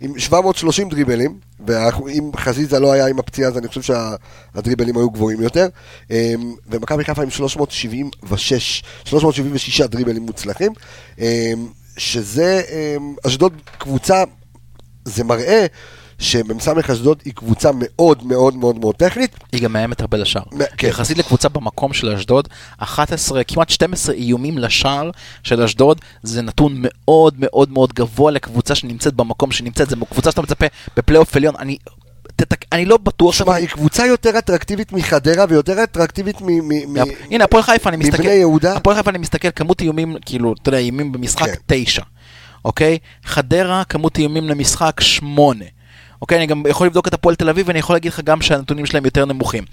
עם 0.00 0.18
730 0.18 0.88
דריבלים, 0.88 1.38
ואם 1.66 2.30
חזיזה 2.36 2.78
לא 2.80 2.92
היה 2.92 3.06
עם 3.06 3.18
הפציעה 3.18 3.48
אז 3.50 3.58
אני 3.58 3.68
חושב 3.68 3.82
שהדריבלים 3.82 4.96
היו 4.96 5.10
גבוהים 5.10 5.40
יותר, 5.42 5.66
אמ, 6.10 6.16
ומכבי 6.66 7.04
חיפה 7.04 7.22
עם 7.22 7.30
376, 7.30 8.82
376 9.04 9.80
דריבלים 9.80 10.22
מוצלחים, 10.22 10.72
אמ, 11.18 11.24
שזה 11.96 12.62
אמ, 12.70 13.14
אשדוד 13.26 13.52
קבוצה, 13.78 14.24
זה 15.04 15.24
מראה 15.24 15.66
שמ"ס 16.22 16.68
אשדוד 16.90 17.22
היא 17.24 17.32
קבוצה 17.34 17.70
מאוד 17.74 18.26
מאוד 18.26 18.56
מאוד 18.56 18.78
מאוד 18.78 18.94
טכנית, 18.94 19.36
היא 19.52 19.62
גם 19.62 19.72
מאיימת 19.72 20.00
הרבה 20.00 20.18
לשער. 20.18 20.42
כן. 20.76 20.88
יחסית 20.88 21.18
לקבוצה 21.18 21.48
במקום 21.48 21.92
של 21.92 22.08
אשדוד, 22.08 22.48
11, 22.78 23.44
כמעט 23.44 23.70
12 23.70 24.14
איומים 24.14 24.58
לשער 24.58 25.10
של 25.42 25.62
אשדוד, 25.62 26.00
זה 26.22 26.42
נתון 26.42 26.74
מאוד 26.76 27.34
מאוד 27.38 27.72
מאוד 27.72 27.92
גבוה 27.92 28.30
לקבוצה 28.30 28.74
שנמצאת 28.74 29.14
במקום 29.14 29.52
שנמצאת, 29.52 29.90
זה 29.90 29.96
קבוצה 30.10 30.30
שאתה 30.30 30.42
מצפה 30.42 30.66
בפלייאוף 30.96 31.36
עליון, 31.36 31.54
אני... 31.58 31.76
תתק- 32.36 32.64
אני 32.72 32.84
לא 32.84 32.96
בטוח 32.96 33.34
שמע, 33.34 33.54
היא 33.54 33.68
קבוצה 33.68 34.06
יותר 34.06 34.38
אטרקטיבית 34.38 34.92
מחדרה 34.92 35.44
ויותר 35.48 35.82
אטרקטיבית 35.84 36.40
מ... 36.40 36.46
מ- 36.46 36.68
מ- 36.98 37.04
הנה, 37.30 37.44
הפועל 37.44 37.62
חיפה, 37.62 37.88
אני 37.88 37.96
מסתכל... 37.96 38.18
מבני 38.22 38.32
יהודה. 38.34 38.76
הפועל 38.76 38.96
חיפה, 38.96 39.10
אני 39.10 39.18
מסתכל, 39.18 39.48
כמות 39.56 39.80
איומים, 39.80 40.16
כאילו, 40.26 40.54
אתה 40.62 40.68
יודע, 40.68 40.78
איומים 40.78 41.12
במשחק, 41.12 41.46
כן. 41.46 41.54
תשע. 41.66 42.02
אוקיי? 42.64 42.98
חדרה, 43.24 43.84
כמות 43.84 44.18
איומים 44.18 44.44
למשחק, 44.48 45.00
שמונה. 45.00 45.64
אוקיי, 46.22 46.38
אני 46.38 46.46
גם 46.46 46.62
יכול 46.68 46.86
לבדוק 46.86 47.08
את 47.08 47.14
הפועל 47.14 47.34
תל 47.34 47.48
אביב, 47.48 47.68
ואני 47.68 47.78
יכול 47.78 47.96
להגיד 47.96 48.12
לך 48.12 48.20
גם 48.20 48.42
שהנתונים 48.42 48.86
שלהם 48.86 49.04
יותר 49.04 49.24
נמוכים. 49.24 49.64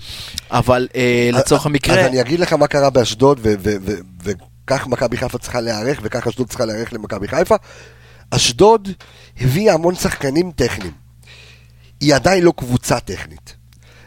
אבל 0.52 0.88
אה, 0.96 1.30
לצורך 1.34 1.66
המקרה... 1.66 2.00
אז 2.00 2.06
אני 2.06 2.22
אגיד 2.22 2.40
לך 2.40 2.54
מה 2.54 2.68
קרה 2.68 2.90
באשדוד, 2.90 3.40
וכך 4.24 4.88
מכבי 4.88 5.18
חיפה 5.18 5.38
צריכה 5.38 5.62
להיערך, 5.62 6.00
וכך 6.04 6.28
אשדוד 6.28 6.48
צריכה 6.48 6.66
להיערך 6.66 6.94
למכבי 6.94 7.28
חיפה. 7.28 7.56
אשדוד 8.32 8.90
הביאה 9.42 9.74
המון 9.74 9.96
שחקנים 9.96 10.52
טכניים. 10.52 10.94
היא 12.02 12.16
עדיין 12.16 12.44
לא 12.44 12.54
קבוצה 12.58 13.00
טכנית. 13.00 13.56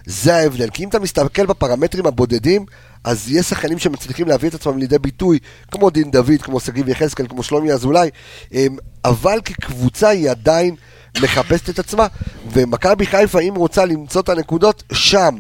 זה 0.07 0.37
ההבדל, 0.37 0.71
כי 0.71 0.85
אם 0.85 0.89
אתה 0.89 0.99
מסתכל 0.99 1.47
בפרמטרים 1.47 2.07
הבודדים, 2.07 2.67
אז 3.05 3.31
יש 3.31 3.47
שחקנים 3.47 3.79
שמצליחים 3.79 4.29
להביא 4.29 4.49
את 4.49 4.55
עצמם 4.55 4.79
לידי 4.79 4.99
ביטוי, 4.99 5.39
כמו 5.71 5.91
דין 5.91 6.11
דוד, 6.11 6.43
כמו 6.43 6.61
שגיב 6.61 6.89
יחזקאל, 6.89 7.27
כמו 7.29 7.43
שלומי 7.43 7.73
אזולאי, 7.73 8.11
אמ, 8.53 8.77
אבל 9.05 9.41
כקבוצה 9.45 10.09
היא 10.09 10.31
עדיין 10.31 10.75
מחפשת 11.21 11.71
את 11.71 11.79
עצמה, 11.79 12.07
ומכבי 12.53 13.07
חיפה, 13.07 13.41
אם 13.41 13.55
רוצה 13.55 13.85
למצוא 13.85 14.21
את 14.21 14.29
הנקודות, 14.29 14.83
שם, 14.93 15.37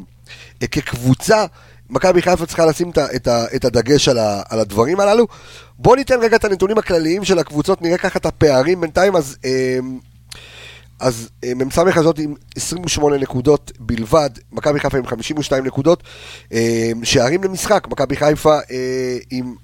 כקבוצה, 0.61 1.45
מכבי 1.91 2.23
חיפה 2.23 2.47
צריכה 2.47 2.67
לשים 2.67 2.91
את, 2.91 2.99
את, 2.99 3.29
את 3.57 3.65
הדגש 3.65 4.09
על, 4.09 4.19
ה, 4.19 4.43
על 4.49 4.61
הדברים 4.61 5.01
הללו. 5.01 5.27
בואו 5.79 5.95
ניתן 5.95 6.21
רגע 6.21 6.37
את 6.37 6.45
הנתונים 6.45 6.79
הכלליים 6.79 7.25
של 7.25 7.39
הקבוצות, 7.39 7.83
נראה 7.83 7.99
ככה 7.99 8.19
את 8.19 8.27
הפערים 8.27 8.81
בינתיים, 8.81 9.17
אז... 9.17 9.37
אמ, 9.45 9.99
אז 11.01 11.29
אה, 11.45 11.55
מ"ס 11.55 11.79
הזאת 11.97 12.19
עם 12.19 12.35
28 12.57 13.19
נקודות 13.19 13.73
בלבד, 13.79 14.31
מכבי 14.53 14.81
חיפה 14.81 14.99
עם 14.99 15.07
52 15.07 15.67
נקודות, 15.67 16.03
אה, 16.53 16.91
שערים 17.03 17.45
למשחק, 17.45 17.89
מכבי 17.91 18.17
חיפה 18.17 18.59
אה, 18.71 19.19
עם 19.31 19.55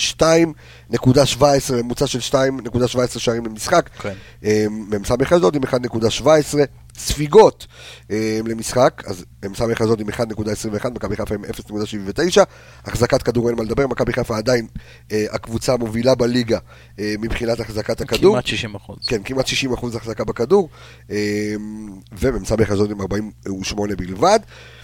2.17, 0.00 1.44
ממוצע 1.72 2.06
של 2.06 2.18
2.17 2.18 3.18
שערים 3.18 3.46
למשחק, 3.46 3.88
כן. 3.88 4.14
אה, 4.44 4.66
מ"ס 4.70 5.10
הזאת 5.32 5.54
עם 5.54 5.62
1.17, 5.64 6.26
ספיגות 6.98 7.66
אה, 8.10 8.40
למשחק, 8.44 9.02
אז 9.06 9.24
מ"ס 9.50 9.60
הזאת 9.80 10.00
עם 10.00 10.08
1.21, 10.08 10.90
מכבי 10.90 11.16
חיפה 11.16 11.34
עם 11.34 11.44
0.79, 11.44 12.40
החזקת 12.84 13.22
כדור 13.22 13.48
אין 13.48 13.56
מה 13.56 13.62
לדבר, 13.62 13.86
מכבי 13.86 14.12
חיפה 14.12 14.36
עדיין 14.36 14.66
אה, 15.12 15.24
הקבוצה 15.30 15.72
המובילה 15.72 16.14
בליגה 16.14 16.58
אה, 16.98 17.14
מבחינת 17.18 17.60
החזקת 17.60 18.00
הכדור. 18.00 18.34
כמעט 18.34 18.46
60 18.46 18.74
אחוז. 18.74 18.98
כן, 19.06 19.22
כמעט 19.22 19.46
60 19.46 19.72
אחוז 19.72 19.94
החזקה 19.94 20.24
בכדור, 20.24 20.68
אמ, 21.10 21.16
ומ"ס 22.18 22.52
הזאת 22.68 22.90
עם 22.90 23.00
48 23.00 23.96
בלבד, 23.96 24.38
אמ, 24.42 24.79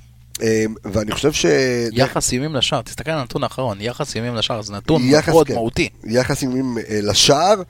ואני 0.85 1.13
חושב 1.13 1.33
ש... 1.33 1.47
יחס 1.93 2.33
איומים 2.33 2.55
לשער, 2.55 2.83
תסתכל 2.83 3.11
על 3.11 3.19
הנתון 3.19 3.43
האחרון, 3.43 3.81
יחס 3.81 4.17
איומים 4.17 4.35
לשער, 4.35 4.63
זה 4.63 4.73
נתון 4.73 5.03
יחס, 5.05 5.29
מאוד 5.29 5.47
כן. 5.47 5.55
מהותי. 5.55 5.89
יחס 6.05 6.43
איומים 6.43 6.79
אה, 6.79 6.99
לשער, 7.03 7.63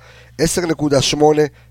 10.8 0.43 1.17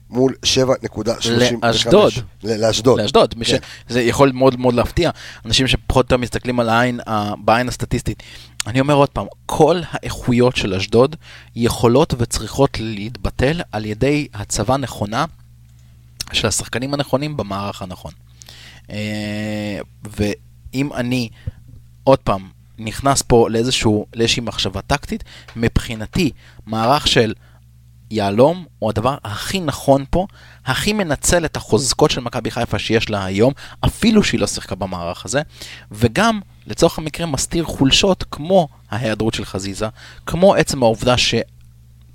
מול 0.10 0.34
7.35. 0.44 1.30
לאשדוד. 1.64 2.14
לאשדוד. 2.44 3.00
לאשדוד, 3.00 3.34
כן. 3.34 3.58
שזה 3.90 4.02
יכול 4.02 4.32
מאוד 4.32 4.60
מאוד 4.60 4.74
להפתיע, 4.74 5.10
אנשים 5.46 5.68
שפחות 5.68 5.96
או 5.96 6.00
יותר 6.00 6.18
מסתכלים 6.18 6.60
על 6.60 6.70
העין, 6.70 7.00
בעין 7.38 7.68
הסטטיסטית. 7.68 8.24
אני 8.68 8.80
אומר 8.80 8.94
עוד 8.94 9.10
פעם, 9.10 9.26
כל 9.46 9.82
האיכויות 9.92 10.56
של 10.56 10.74
אשדוד 10.74 11.16
יכולות 11.56 12.14
וצריכות 12.18 12.78
להתבטל 12.80 13.62
על 13.72 13.86
ידי 13.86 14.28
הצבה 14.34 14.78
נכונה 14.78 15.26
של 16.34 16.48
השחקנים 16.48 16.94
הנכונים 16.94 17.38
במערך 17.38 17.82
הנכון. 17.82 18.12
אה, 18.90 19.80
ואם 20.76 20.94
אני, 20.94 21.30
עוד 22.04 22.20
פעם, 22.20 22.50
נכנס 22.80 23.22
פה 23.22 23.50
לאיזשהו, 23.50 24.06
לאיזושהי 24.16 24.42
מחשבה 24.42 24.82
טקטית, 24.82 25.24
מבחינתי, 25.56 26.32
מערך 26.66 27.08
של 27.08 27.34
יהלום 28.12 28.66
הוא 28.80 28.90
הדבר 28.90 29.18
הכי 29.24 29.60
נכון 29.60 30.06
פה, 30.10 30.28
הכי 30.66 30.94
מנצל 30.94 31.46
את 31.46 31.58
החוזקות 31.58 32.12
של 32.12 32.22
מכבי 32.22 32.52
חיפה 32.52 32.80
שיש 32.80 33.10
לה 33.10 33.26
היום, 33.26 33.54
אפילו 33.86 34.24
שהיא 34.24 34.40
לא 34.40 34.48
שיחקה 34.48 34.76
במערך 34.76 35.26
הזה, 35.26 35.42
וגם 35.92 36.40
לצורך 36.68 36.98
המקרה 36.98 37.26
מסתיר 37.26 37.64
חולשות 37.64 38.24
כמו 38.32 38.68
ההיעדרות 38.90 39.34
של 39.34 39.46
חזיזה, 39.46 39.88
כמו 40.26 40.56
עצם 40.56 40.84
העובדה 40.84 41.18
ש... 41.18 41.36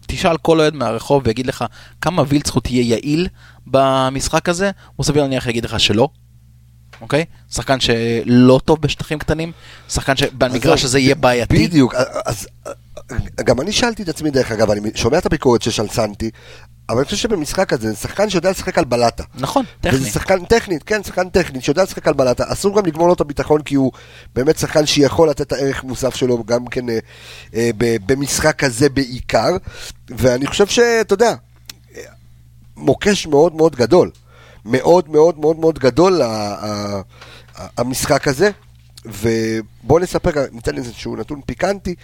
תשאל 0.06 0.36
כל 0.36 0.61
אוהד 0.61 0.74
מהרחוב 0.74 1.22
ויגיד 1.26 1.46
לך 1.46 1.64
כמה 2.00 2.22
וילצחוט 2.28 2.70
יהיה 2.70 2.96
יעיל 2.96 3.28
במשחק 3.66 4.48
הזה, 4.48 4.70
הוא 4.96 5.04
סביר 5.04 5.22
להניח 5.22 5.46
יגיד 5.46 5.64
לך 5.64 5.80
שלא. 5.80 6.08
אוקיי? 7.01 7.24
שחקן 7.51 7.80
שלא 7.80 8.61
טוב 8.64 8.80
בשטחים 8.80 9.18
קטנים, 9.18 9.53
שחקן 9.88 10.16
שבמגרש 10.16 10.84
הזה 10.84 10.98
יהיה 10.98 11.14
בעייתי. 11.14 11.66
בדיוק, 11.66 11.94
אז 12.26 12.46
גם 13.44 13.61
אני 13.61 13.72
שאלתי 13.72 14.03
את 14.03 14.09
עצמי, 14.09 14.30
דרך 14.30 14.53
אגב, 14.53 14.70
אני 14.70 14.90
שומע 14.94 15.18
את 15.18 15.26
הביקורת 15.26 15.61
על 15.78 15.88
סנטי, 15.88 16.30
אבל 16.88 16.98
אני 16.98 17.05
חושב 17.05 17.16
שבמשחק 17.16 17.72
הזה, 17.72 17.90
זה 17.90 17.96
שחקן 17.96 18.30
שיודע 18.30 18.51
לשחק 18.51 18.78
על 18.78 18.84
בלטה. 18.84 19.24
נכון, 19.34 19.64
טכני. 19.80 19.98
וזה 19.98 20.11
שחקן 20.11 20.44
טכני, 20.44 20.78
כן, 20.86 21.03
שחקן 21.03 21.28
טכני, 21.28 21.61
שיודע 21.61 21.82
לשחק 21.82 22.09
על 22.09 22.14
בלטה. 22.14 22.44
אסור 22.53 22.76
גם 22.76 22.86
לגמור 22.86 23.07
לו 23.09 23.14
את 23.14 23.20
הביטחון, 23.20 23.62
כי 23.62 23.74
הוא 23.74 23.92
באמת 24.34 24.59
שחקן 24.59 24.86
שיכול 24.86 25.30
לתת 25.30 25.40
את 25.40 25.53
הערך 25.53 25.84
מוסף 25.84 26.14
שלו, 26.14 26.44
גם 26.44 26.66
כן 26.66 26.88
אה, 26.88 26.98
אה, 27.55 27.70
ב- 27.78 27.96
במשחק 28.12 28.64
הזה 28.64 28.88
בעיקר. 28.88 29.57
ואני 30.09 30.46
חושב 30.46 30.66
שאתה 30.66 31.14
יודע, 31.14 31.34
אה, 31.96 32.03
מוקש 32.76 33.26
מאוד 33.26 33.55
מאוד 33.55 33.76
גדול. 33.76 34.11
מאוד 34.64 35.08
מאוד 35.08 35.38
מאוד 35.38 35.58
מאוד 35.58 35.78
גדול 35.78 36.20
המשחק 37.78 38.28
הזה. 38.28 38.50
ובואו 39.04 39.98
נספר, 39.98 40.30
ניתן 40.52 40.76
איזשהו 40.76 41.16
נתון 41.16 41.40
פיקנטי, 41.46 41.94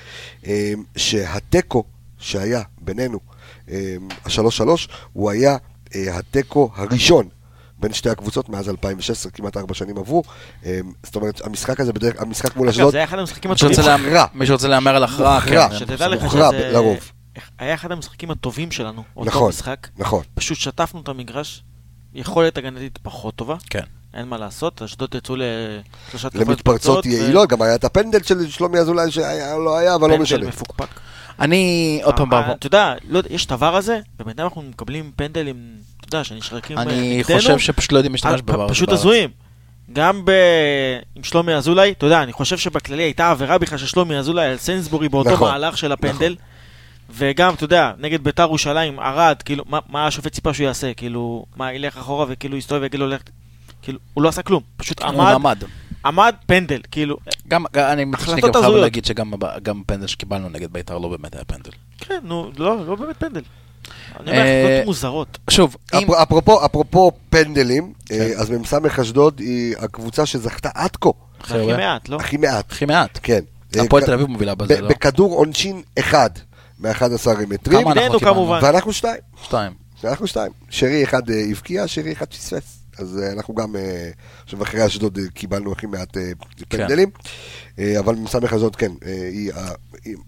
אה, 0.46 0.72
שהתיקו 0.96 1.84
שהיה 2.18 2.62
בינינו, 2.80 3.18
אה, 3.70 3.96
השלוש 4.24 4.56
שלוש, 4.56 4.88
הוא 5.12 5.30
היה 5.30 5.56
אה, 5.94 6.18
התיקו 6.18 6.70
הראשון 6.74 7.28
בין 7.78 7.92
שתי 7.92 8.10
הקבוצות 8.10 8.48
מאז 8.48 8.68
2016, 8.68 9.32
כמעט 9.32 9.56
ארבע 9.56 9.74
שנים 9.74 9.98
עברו. 9.98 10.22
זאת 11.02 11.16
אומרת, 11.16 11.46
המשחק 11.46 11.80
הזה 11.80 11.92
בדרך, 11.92 12.22
המשחק 12.22 12.56
מול 12.56 12.68
אשדוד, 12.68 12.92
זה 12.92 12.98
היה 12.98 13.04
אחד 13.04 13.18
המשחקים 13.18 13.50
הטובים. 13.50 13.70
מי 14.34 14.46
שרוצה 14.46 14.68
להמר 14.68 14.96
על 14.96 15.04
הכרעה. 15.04 15.40
כן. 15.40 15.78
שתדע 15.78 16.08
לך 16.08 16.30
שזה... 16.30 16.70
לרוב. 16.72 16.98
היה 17.58 17.74
אחד 17.74 17.92
המשחקים 17.92 18.30
הטובים 18.30 18.70
שלנו, 18.70 19.02
אותו 19.16 19.30
נכון. 19.30 19.48
משחק. 19.48 19.88
נכון. 19.98 20.22
פשוט 20.34 20.58
שטפנו 20.58 21.00
את 21.00 21.08
המגרש, 21.08 21.62
יכולת 22.16 22.58
הגנתית 22.58 22.98
פחות 23.02 23.34
טובה, 23.36 23.56
כן. 23.70 23.80
אין 24.14 24.28
מה 24.28 24.38
לעשות, 24.38 24.82
אשדוד 24.82 25.14
יצאו 25.14 25.34
לשלושה 25.36 26.28
תקופות 26.30 26.48
למתפרצות 26.48 27.06
יעילות, 27.06 27.48
גם 27.48 27.62
היה 27.62 27.74
את 27.74 27.84
הפנדל 27.84 28.22
של 28.22 28.50
שלומי 28.50 28.78
אזולאי 28.78 29.10
שהיה, 29.10 29.56
לא 29.58 29.76
היה, 29.78 29.94
אבל 29.94 30.10
לא 30.10 30.18
משנה. 30.18 30.38
פנדל 30.38 30.48
מפוקפק. 30.48 30.86
אני, 31.40 32.00
עוד 32.04 32.16
פעם, 32.16 32.32
אה, 32.34 32.40
בעבור- 32.40 32.54
אתה 32.54 32.66
יודע, 32.66 32.94
לא 33.08 33.20
יש 33.30 33.46
את 33.46 33.52
הוואר 33.52 33.76
הזה, 33.76 34.00
ובינתיים 34.20 34.46
אנחנו 34.48 34.62
מקבלים 34.62 35.12
פנדלים, 35.16 35.56
אתה 36.00 36.16
יודע, 36.16 36.24
שנשרקים 36.24 36.78
אה, 36.78 36.82
אני 36.82 37.18
נגדנו. 37.18 37.36
חושב 37.38 37.58
שפשוט 37.58 37.92
לא 37.92 37.98
יודעים 37.98 38.12
להשתמש 38.12 38.32
אה, 38.40 38.42
בבר. 38.42 38.68
פשוט 38.68 38.88
הזויים. 38.88 39.30
גם 39.92 40.24
ב... 40.24 40.30
עם 41.14 41.24
שלומי 41.24 41.54
אזולאי, 41.54 41.92
אתה 41.92 42.06
יודע, 42.06 42.22
אני 42.22 42.32
חושב 42.32 42.58
שבכללי 42.58 43.02
הייתה 43.02 43.30
עבירה 43.30 43.58
בכלל 43.58 43.78
של 43.78 43.86
שלומי 43.86 44.16
אזולאי 44.16 44.44
על 44.44 44.56
סיינסבורי 44.56 45.08
באותו 45.08 45.30
נכון, 45.30 45.50
מהלך 45.50 45.78
של 45.78 45.92
הפנדל. 45.92 46.36
וגם, 47.10 47.54
אתה 47.54 47.64
יודע, 47.64 47.92
נגד 47.98 48.24
ביתר 48.24 48.42
ירושלים, 48.42 49.00
ערד, 49.00 49.42
כאילו, 49.44 49.64
מה, 49.68 49.78
מה 49.88 50.06
השופט 50.06 50.32
ציפה 50.32 50.54
שהוא 50.54 50.66
יעשה? 50.66 50.94
כאילו, 50.94 51.46
מה, 51.56 51.72
ילך 51.72 51.96
אחורה 51.96 52.26
וכאילו 52.28 52.56
יסתובב 52.56 52.82
ויגיד 52.82 53.00
לו, 53.00 53.06
לך... 53.06 53.22
כאילו, 53.82 53.98
הוא 54.14 54.22
לא 54.22 54.28
עשה 54.28 54.42
כלום. 54.42 54.62
פשוט 54.76 55.02
הוא 55.02 55.08
עמד, 55.08 55.32
עמד. 55.32 55.58
עמד 56.04 56.34
פנדל, 56.46 56.80
כאילו, 56.90 57.16
גם, 57.48 57.64
אני 57.74 58.04
החלטות 58.14 58.54
גם 58.56 58.62
חייב. 58.62 58.74
להגיד 58.74 59.04
שגם 59.04 59.32
פנדל 59.86 60.06
שקיבלנו 60.06 60.48
נגד 60.48 60.72
בית"ר 60.72 60.98
לא 60.98 61.08
באמת 61.08 61.34
היה 61.34 61.44
פנדל. 61.44 61.70
כן, 61.98 62.18
נו, 62.22 62.50
לא, 62.56 62.86
לא 62.86 62.94
באמת 62.94 63.16
פנדל. 63.16 63.42
אני 64.20 64.30
אומר, 64.30 64.42
אה, 64.42 64.66
החלטות 64.66 64.86
מוזרות. 64.86 65.38
שוב, 65.50 65.76
אפרופו, 66.22 66.64
אפרופו 66.66 67.12
פנדלים, 67.30 67.92
כן. 68.06 68.14
אה, 68.14 68.32
אז 68.36 68.50
מ"ס 68.50 68.74
אשדוד 69.00 69.40
היא 69.40 69.74
הקבוצה 69.78 70.26
שזכתה 70.26 70.68
עד 70.74 70.96
כה, 70.96 71.10
הכי 71.40 71.54
הרבה. 71.54 71.76
מעט, 71.76 72.08
לא? 72.08 72.16
הכי 72.16 72.36
מעט. 72.36 72.72
הכי 72.72 72.84
מעט. 72.84 73.18
כן. 73.22 73.40
הפועל 73.80 74.02
אה, 74.02 74.06
תל 74.06 74.14
אביב 74.14 74.26
מובילה 74.26 74.54
בזה, 74.54 74.80
לא? 74.80 74.88
בכדור 74.88 75.34
עונשין 75.34 75.82
אחד 75.98 76.30
מ-11 76.78 77.46
מטרים, 77.48 77.80
כמה 77.80 77.92
אנחנו 77.92 78.18
קיבלנו? 78.18 78.20
כמובן. 78.20 78.58
ואנחנו 78.62 78.92
שתיים. 78.92 79.20
שתיים. 79.42 79.72
אנחנו 80.04 80.26
שתיים. 80.26 80.52
שרי 80.70 81.04
אחד 81.04 81.30
אה, 81.30 81.44
הבקיע, 81.50 81.88
שרי 81.88 82.12
אחד 82.12 82.26
פספס. 82.26 82.86
אז 82.98 83.18
אה, 83.22 83.32
אנחנו 83.32 83.54
גם, 83.54 83.76
אה, 83.76 84.10
עכשיו 84.44 84.62
אחרי 84.62 84.86
אשדוד 84.86 85.18
קיבלנו 85.34 85.72
הכי 85.72 85.86
מעט 85.86 86.16
אה, 86.16 86.30
פנדלים, 86.68 87.10
אבל 87.98 88.14
מ"ס 88.14 88.34
אשדוד 88.34 88.76
כן, 88.76 88.92
היא 89.32 89.52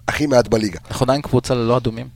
הכי 0.09 0.27
מעט 0.27 0.49
בליגה. 0.49 0.79
אנחנו 0.91 1.05
עדיין 1.05 1.23
קבוצה 1.23 1.55
ללא 1.55 1.77
אדומים. 1.77 2.09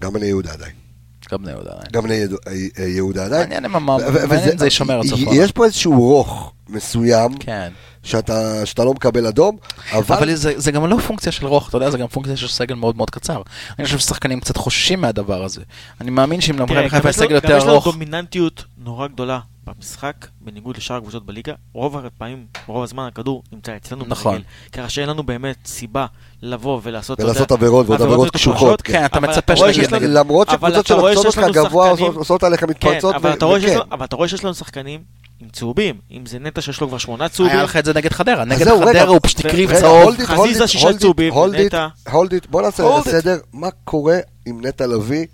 גם 0.00 0.12
בני 0.12 0.26
יהודה 0.26 0.52
עדיין. 0.52 0.85
גם 1.32 1.42
בני 1.42 1.50
יהודה 1.52 1.70
עדיין. 1.70 1.86
גם 1.92 2.02
בני 2.02 2.14
יהודה- 2.14 2.36
אה, 2.78 2.84
יהודה 2.88 3.24
עדיין. 3.24 3.42
מעניין 3.42 3.64
אם 3.64 3.76
המ- 3.76 3.88
ו- 3.88 3.92
ו- 3.94 4.00
מעניין 4.02 4.24
אם 4.24 4.30
וזה- 4.30 4.56
זה 4.58 4.64
יישמר 4.66 4.98
עד 5.00 5.06
סוף. 5.06 5.20
יש 5.32 5.52
פה 5.52 5.64
איזשהו 5.64 6.00
רוך 6.00 6.52
מסוים, 6.68 7.34
כן. 7.38 7.72
שאתה 8.02 8.66
שאתה 8.66 8.84
לא 8.84 8.92
מקבל 8.94 9.26
אדום, 9.26 9.56
אבל... 9.92 10.16
אבל 10.16 10.34
זה, 10.34 10.52
זה 10.56 10.72
גם 10.72 10.86
לא 10.86 10.96
פונקציה 11.06 11.32
של 11.32 11.46
רוח, 11.46 11.68
אתה 11.68 11.76
יודע, 11.76 11.90
זה 11.90 11.98
גם 11.98 12.06
פונקציה 12.08 12.36
של 12.36 12.48
סגל 12.48 12.74
מאוד 12.74 12.96
מאוד 12.96 13.10
קצר. 13.10 13.42
אני 13.78 13.84
חושב 13.86 13.98
ששחקנים 13.98 14.40
קצת 14.40 14.56
חוששים 14.56 15.00
מהדבר 15.00 15.44
הזה. 15.44 15.60
אני 16.00 16.10
מאמין 16.10 16.40
שאם 16.40 16.58
למכבי 16.58 16.88
חיפה 16.90 16.98
גם 17.02 17.10
יש 17.10 17.16
יש 17.16 17.22
לו- 17.22 17.26
סגל 17.26 17.28
גם 17.28 17.34
יותר 17.34 17.56
יש 17.56 17.62
לנו 17.62 17.72
ארוך, 17.72 17.84
דומיננטיות 17.84 18.64
נורא 18.78 19.06
גדולה 19.06 19.38
במשחק, 19.66 20.12
בניגוד 20.40 20.76
לשאר 20.76 20.96
הקבוצות 20.96 21.26
בליגה. 21.26 21.52
רוב 21.72 21.96
הפעמים, 21.96 22.46
רוב 22.66 22.82
הזמן 22.82 23.06
הכדור 23.06 23.42
נמצא 23.52 23.76
אצלנו 23.76 24.04
נכון. 24.08 24.32
ברגל. 24.32 24.44
ככה 24.72 24.88
שאין 24.88 25.08
לנו 25.08 25.22
באמת 25.22 25.56
סיבה 25.66 26.06
לבוא 26.42 26.80
ולעשות... 26.82 27.20
ולעשות 27.20 27.40
יודע, 27.40 27.54
עבירות, 27.54 27.86
ועוד 27.88 28.02
עבירות. 28.02 28.30
קשוחות. 28.30 28.82
כן, 28.82 29.04
אתה 29.04 29.20
מצפה 29.20 29.56
שיש 29.56 29.92
לנו- 29.92 30.06
למרות 30.08 30.48
שקבוצות 30.50 30.86
אתה 30.86 30.94
רואה 30.94 31.12
שלוחצות 31.12 31.44
אותך 31.44 31.56
גבוה 31.56 31.90
עושות- 31.90 32.42
עליך 32.42 32.60
כן, 32.60 32.66
מתפרצות, 32.70 33.14
אבל 33.14 33.30
ו- 33.30 33.34
אתה 33.34 33.44
רואה 33.44 33.60
שיש 33.60 33.70
וכן. 33.70 33.78
לנו- 33.78 33.84
אבל 33.92 34.04
אתה 34.04 34.16
רואה 34.16 34.28
שיש 34.28 34.44
לנו 34.44 34.54
שחקנים 34.54 35.00
עם 35.40 35.48
צהובים. 35.48 35.94
אם 36.10 36.26
זה 36.26 36.38
נטע 36.38 36.60
שיש 36.60 36.80
לו 36.80 36.88
כבר 36.88 36.98
שמונה 36.98 37.28
צהובים. 37.28 37.54
היה 37.56 37.64
לך 37.64 37.76
את 37.76 37.84
זה 37.84 37.94
נגד 37.94 38.12
חדרה. 38.12 38.44
נגד 38.44 38.66
חדרה 38.68 39.02
הוא 39.08 39.18
פשוט 39.22 39.44
הקריב 39.44 39.80
צהוב. 39.80 40.14
חזיזה 40.24 40.66
שישה 40.66 40.98
צהובים, 40.98 41.34
נטע. 41.52 41.88
hold 42.08 42.10
it, 42.10 42.46
בוא 42.50 42.62
נעשה. 42.62 42.84
סדר, 43.04 43.36
מה 43.52 43.68
קורה 43.84 44.16
עם 44.46 44.66
נטע 44.66 44.86
לביא? 44.86 45.26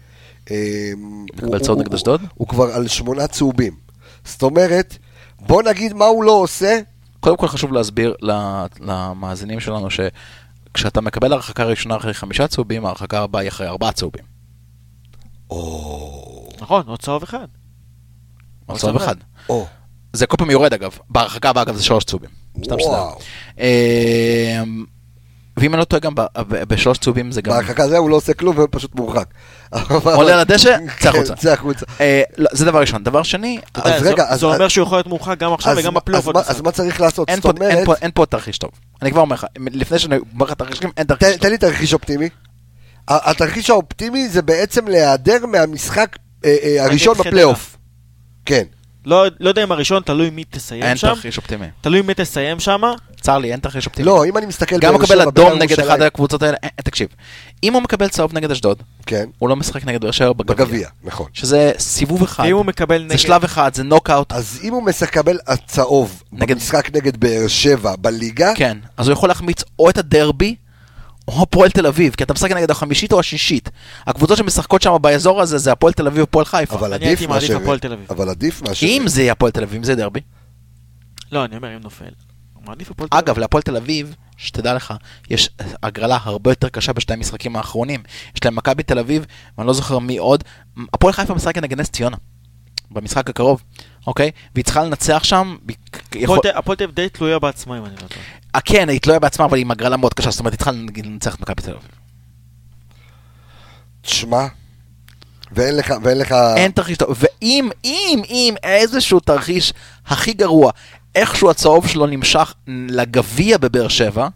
אה, 0.51 0.57
מקבל 1.37 1.59
צהוב 1.59 1.79
הוא- 1.79 1.85
נגד 1.85 1.95
אשדוד? 1.95 2.21
הוא 2.35 2.49
כבר 2.49 2.65
על 2.65 2.89
שמונה 2.89 3.27
צהובים. 3.27 3.82
זאת 4.25 4.43
אומרת, 4.43 4.99
בוא 5.41 5.63
נגיד 5.63 5.93
מה 5.93 6.05
הוא 6.05 6.25
לא 6.25 6.33
עושה, 6.33 6.81
קודם 7.21 7.37
כל 7.37 7.49
חשוב 7.49 7.73
להסביר 7.73 8.15
ל- 8.23 8.65
למאזינים 8.81 9.61
שלנו 9.61 9.89
שכשאתה 9.91 11.01
מקבל 11.01 11.33
הרחקה 11.33 11.65
ראשונה 11.65 11.97
אחרי 11.97 12.15
חמישה 12.15 12.49
צהובים, 12.49 12.87
ההרחקה 12.87 13.21
הבאה 13.21 13.41
היא 13.43 13.49
אחרי 13.49 13.67
ארבעה 13.69 13.93
צהובים. 13.93 14.25
או, 15.51 16.49
נכון, 16.61 16.83
עוד 16.87 17.01
צהוב 17.03 17.23
אחד. 17.23 17.47
עוד 18.67 18.79
צהוב 18.79 18.97
אחד. 18.97 19.17
או, 19.49 19.67
זה 20.13 20.27
כל 20.27 20.37
פעם 20.37 20.51
יורד 20.51 20.73
אגב. 20.73 20.99
בהרחקה 21.11 21.51
הבאה 21.51 21.63
אגב 21.63 21.75
זה 21.77 21.83
שלוש 21.85 22.05
צהובים. 22.05 22.31
סתם 22.65 22.77
שתדע. 22.79 23.11
ואם 25.57 25.73
אני 25.75 25.81
לא 25.81 25.85
טועה 25.85 26.01
גם 26.01 26.13
בשלוש 26.51 26.99
צהובים 26.99 27.33
זה 27.33 27.43
גם... 27.43 27.53
בהרחקה 27.53 27.89
זה 27.89 27.99
הוא 27.99 28.11
לא 28.11 28.17
עושה 28.17 28.35
כלום 28.35 28.57
ופשוט 28.59 28.95
מורחק. 28.95 29.27
עולה 30.05 30.37
לדשא, 30.37 30.77
צא 31.01 31.11
כן, 31.13 31.19
החוצה. 31.19 31.35
צא 31.37 31.53
החוצה. 31.53 31.87
אה, 32.01 32.23
לא, 32.39 32.49
זה 32.53 32.65
דבר 32.65 32.81
ראשון. 32.81 33.03
דבר 33.03 33.23
שני, 33.23 33.59
זה- 33.77 34.11
רגע, 34.11 34.25
אז- 34.29 34.41
זה 34.41 34.47
אומר 34.47 34.69
שהוא 34.69 34.83
יכול 34.87 34.99
להיות 34.99 35.07
מורחק 35.07 35.39
גם 35.39 35.53
עכשיו 35.53 35.75
וגם 35.79 35.95
בפלייאוף 35.95 36.29
אז 36.37 36.61
מה- 36.61 36.71
צריך 36.73 37.01
לעשות? 37.01 37.29
אין 37.29 37.41
זאת 37.41 37.59
אומרת, 37.59 37.89
אין 38.03 38.11
פה 38.15 38.27
תרחיש 38.27 38.59
טוב. 38.59 38.71
אני 39.03 39.11
כבר 39.11 39.21
אומר 39.21 39.35
לך, 39.35 39.47
לפני 39.59 39.99
שאני 39.99 40.17
אומר 40.35 40.47
לך 40.47 40.53
תרחישים, 40.53 40.91
אין 40.97 41.07
תן 41.07 41.15
תרחיש 41.15 41.37
תן 41.37 41.43
טוב. 41.43 41.51
לי 41.51 41.59
תרחיש 41.59 41.93
אופטימי. 41.95 42.29
התרחיש 43.09 43.71
האופטימי 43.71 44.29
זה 44.29 44.43
בעצם 44.43 44.89
להיעדר 44.89 45.47
מהמשחק 45.47 46.17
אה, 46.45 46.57
אה, 46.63 46.85
הראשון. 46.85 47.19
בפלייאוף. 47.19 47.77
כן. 48.47 48.65
לא 49.07 49.27
לא 49.41 49.49
יודע 49.49 49.63
אם 49.65 49.73
הראשון, 49.73 50.03
תלוי 50.03 50.31
מי 50.31 50.45
תסיים 50.51 50.83
אין 50.83 50.97
שם. 50.97 51.09
תרחיש 51.09 51.37
אופטימי. 51.37 51.67
תלוי 51.81 52.03
מי 52.03 52.15
תסיים 52.15 52.61
שם. 52.61 52.81
צר 53.21 53.39
לי, 53.39 53.53
אין 53.53 53.61
תרחיש 53.61 53.87
אופטימי. 53.87 54.07
לא, 54.07 54.25
אם 54.27 54.37
אני 54.37 54.47
מסתכל... 54.47 54.79
גם 54.79 54.95
הוא 54.95 55.03
מקבל 55.03 55.21
אדום 55.21 55.51
בית"ר 55.51 55.59
נגד 55.59 55.81
אחת 55.81 56.01
הקבוצות 56.01 56.43
האלה, 56.43 56.57
אה, 56.65 56.69
תקשיב, 56.85 57.09
אם 57.65 57.73
הוא 57.75 57.83
מקבל 57.83 58.09
צהוב 58.09 58.35
נגד 58.35 58.51
אשדוד, 58.51 58.83
כן, 59.07 59.25
הוא 59.39 59.49
לא 59.49 59.57
משחק 59.57 59.85
נגד 59.85 60.01
באר 60.01 60.11
שבע 60.11 60.33
בגביע. 60.33 60.55
בגביע, 60.67 60.89
נכון. 61.05 61.27
שזה 61.33 61.73
סיבוב 61.79 62.23
אחד, 62.23 62.45
ואם 62.47 62.57
הוא 62.57 62.65
מקבל 62.65 62.99
נגד... 63.03 63.13
זה 63.13 63.19
שלב 63.19 63.45
אחד, 63.45 63.75
זה 63.75 63.83
נוקאוט, 63.83 64.33
אז 64.33 64.61
אם 64.63 64.73
הוא 64.73 64.83
מקבל 64.83 65.39
הצהוב 65.47 66.23
נגד- 66.33 66.55
במשחק 66.55 66.97
נגד 66.97 67.17
באר 67.17 67.49
שבע 67.49 67.95
בליגה, 68.01 68.53
כן, 68.55 68.79
אז 68.97 69.09
הוא 69.09 69.13
יכול 69.13 69.29
להחמיץ 69.29 69.63
או 69.79 69.91
את 69.91 69.99
הדרבי, 69.99 70.55
או 71.29 71.43
הפועל 71.43 71.71
תל 71.71 71.87
אביב, 71.87 72.15
כי 72.15 72.25
אתה 72.25 72.35
משחק 72.35 72.51
נגד 72.51 72.71
החמישית 72.71 73.13
או 73.13 73.21
השישית. 73.21 73.71
הקבוצות 74.07 74.39
שמשחקות 74.39 74.83
שם 74.83 74.97
באזור 75.01 75.41
הזה 75.41 75.59
זה 75.59 75.73
הפועל 75.73 75.93
תל 75.93 76.07
אביב 76.07 76.23
ופועל 76.23 76.45
חיפה. 76.45 76.75
אבל 76.75 76.95
אני 76.95 77.07
עדיף 77.07 77.21
מעדיף 77.21 77.51
מאשר... 77.51 77.63
הפועל 77.63 77.79
תל 77.79 77.93
אביב. 77.93 78.07
אבל 78.11 78.29
עדיף 78.29 78.63
מאשר... 78.63 78.87
אם 78.87 79.03
זה 79.07 79.23
יהיה 79.23 79.33
הפועל 79.33 79.53
תל 79.53 79.63
אביב, 79.63 79.77
אם 79.77 79.85
זה 79.85 79.95
דרבי. 79.95 80.21
לא, 81.33 81.45
אני 81.45 81.57
אומר 81.57 81.77
אם 81.77 81.81
נופל. 81.83 82.05
הוא 82.55 82.63
מעדיף 82.67 82.91
הפועל 82.91 83.09
תל 83.09 83.17
אביב. 83.17 83.29
אגב, 83.29 83.39
להפועל 83.39 83.63
תל 83.63 83.77
אביב, 83.77 84.15
שתדע 84.37 84.75
לך, 84.75 84.95
יש 85.31 85.51
הגרלה 85.83 86.19
הרבה 86.23 86.51
יותר 86.51 86.69
קשה 86.69 86.93
בשתי 86.93 87.13
המשחקים 87.13 87.57
האחרונים. 87.57 88.03
יש 88.35 88.45
להם 88.45 88.57
מכבי 88.57 88.83
תל 88.83 88.99
אביב, 88.99 89.27
ואני 89.59 89.67
לא 89.67 89.73
זוכר 89.73 89.99
מי 89.99 90.19
עוד. 90.19 90.45
הפועל 90.95 91.13
חיפה 91.13 91.35
משחקת 91.35 91.63
נגד 91.63 91.81
נס 91.81 91.91
ציונה, 91.91 92.17
במשחק 92.91 93.31
הקרוב, 93.31 93.63
אוקיי? 94.07 94.31
והיא 94.55 94.65
צריכה 94.65 94.83
לנצח 94.85 95.25
שם. 95.25 95.57
הפועל 96.23 96.41
תל- 96.41 96.83
אביב 96.83 96.91
די 96.95 97.09
תלויה 97.09 97.39
בעצמה, 97.39 97.79
אם 97.79 97.85
אני 97.85 97.95
לא 97.95 98.01
טועה. 98.09 98.21
אה, 98.55 98.61
כן, 98.61 98.89
היא 98.89 99.01
תלויה 99.01 99.19
בעצמה, 99.19 99.45
אבל 99.47 99.57
היא 99.57 99.65
עם 99.65 99.71
הגרלה 99.71 99.97
מאוד 99.97 100.15
קשה, 100.15 100.31
זאת 100.31 100.41
אומרת, 100.41 100.53
היא 100.53 100.59
צריכה 100.59 100.71
לנצח 101.05 101.35
את 101.35 101.41
מכבי 101.41 101.63
תל 101.63 101.71
אביב. 101.71 101.89
תשמע, 104.03 104.47
ואין 105.53 105.77
לך, 105.77 105.95
ואין 106.03 106.19
לך... 106.19 106.35
אין 106.57 106.71
תרחיש 106.71 106.97
טוב. 106.99 107.17
ואם, 107.21 107.69
אם, 107.85 108.23
אם 108.29 108.55
איזשהו 108.63 109.21
תרחיש 109.21 109.73
הכי 110.07 110.33
גרוע, 110.33 110.71
איכשהו 111.15 111.51
הצהוב 111.51 111.87
שלו 111.89 112.07
נמשך 112.07 112.55
לגביע 112.89 113.59
בבאר 113.59 113.89
שבע, 113.89 114.29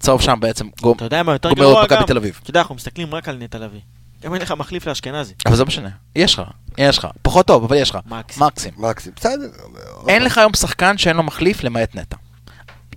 צהוב 0.00 0.20
שם 0.22 0.38
בעצם 0.40 0.68
גומר 0.80 0.96
אתה 0.96 1.04
יודע 1.04 1.22
מה 1.22 1.32
יותר 1.32 1.48
גומר 1.48 1.60
גרוע 1.62 1.80
את 1.84 1.86
מכבי 1.86 2.00
גם? 2.00 2.06
תל 2.06 2.16
אביב. 2.16 2.38
אתה 2.42 2.50
יודע, 2.50 2.60
אנחנו 2.60 2.74
מסתכלים 2.74 3.14
רק 3.14 3.28
על 3.28 3.36
נטע 3.36 3.58
לביא. 3.58 3.80
גם 4.24 4.34
אין 4.34 4.42
לך 4.42 4.52
מחליף 4.52 4.86
לאשכנזי. 4.86 5.34
אבל 5.46 5.56
זה 5.56 5.62
לא 5.62 5.66
משנה, 5.66 5.88
יש 6.16 6.34
לך, 6.34 6.42
יש 6.78 6.98
לך. 6.98 7.06
פחות 7.22 7.46
טוב, 7.46 7.64
אבל 7.64 7.76
יש 7.76 7.90
לך. 7.90 7.98
מקסים. 8.06 8.42
מקסים. 8.42 8.72
מקסים, 8.76 9.12
בסדר. 9.16 9.48
אין 10.08 10.24
לך 10.24 10.38
היום 10.38 10.54
שחקן 10.54 10.98
שאין 10.98 11.16
לו 11.16 11.22
מחליף 11.22 11.64
למעט 11.64 11.94
נטע. 11.94 12.16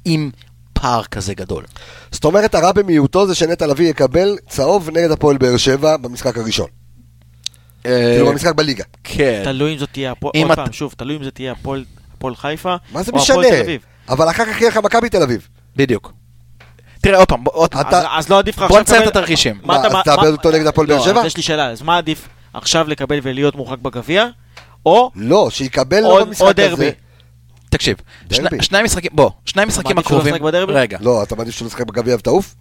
עם 0.05 0.31
פער 0.73 1.03
כזה 1.03 1.33
גדול. 1.33 1.63
זאת 2.11 2.25
אומרת, 2.25 2.55
הרע 2.55 2.71
במיעוטו 2.71 3.27
זה 3.27 3.35
שנטע 3.35 3.67
לביא 3.67 3.89
יקבל 3.89 4.37
צהוב 4.49 4.89
נגד 4.89 5.11
הפועל 5.11 5.37
באר 5.37 5.57
שבע 5.57 5.97
במשחק 5.97 6.37
הראשון. 6.37 6.67
כאילו 7.83 8.27
במשחק 8.27 8.55
בליגה. 8.55 8.83
כן. 9.03 9.41
תלוי 9.43 9.73
אם 9.73 9.77
זאת 9.77 9.89
תהיה 9.91 10.11
הפועל, 10.11 10.33
עוד 10.35 10.55
פעם, 10.55 10.71
שוב, 10.71 10.93
תלוי 10.97 11.17
אם 11.17 11.23
זה 11.23 11.31
תהיה 11.31 11.51
הפועל 11.51 12.35
חיפה, 12.35 12.75
מה 12.91 13.03
זה 13.03 13.11
או 13.11 13.17
משנה? 13.17 13.35
הפועל 13.37 13.49
תל 13.49 13.61
אביב. 13.61 13.81
אבל 14.09 14.29
אחר 14.29 14.45
כך 14.45 14.61
יהיה 14.61 14.69
לך 14.69 14.77
מכבי 14.77 15.09
תל 15.09 15.23
אביב. 15.23 15.47
בדיוק. 15.75 16.13
תראה 17.05 17.19
עוד 17.19 17.27
פעם, 17.27 17.43
בוא- 17.43 17.53
עוד 17.53 17.71
פעם. 17.71 17.85
אז- 18.09 18.29
לא 18.29 18.39
עדיף 18.39 18.57
לך 18.57 18.61
בוא 18.61 18.79
עכשיו 18.79 18.81
נציין 18.81 19.01
את 19.03 19.07
התרחישים. 19.07 19.59
מה, 19.63 19.79
אתה- 19.79 19.87
אז 19.97 20.03
תאבד 20.03 20.27
אותו 20.27 20.51
נגד 20.51 20.67
הפועל 20.67 20.87
באר 20.87 20.97
לא, 20.97 21.03
שבע? 21.03 21.19
אז 21.19 21.25
יש 21.25 21.37
לי 21.37 21.43
שאלה, 21.43 21.69
אז 21.69 21.81
מה 21.81 21.97
עדיף 21.97 22.27
עכשיו 22.53 22.87
לקבל 22.87 23.19
ולהיות 23.23 23.55
מורחק 23.55 23.77
בגביע, 23.77 24.25
או 24.85 25.11
לא, 25.15 25.47
שיקבל 25.51 25.99
לא 25.99 26.23
במשחק 26.25 26.41
או 26.41 26.45
הזה. 26.47 26.53
דרבי? 26.53 26.91
תקשיב, 27.69 27.97
דרבי. 28.27 28.63
שני- 28.63 28.83
משחקים, 28.83 29.11
בוא, 29.13 29.29
שני 29.45 29.65
שהוא 29.65 29.99
הקרובים? 29.99 30.33
רגע, 30.75 30.97
לא, 31.01 31.23
אתה 31.23 31.35
מעדיף 31.35 31.55
שהוא 31.55 31.67
ישחק 31.67 31.81
בגביע 31.87 32.15
ותעוף? 32.15 32.55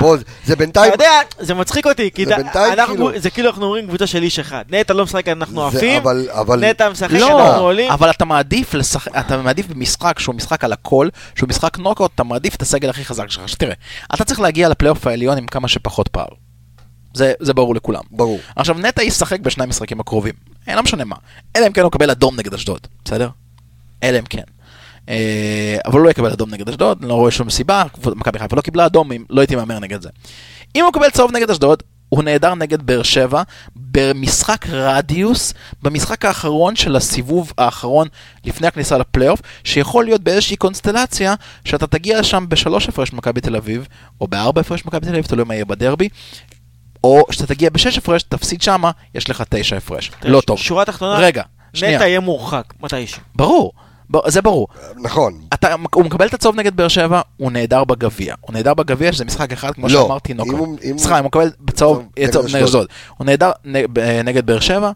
בוא, 0.00 0.16
זה 0.44 0.56
בינתיים... 0.56 0.92
אתה 0.94 1.04
יודע, 1.04 1.10
זה 1.38 1.54
מצחיק 1.54 1.86
אותי, 1.86 2.10
כי 2.14 2.26
זה 2.26 2.36
בינתיים 2.36 2.72
אנחנו- 2.72 2.94
כאילו- 2.94 3.18
זה 3.20 3.30
כאילו 3.30 3.48
אנחנו 3.50 3.64
אומרים 3.64 3.86
קבוצה 3.86 4.06
של 4.06 4.22
איש 4.22 4.38
אחד. 4.38 4.64
נטע 4.70 4.94
לא 4.94 5.04
משחק, 5.04 5.28
אנחנו 5.28 5.66
עפים, 5.66 6.02
אבל- 6.02 6.28
אבל- 6.30 6.64
נטע 6.70 6.90
משחק, 6.90 7.10
לא, 7.10 7.46
אנחנו 7.48 7.62
עולים. 7.62 7.90
אבל 7.92 8.10
אתה 8.10 8.24
מעדיף 8.24 8.74
לשחק, 8.74 9.16
אתה 9.18 9.36
מעדיף 9.42 9.66
במשחק 9.66 10.18
שהוא 10.18 10.34
משחק 10.34 10.64
על 10.64 10.72
הכל, 10.72 11.08
שהוא 11.34 11.48
משחק 11.48 11.78
נוקאוט, 11.78 12.10
אתה 12.14 12.24
מעדיף 12.24 12.54
את 12.54 12.62
הסגל 12.62 12.90
הכי 12.90 13.04
חזק 13.04 13.30
שלך. 13.30 13.42
עכשיו 13.42 13.58
תראה, 13.58 13.74
אתה 14.14 14.24
צריך 14.24 14.40
להגיע 14.40 14.68
לפלייאוף 14.68 15.06
העליון 15.06 15.38
עם 15.38 15.46
כמה 15.46 15.68
שפחות 15.68 16.08
פער. 16.08 16.26
זה, 17.14 17.32
זה 17.40 17.54
ברור 17.54 17.74
לכולם. 17.74 18.02
ברור. 18.10 18.38
עכשיו 18.56 18.76
נטע 18.78 19.02
ישחק 19.02 19.40
בשני 19.40 19.64
המשחקים 19.64 20.00
הקרובים, 20.00 20.34
אה, 20.68 20.74
לא 20.76 20.82
משנה 20.82 21.04
מה, 21.04 21.16
אלא 21.56 21.66
אם 21.66 21.72
כן 21.72 21.80
הוא 21.80 21.88
יקבל 21.88 22.10
אדום 22.10 22.36
נגד 22.36 22.54
אשדוד, 22.54 22.80
בסדר? 23.04 23.28
אלא 24.02 24.18
אם 24.18 24.24
כן. 24.24 24.42
אה, 25.08 25.78
אבל 25.86 25.98
הוא 25.98 26.04
לא 26.04 26.10
יקבל 26.10 26.30
אדום 26.32 26.50
נגד 26.50 26.68
אשדוד, 26.68 27.04
לא 27.04 27.14
רואה 27.14 27.30
שום 27.30 27.50
סיבה, 27.50 27.84
מכבי 28.06 28.38
חיפה 28.38 28.56
לא 28.56 28.60
קיבלה 28.60 28.86
אדום, 28.86 29.10
לא 29.30 29.40
הייתי 29.40 29.56
מהמר 29.56 29.78
נגד 29.78 30.02
זה. 30.02 30.08
אם 30.76 30.82
הוא 30.82 30.90
יקבל 30.90 31.10
צהוב 31.10 31.32
נגד 31.32 31.50
אשדוד, 31.50 31.82
הוא 32.08 32.22
נהדר 32.22 32.54
נגד 32.54 32.82
באר 32.82 33.02
שבע, 33.02 33.42
במשחק 33.76 34.66
רדיוס, 34.68 35.54
במשחק 35.82 36.24
האחרון 36.24 36.76
של 36.76 36.96
הסיבוב 36.96 37.52
האחרון 37.58 38.08
לפני 38.44 38.66
הכניסה 38.66 38.98
לפלייאוף, 38.98 39.40
שיכול 39.64 40.04
להיות 40.04 40.20
באיזושהי 40.20 40.56
קונסטלציה, 40.56 41.34
שאתה 41.64 41.86
תגיע 41.86 42.20
לשם 42.20 42.44
בשלוש 42.48 42.88
הפרש 42.88 43.12
מכבי 43.12 43.40
תל 43.40 43.56
אביב, 43.56 43.88
או 44.20 44.26
בארבע 44.28 44.60
הפרש 44.60 44.86
מכבי 44.86 45.06
תל 45.06 45.12
אביב, 45.12 45.26
תלוי 45.26 45.44
מה 45.44 45.54
יהיה 45.54 45.64
בדרבי, 45.64 46.08
או 47.04 47.22
שאתה 47.30 47.46
תגיע 47.46 47.70
בשש 47.70 47.98
הפרש, 47.98 48.22
תפסיד 48.22 48.62
שמה, 48.62 48.90
יש 49.14 49.30
לך 49.30 49.42
תשע 49.48 49.76
הפרש. 49.76 50.10
לא 50.24 50.40
טוב. 50.40 50.58
שורה 50.58 50.84
תחתונה, 50.84 51.18
רגע, 51.18 51.42
שנייה. 51.74 51.96
נטע 51.96 52.08
יהיה 52.08 52.20
מורחק, 52.20 52.74
מתישהו. 52.80 53.22
ברור, 53.34 53.72
זה 54.26 54.42
ברור. 54.42 54.68
נכון. 54.96 55.40
אתה, 55.54 55.74
הוא 55.94 56.04
מקבל 56.04 56.26
את 56.26 56.34
הצהוב 56.34 56.56
נגד 56.56 56.76
באר 56.76 56.88
שבע, 56.88 57.20
הוא 57.36 57.52
נהדר 57.52 57.84
בגביע. 57.84 58.34
הוא 58.40 58.52
נהדר 58.54 58.74
בגביע, 58.74 59.12
שזה 59.12 59.24
משחק 59.24 59.52
אחד, 59.52 59.72
כמו 59.74 59.88
לא. 59.88 60.02
שאמרתי, 60.02 60.32
אם 60.32 60.36
נוקאוט. 60.36 60.58
הוא- 60.58 60.78
אם 60.90 60.98
סליחה, 60.98 61.18
אם 61.18 61.24
הוא 61.24 61.28
מקבל 61.28 61.50
בצהוב 61.60 62.02
צהוב 62.30 62.46
נגד 62.46 62.62
אשדוד. 62.64 62.86
הוא 63.16 63.26
נהדר 63.26 63.50
ב- 63.92 64.20
נגד 64.24 64.46
באר 64.46 64.60
שבע, 64.60 64.90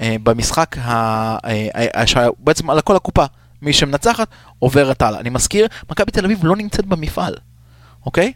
אה, 0.00 0.16
במשחק, 0.22 0.76
ה- 0.78 1.38
אה, 1.48 1.68
אה, 2.16 2.26
בעצם 2.38 2.70
על 2.70 2.80
כל 2.80 2.96
הקופה, 2.96 3.24
מי 3.62 3.72
שמנצחת, 3.72 4.28
עוברת 4.58 5.02
הלאה. 5.02 5.20
אני 5.20 5.30
מזכיר, 5.30 5.66
מכבי 5.90 6.10
תל 6.12 6.24
אביב 6.24 6.38
לא 6.42 6.56
נמצאת 6.56 6.86
במפעל, 6.86 7.34
אוקיי? 8.06 8.32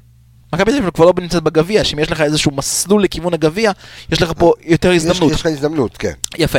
מכבי 0.54 0.72
תל 0.72 0.78
אביב 0.78 0.90
כבר 0.90 1.04
לא 1.04 1.12
נמצאת 1.20 1.42
בגביע, 1.42 1.84
שאם 1.84 1.98
יש 1.98 2.10
לך 2.10 2.20
איזשהו 2.20 2.52
מסלול 2.54 3.02
לכיוון 3.02 3.34
הגביע, 3.34 3.72
יש 4.12 4.22
לך 4.22 4.32
פה 4.38 4.52
יותר 4.64 4.92
יש 4.92 5.04
הזדמנות. 5.04 5.32
יש 5.32 5.40
לך 5.40 5.46
הזדמנות, 5.46 5.96
כן. 5.96 6.12
יפה. 6.38 6.58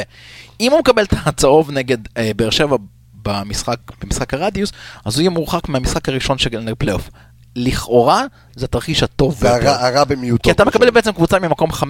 אם 0.61 0.71
הוא 0.71 0.79
מקבל 0.79 1.03
את 1.03 1.13
הצהוב 1.25 1.71
נגד 1.71 1.97
אה, 2.17 2.31
באר 2.35 2.49
שבע 2.49 2.75
במשחק, 3.23 3.77
במשחק 4.01 4.33
הרדיוס, 4.33 4.71
אז 5.05 5.15
הוא 5.15 5.21
יהיה 5.21 5.29
מורחק 5.29 5.69
מהמשחק 5.69 6.09
הראשון 6.09 6.37
של 6.37 6.59
נגד 6.59 6.73
פלייאוף. 6.77 7.09
לכאורה, 7.55 8.25
זה 8.55 8.65
התרחיש 8.65 9.03
הטוב 9.03 9.35
זה 9.39 9.49
ביותר. 9.49 9.69
הרע 9.69 9.87
הרע 9.87 10.03
במיעוטו. 10.03 10.43
כי 10.43 10.51
אתה 10.51 10.65
מקבל. 10.65 10.89
בעצם 10.89 11.11
קבוצה 11.11 11.39
ממקום 11.39 11.71
5-6, 11.71 11.83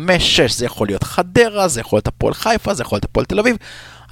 זה 0.50 0.66
יכול 0.66 0.88
להיות 0.88 1.04
חדרה, 1.04 1.68
זה 1.68 1.80
יכול 1.82 1.98
להיות 1.98 2.08
הפועל 2.08 2.34
חיפה, 2.34 2.74
זה 2.74 2.84
יכול 2.84 2.96
להיות 2.96 3.06
הפועל 3.06 3.26
תל 3.26 3.40
אביב. 3.40 3.58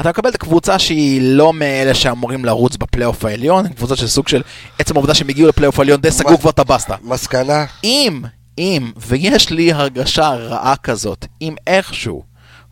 אתה 0.02 0.10
מקבל 0.10 0.30
את 0.30 0.36
הקבוצה 0.36 0.80
שהיא 0.80 1.22
לא 1.22 1.54
מאלה 1.54 1.94
שאמורים 1.94 2.46
לרוץ 2.46 2.78
בפלייאוף 2.78 3.26
העליון, 3.26 3.68
קבוצה 3.68 3.96
של 3.96 4.08
סוג 4.08 4.28
של 4.28 4.42
עצם 4.80 4.96
העובדה 4.96 5.14
שהם 5.14 5.30
הגיעו 5.30 5.50
לפלייאוף 5.50 5.80
העליון, 5.80 6.02
די 6.02 6.12
סגרו 6.12 6.38
כבר 6.40 6.50
את 6.50 6.60
הבסטה. 6.60 6.96
מסקנה, 7.04 7.66
אם, 7.84 8.22
אם, 8.58 8.92
ויש 8.98 9.50
לי 9.50 9.74
הרגשה 9.74 10.30
רעה 10.30 10.76
כזאת, 10.76 11.26
אם 11.42 11.56
איכשהו 11.68 12.24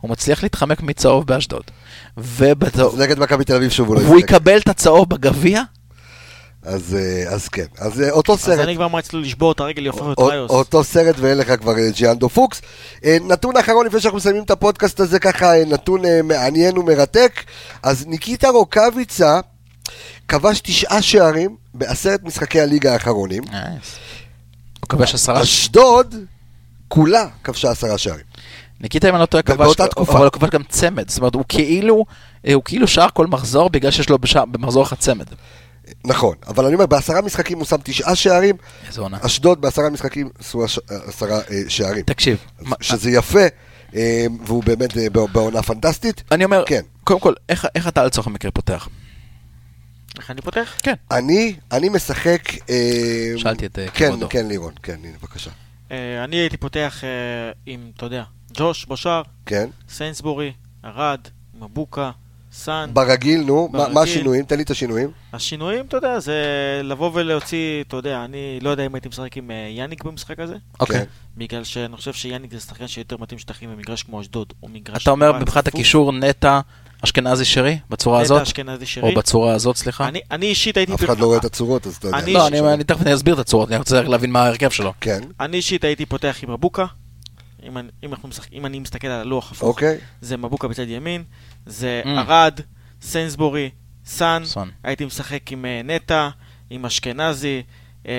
הוא 0.01 0.11
מצליח 0.11 0.43
להתחמק 0.43 0.81
מצהוב 0.81 1.27
באשדוד, 1.27 1.63
ובצהוב, 2.23 2.93
אז 2.93 2.99
נגד 2.99 3.19
מכבי 3.19 3.43
תל 3.43 3.55
אביב 3.55 3.71
שוב 3.71 3.87
הוא 3.87 3.95
לא 3.95 4.01
והוא 4.01 4.17
ישחק. 4.19 4.29
יקבל 4.29 4.57
את 4.57 4.67
הצהוב 4.67 5.09
בגביע, 5.09 5.61
אז 6.63 6.95
אה, 6.99 7.33
אז 7.33 7.47
כן. 7.47 7.65
אז 7.79 8.01
אה, 8.01 8.11
אותו 8.11 8.33
אז 8.33 8.39
סרט. 8.39 8.59
אני 8.59 8.75
כבר 8.75 8.87
מה 8.87 8.99
אצלו 8.99 9.19
לשבור 9.21 9.51
את 9.51 9.59
הרגל 9.59 9.85
יופי 9.85 9.99
א- 9.99 10.03
וטריוס. 10.03 10.51
אותו 10.51 10.83
סרט 10.83 11.15
ואין 11.19 11.37
לך 11.37 11.51
כבר 11.59 11.77
אה, 11.77 11.89
ג'יאנדו 11.91 12.29
פוקס. 12.29 12.61
נתון 13.05 13.57
אחרון 13.57 13.85
לפני 13.85 13.99
שאנחנו 14.01 14.17
מסיימים 14.17 14.43
את 14.43 14.51
הפודקאסט 14.51 14.99
הזה, 14.99 15.19
ככה 15.19 15.51
נתון 15.67 16.01
מעניין 16.23 16.77
ומרתק. 16.77 17.43
אז 17.83 18.05
ניקיטה 18.07 18.49
רוקאביצה 18.49 19.39
כבש 20.27 20.59
תשעה 20.59 21.01
שערים 21.01 21.55
בעשרת 21.73 22.23
משחקי 22.23 22.61
הליגה 22.61 22.93
האחרונים. 22.93 23.43
הוא 24.79 24.89
כבש 24.89 25.13
עשרה, 25.13 25.41
אשדוד 25.41 26.15
כולה 26.87 27.25
כבשה 27.43 27.71
עשרה 27.71 27.97
שערים. 27.97 28.25
ניקיטה 28.81 29.09
אם 29.09 29.13
אני 29.13 29.21
לא 29.21 29.25
טועה 29.25 29.43
כבש, 29.43 29.57
באותה 29.57 29.87
תקופה. 29.87 30.11
אבל 30.13 30.23
הוא 30.23 30.29
כבש 30.31 30.49
גם 30.49 30.63
צמד, 30.63 31.09
זאת 31.09 31.17
אומרת 31.19 31.35
הוא 31.35 31.43
כאילו, 31.49 32.05
אה, 32.47 32.53
הוא 32.53 32.63
כאילו 32.65 32.87
שער 32.87 33.07
כל 33.13 33.27
מחזור 33.27 33.69
בגלל 33.69 33.91
שיש 33.91 34.09
לו 34.09 34.19
בשע- 34.19 34.45
במחזור 34.45 34.83
אחד 34.83 34.95
צמד. 34.95 35.25
נכון, 36.05 36.35
אבל 36.47 36.65
אני 36.65 36.73
אומר, 36.73 36.85
בעשרה 36.85 37.21
משחקים 37.21 37.57
הוא 37.57 37.65
שם 37.65 37.75
תשעה 37.83 38.15
שערים, 38.15 38.55
איזה 38.87 39.01
עונה. 39.01 39.17
אשדוד 39.21 39.61
בעשרה 39.61 39.89
משחקים 39.89 40.29
עשו 40.39 40.65
הש- 40.65 40.79
עשרה 40.87 41.37
אה, 41.37 41.61
שערים. 41.67 42.01
תקשיב, 42.05 42.37
שזה 42.81 43.11
יפה, 43.11 43.39
אה, 43.95 44.25
והוא 44.45 44.63
באמת 44.63 44.97
אה, 44.97 45.09
בע- 45.09 45.25
בעונה 45.31 45.61
פנטסטית. 45.63 46.23
אני 46.31 46.45
אומר, 46.45 46.63
כן. 46.67 46.81
קודם 47.03 47.19
כל, 47.19 47.33
איך- 47.49 47.67
איך 47.75 47.87
אתה 47.87 48.03
לצורך 48.05 48.27
המקרה 48.27 48.51
פותח? 48.51 48.89
איך 50.17 50.31
אני 50.31 50.41
פותח? 50.41 50.73
כן. 50.83 50.93
אני, 51.11 51.55
אני 51.71 51.89
משחק... 51.89 52.41
אה, 52.69 53.31
שאלתי 53.37 53.65
את, 53.65 53.79
אה, 53.79 53.87
כן, 53.93 54.07
כבודו. 54.07 54.27
כן, 54.29 54.47
לירון, 54.47 54.73
כן, 54.83 54.95
הנה, 55.03 55.17
בבקשה. 55.21 55.51
אה, 55.91 56.23
אני 56.23 56.35
הייתי 56.35 56.57
פותח 56.57 57.01
אה, 57.03 57.09
עם, 57.65 57.91
אתה 57.97 58.05
יודע, 58.05 58.23
ג'וש 58.53 58.85
בשער, 58.89 59.21
כן. 59.45 59.69
סיינסבורי, 59.89 60.51
ארד, 60.85 61.19
מבוקה, 61.59 62.11
סאן. 62.51 62.89
ברגיל, 62.93 63.41
נו, 63.43 63.69
מה- 63.71 63.77
מה 63.79 63.85
ברגיל. 63.93 64.03
השינויים? 64.03 64.45
תן 64.45 64.57
לי 64.57 64.63
את 64.63 64.69
השינויים. 64.69 65.11
השינויים, 65.33 65.85
אתה 65.85 65.97
יודע, 65.97 66.19
זה 66.19 66.33
לבוא 66.83 67.11
ולהוציא, 67.13 67.83
אתה 67.87 67.95
יודע, 67.97 68.25
אני 68.25 68.59
לא 68.61 68.69
יודע 68.69 68.85
אם 68.85 68.95
הייתי 68.95 69.07
משחק 69.09 69.37
עם 69.37 69.51
אה, 69.51 69.67
יאניק 69.77 70.03
במשחק 70.03 70.39
הזה, 70.39 70.55
אוקיי. 70.79 70.99
כן. 70.99 71.05
בגלל 71.37 71.63
שאני 71.63 71.95
חושב 71.97 72.13
שיאניק 72.13 72.51
זה 72.53 72.59
שחקן 72.59 72.87
שיותר 72.87 73.17
מתאים 73.19 73.39
שטחים 73.39 73.69
במגרש 73.71 74.03
כמו 74.03 74.21
אשדוד, 74.21 74.53
או 74.63 74.67
מגרש... 74.67 75.03
אתה 75.03 75.11
אומר 75.11 75.31
מבחינת. 75.39 75.67
הקישור 75.67 76.11
נטע 76.13 76.59
אשכנזי 77.03 77.45
שרי, 77.45 77.79
בצורה 77.89 78.21
הזאת? 78.21 78.35
נטע 78.41 78.43
אשכנזי 78.47 78.85
שרי. 78.85 79.09
או 79.09 79.15
בצורה 79.15 79.53
הזאת, 79.53 79.75
סליחה? 79.77 80.07
אני- 80.07 80.19
אני 80.31 80.45
אישית 80.45 80.77
הייתי... 80.77 80.93
אף 80.93 81.03
אחד 81.03 81.19
לא 81.19 81.25
רואה 81.25 81.37
את 81.37 81.45
הצורות, 81.45 81.87
אז 81.87 81.95
אתה 81.95 82.07
יודע. 82.07 82.17
אני- 82.17 82.33
לא, 82.33 82.47
אני 82.47 82.59
אני 82.73 82.83
תכף 82.83 83.01
אני 83.01 83.13
אסביר 83.13 83.33
את 83.33 83.39
הצורות, 83.39 83.69
אני 83.69 83.77
רוצה 83.77 84.01
להבין 84.01 84.31
מה 84.31 84.43
ההרכב 84.43 84.69
שלו. 84.69 84.93
כן, 85.01 85.19
אני 85.39 85.57
אישית 85.57 85.83
הייתי 85.83 86.05
פותח 86.05 86.37
עם 86.43 86.51
מבוקה. 86.53 86.85
אם 87.63 87.77
אני, 87.77 87.89
אם, 88.05 88.11
משחק, 88.23 88.53
אם 88.53 88.65
אני 88.65 88.79
מסתכל 88.79 89.07
על 89.07 89.21
הלוח 89.21 89.51
הפוך, 89.51 89.69
אוקיי. 89.69 89.97
זה 90.21 90.37
מבוקה 90.37 90.67
בצד 90.67 90.87
ימין, 90.87 91.23
זה 91.65 92.01
Mm. 92.05 92.07
ארד, 92.07 92.59
סיינסבורי, 93.01 93.69
סאן, 94.05 94.41
סון. 94.45 94.69
הייתי 94.83 95.05
משחק 95.05 95.51
עם 95.51 95.65
אה, 95.65 95.81
נטע, 95.83 96.29
עם 96.69 96.85
אשכנזי, 96.85 97.61
אה, 98.07 98.13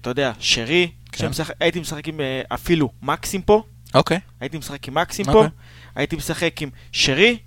אתה 0.00 0.10
יודע, 0.10 0.32
שרי, 0.38 0.90
כן. 1.12 1.18
שמשחק, 1.18 1.54
הייתי 1.60 1.80
משחק 1.80 2.08
עם 2.08 2.20
אה, 2.20 2.42
אפילו 2.54 2.90
מקסים 3.02 3.42
פה, 3.42 3.62
אוקיי. 3.94 4.18
הייתי 4.40 4.58
משחק 4.58 4.88
עם 4.88 4.94
מקסים 4.94 5.28
אוקיי. 5.28 5.42
פה, 5.42 5.48
הייתי 5.94 6.16
משחק 6.16 6.62
עם 6.62 6.70
שרי, 6.92 7.38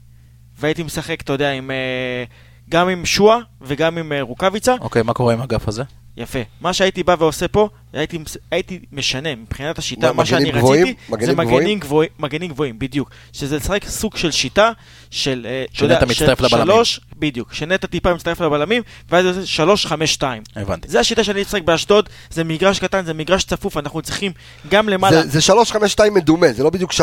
והייתי 0.59 0.83
משחק, 0.83 1.21
אתה 1.21 1.33
יודע, 1.33 1.51
עם, 1.51 1.71
אה, 1.71 2.23
גם 2.69 2.89
עם 2.89 3.05
שואה 3.05 3.37
וגם 3.61 3.97
עם 3.97 4.11
אה, 4.11 4.21
רוקאביצה. 4.21 4.75
אוקיי, 4.81 5.01
מה 5.01 5.13
קורה 5.13 5.33
עם 5.33 5.41
האגף 5.41 5.67
הזה? 5.67 5.83
יפה. 6.17 6.39
מה 6.61 6.73
שהייתי 6.73 7.03
בא 7.03 7.15
ועושה 7.19 7.47
פה, 7.47 7.69
הייתי, 7.93 8.17
הייתי 8.51 8.79
משנה 8.91 9.35
מבחינת 9.35 9.77
השיטה, 9.79 10.13
מה, 10.13 10.25
שאני 10.25 10.51
גבוהים? 10.51 10.83
רציתי, 10.87 11.01
מגנים 11.09 11.25
זה? 11.35 11.35
מגנים 11.35 11.79
גבוהים, 11.79 12.09
מגנים 12.19 12.49
גבוהים, 12.51 12.79
בדיוק. 12.79 13.09
שזה 13.33 13.57
לשחק 13.57 13.85
סוג 13.87 14.17
של 14.17 14.31
שיטה 14.31 14.71
של, 15.11 15.47
אה, 15.49 15.65
שנטע 15.73 16.05
מצטרף 16.05 16.39
של 16.39 16.45
לבלמים. 16.45 16.65
שלוש, 16.67 16.99
בדיוק, 17.19 17.53
שנטע 17.53 17.87
טיפה 17.87 18.13
מצטרף 18.13 18.41
לבלמים, 18.41 18.81
ואז 19.09 19.23
זה 19.23 19.29
עושה 19.29 19.45
שלוש, 19.45 19.85
חמש, 19.85 20.13
שתיים. 20.13 20.43
הבנתי. 20.55 20.87
זה 20.87 20.99
השיטה 20.99 21.23
שאני 21.23 21.41
אשחק 21.41 21.61
באשדוד, 21.61 22.09
זה 22.29 22.43
מגרש 22.43 22.79
קטן, 22.79 23.05
זה 23.05 23.13
מגרש 23.13 23.43
צפוף, 23.43 23.77
אנחנו 23.77 24.01
צריכים 24.01 24.31
גם 24.69 24.89
למעלה, 24.89 25.21
זה- 25.23 25.29
זה 25.29 25.41
3-5-2 25.41 25.75
מדומה, 26.13 26.47
זה 26.53 26.63
לא 26.63 26.69
בדיוק 26.69 26.91
3-5-2, 26.93 26.97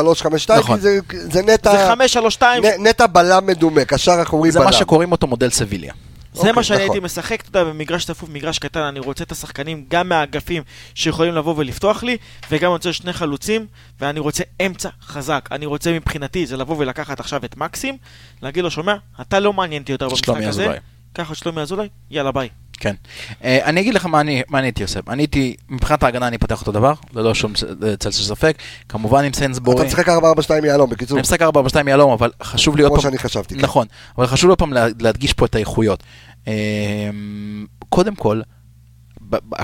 נכון. 0.59 0.77
כי 0.77 0.83
זה- 0.83 0.99
זה 1.11 1.43
נטע... 1.43 1.73
זה 1.73 1.87
חמש, 1.89 2.13
שלוש, 2.13 2.35
שתיים, 2.35 2.65
נ- 2.65 2.87
נטע 2.87 3.07
בלם 3.07 3.47
מדומה, 3.47 3.85
קשר 3.85 4.23
אחורי 4.23 4.51
זה 4.51 4.59
בלם. 4.59 4.67
מה 4.69 4.73
שקוראים 4.73 5.13
אותו 5.13 5.27
מודל 5.27 5.51
סביליה. 5.51 5.93
זה 6.33 6.39
אוקיי, 6.39 6.53
מה 6.53 6.62
שאני 6.62 6.78
נכון. 6.78 6.91
הייתי 6.91 7.05
משחק, 7.05 7.41
אתה 7.41 7.59
יודע, 7.59 7.70
במגרש 7.70 8.05
צפוף, 8.05 8.28
מגרש 8.28 8.59
קטן, 8.59 8.80
אני 8.80 9.01
רוצה 9.01 9.24
את 9.24 9.33
השחקנים 9.33 9.85
גם 9.89 10.09
מהאגפים 10.09 10.62
שיכולים 10.95 11.35
לבוא 11.35 11.55
ולפתוח 11.57 12.03
לי, 12.03 12.16
וגם 12.51 12.70
אני 12.70 12.72
רוצה 12.72 12.93
שני 12.93 13.12
חלוצים, 13.12 13.66
ואני 14.01 14.20
רוצה 14.20 14.45
אמצע 14.66 14.89
חזק. 15.03 15.49
אני 15.53 15.66
רוצה 15.66 15.93
מבחינתי, 15.93 16.47
זה 16.47 16.57
לבוא 16.57 16.76
ולקחת 16.78 17.20
עכשיו 17.20 17.45
את 17.45 17.57
מקסים, 17.57 17.97
להגיד 18.43 18.64
לו, 18.64 18.70
שומע, 18.70 18.97
אתה 19.20 19.41
לא 19.41 19.53
מעניין 19.53 19.83
אותי 19.83 19.93
יותר 19.93 20.09
במשחק 20.09 20.43
הזה. 20.43 20.76
קח 21.12 21.33
את 21.33 21.37
שלומי 21.37 21.61
אזולאי, 21.61 21.89
יאללה 22.11 22.33
ביי. 22.33 22.49
כן. 22.83 22.95
אה, 23.45 23.59
אני 23.64 23.80
אגיד 23.80 23.95
לך 23.95 24.07
מה 24.07 24.20
אני, 24.20 24.43
מה 24.49 24.59
אני 24.59 24.66
הייתי 24.66 24.83
עושה. 24.83 25.01
אני 25.09 25.22
הייתי, 25.22 25.55
מבחינת 25.68 26.03
ההגנה 26.03 26.28
אני 26.28 26.39
פותח 26.39 26.61
אותו 26.61 26.72
דבר, 26.72 26.93
ללא 27.14 27.35
שום 27.35 27.55
ס- 27.57 27.64
צל 27.99 28.11
של 28.11 28.22
ספק. 28.24 28.57
כמובן 28.89 29.24
עם 29.24 29.33
סיינסבורי. 29.33 29.76
אתה 29.76 29.87
משחק 29.87 30.09
4-4-2 30.09 30.12
יהלום, 30.66 30.91
בקיצור, 30.91 31.16
אני 31.18 31.22
משחק 31.22 31.43
4 31.43 31.68
2 31.68 31.89
יהלום, 31.89 32.12
אבל 32.12 32.30
חשוב 32.43 32.76
לי 32.76 32.83
עוד 32.83 32.93
כמו 32.93 33.01
פעם... 33.03 33.11
שאני 33.11 33.18
חשבתי. 33.18 33.55
כן. 33.55 33.61
נכון, 33.61 33.87
אבל 34.18 34.26
חשוב 34.26 34.49
לי 34.49 34.53
עוד 34.53 34.59
פעם 34.59 34.72
לה- 34.72 34.87
להדגיש 35.01 35.33
פה 35.33 35.47
את 35.47 35.55
האיכויות. 35.55 36.03
אה, 36.49 36.53
קודם 37.89 38.14
כל, 38.14 38.41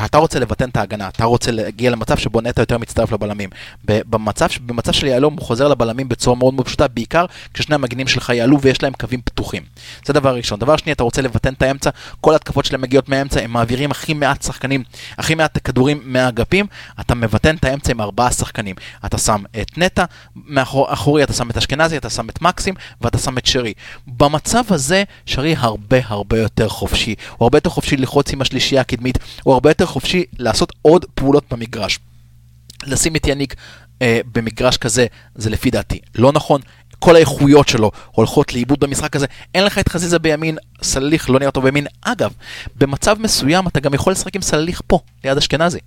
אתה 0.04 0.18
רוצה 0.18 0.38
לבטן 0.38 0.68
את 0.68 0.76
ההגנה, 0.76 1.08
אתה 1.08 1.24
רוצה 1.24 1.50
להגיע 1.50 1.90
למצב 1.90 2.16
שבו 2.16 2.40
נטע 2.40 2.62
יותר 2.62 2.78
מצטרף 2.78 3.12
לבלמים. 3.12 3.50
במצב, 3.84 4.46
במצב 4.66 4.92
של 4.92 5.06
יהלום 5.06 5.34
הוא 5.34 5.46
חוזר 5.46 5.68
לבלמים 5.68 6.08
בצורה 6.08 6.36
מאוד 6.36 6.54
מאוד 6.54 6.66
פשוטה, 6.66 6.88
בעיקר 6.88 7.24
כששני 7.54 7.74
המגנים 7.74 8.08
שלך 8.08 8.28
יעלו 8.28 8.60
ויש 8.60 8.82
להם 8.82 8.92
קווים 8.92 9.20
פתוחים. 9.24 9.62
זה 10.06 10.12
דבר 10.12 10.36
ראשון. 10.36 10.58
דבר 10.58 10.76
שני, 10.76 10.92
אתה 10.92 11.02
רוצה 11.02 11.22
לבטן 11.22 11.52
את 11.52 11.62
האמצע, 11.62 11.90
כל 12.20 12.34
התקפות 12.34 12.64
שלהם 12.64 12.80
מגיעות 12.80 13.08
מהאמצע, 13.08 13.40
הם 13.40 13.50
מעבירים 13.50 13.90
הכי 13.90 14.14
מעט 14.14 14.42
שחקנים, 14.42 14.84
הכי 15.18 15.34
מעט 15.34 15.58
כדורים 15.64 16.00
מהאגפים, 16.04 16.66
אתה 17.00 17.14
מבטן 17.14 17.56
את 17.56 17.64
האמצע 17.64 17.92
עם 17.92 18.00
ארבעה 18.00 18.32
שחקנים. 18.32 18.76
אתה 19.06 19.18
שם 19.18 19.42
את 19.60 19.78
נטע, 19.78 20.04
מאחורי 20.36 21.22
אתה 21.22 21.32
שם 21.32 21.50
את 21.50 21.56
אשכנזי, 21.56 21.96
אתה 21.96 22.10
שם 22.10 22.28
את 22.28 22.42
מקסים 22.42 22.74
ואתה 23.00 23.18
שם 23.18 23.38
את 23.38 23.46
שרי. 23.46 23.72
במצב 24.06 24.64
הזה, 24.70 25.04
שרי 25.26 25.54
הרבה 25.58 25.98
הרבה 26.04 26.38
יותר 26.38 26.68
חופשי. 26.68 27.14
הוא 27.36 27.46
הרבה 27.46 27.56
יותר 27.56 27.70
חופשי 27.70 27.96
ללחוץ 27.96 28.32
עם 28.32 28.40
השלישייה 28.40 28.80
הקדמית, 28.80 29.18
הוא 29.42 29.54
הרבה 29.58 29.70
יותר 29.70 29.86
חופשי 29.86 30.24
לעשות 30.38 30.72
עוד 30.82 31.04
פעולות 31.14 31.44
במגרש. 31.50 31.98
לשים 32.86 33.16
את 33.16 33.26
יניק 33.26 33.54
אה, 34.02 34.20
במגרש 34.32 34.76
כזה, 34.76 35.06
זה 35.34 35.50
לפי 35.50 35.70
דעתי 35.70 35.98
לא 36.14 36.32
נכון. 36.32 36.60
כל 36.98 37.16
האיכויות 37.16 37.68
שלו 37.68 37.90
הולכות 38.12 38.54
לאיבוד 38.54 38.80
במשחק 38.80 39.16
הזה. 39.16 39.26
אין 39.54 39.64
לך 39.64 39.78
את 39.78 39.88
חזיזה 39.88 40.18
בימין, 40.18 40.58
סליח 40.82 41.28
לא 41.28 41.38
נראה 41.38 41.50
טוב 41.50 41.64
בימין. 41.64 41.86
אגב, 42.00 42.32
במצב 42.76 43.16
מסוים 43.20 43.68
אתה 43.68 43.80
גם 43.80 43.94
יכול 43.94 44.12
לשחק 44.12 44.36
עם 44.36 44.42
סליח 44.42 44.82
פה, 44.86 44.98
ליד 45.24 45.36
אשכנזי. 45.36 45.78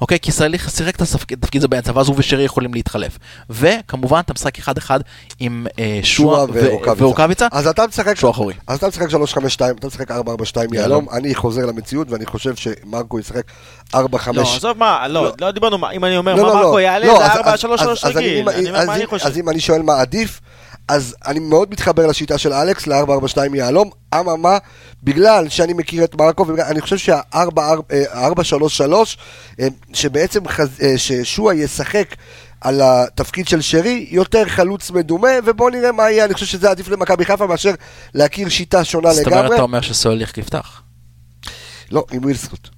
אוקיי? 0.00 0.18
כי 0.20 0.32
סליח 0.32 0.68
שיחק 0.76 0.96
את 0.96 1.00
התפקיד 1.00 1.60
הזה 1.60 1.68
באמצע, 1.68 1.92
ואז 1.94 2.08
הוא 2.08 2.14
ושרי 2.18 2.42
יכולים 2.44 2.74
להתחלף. 2.74 3.18
וכמובן, 3.50 4.18
אתה 4.20 4.32
משחק 4.32 4.58
אחד 4.58 4.78
אחד 4.78 5.00
עם 5.38 5.66
אה, 5.78 6.00
שועה 6.02 6.44
ורוקאביצה. 6.98 7.46
אז 7.52 7.66
אתה 7.66 7.86
משחק... 7.86 8.14
שוער 8.16 8.32
אחורי. 8.32 8.54
אז 8.66 8.78
אתה 8.78 8.88
משחק 8.88 9.06
3-5-2, 9.10 9.14
אתה 9.78 9.86
משחק 9.86 10.10
4-4-2 10.10 10.14
יהלום, 10.72 11.06
אני 11.12 11.34
חוזר 11.34 11.66
למציאות 11.66 12.10
ואני 12.10 12.26
חושב 12.26 12.54
שמרקו 12.56 13.18
ישחק 13.18 13.42
4-5... 13.94 13.98
לא, 14.32 14.42
עזוב 14.56 14.78
מה, 14.78 15.08
לא, 15.08 15.24
לא. 15.24 15.32
לא 15.40 15.50
דיברנו, 15.50 15.78
מה- 15.78 15.90
אם 15.90 16.04
אני 16.04 16.16
אומר 16.16 16.34
לא, 16.34 16.42
מה 16.42 16.48
לא, 16.48 16.54
מרקו 16.54 16.72
לא. 16.72 16.80
יעלה, 16.80 17.06
לא, 17.06 17.18
זה 17.18 17.24
אז- 17.24 17.36
4 17.36 17.52
אז- 17.52 17.60
3 17.60 17.80
3 17.80 18.04
אז 18.04 18.16
אני- 18.16 18.42
רגיל. 18.42 18.76
אז 19.24 19.38
אם 19.38 19.48
אני 19.48 19.60
שואל 19.60 19.82
מה 19.82 20.00
עדיף, 20.00 20.40
אז 20.88 21.14
אני 21.26 21.38
מאוד 21.38 21.70
מתחבר 21.70 22.06
לשיטה 22.06 22.38
של 22.38 22.52
אלכס, 22.52 22.86
ל-4-4-2 22.86 22.96
יהלום, 23.54 23.90
אממה, 24.14 24.58
בגלל 25.02 25.48
שאני 25.48 25.72
מכיר 25.72 26.04
את 26.04 26.14
מרקו, 26.14 26.46
ואני 26.46 26.80
חושב 26.80 26.98
שה-4-3-3, 26.98 29.16
אה, 29.60 29.68
שבעצם 29.92 30.48
חז- 30.48 30.80
אה, 30.82 30.98
ששועה 30.98 31.54
ישחק 31.54 32.14
על 32.60 32.80
התפקיד 32.84 33.48
של 33.48 33.60
שרי, 33.60 34.06
יותר 34.10 34.48
חלוץ 34.48 34.90
מדומה, 34.90 35.28
ובואו 35.44 35.68
נראה 35.70 35.92
מה 35.92 36.10
יהיה, 36.10 36.24
אני 36.24 36.34
חושב 36.34 36.46
שזה 36.46 36.70
עדיף 36.70 36.88
למכבי 36.88 37.24
חיפה 37.24 37.46
מאשר 37.46 37.70
להכיר 38.14 38.48
שיטה 38.48 38.84
שונה 38.84 39.12
זאת 39.14 39.26
אומרת, 39.26 39.38
לגמרי. 39.40 39.54
אתה 39.56 39.62
אומר 39.62 39.80
שסוליך 39.80 40.38
יפתח. 40.38 40.82
לא, 41.90 42.04
עם 42.12 42.24
ווילסקוט. 42.24 42.68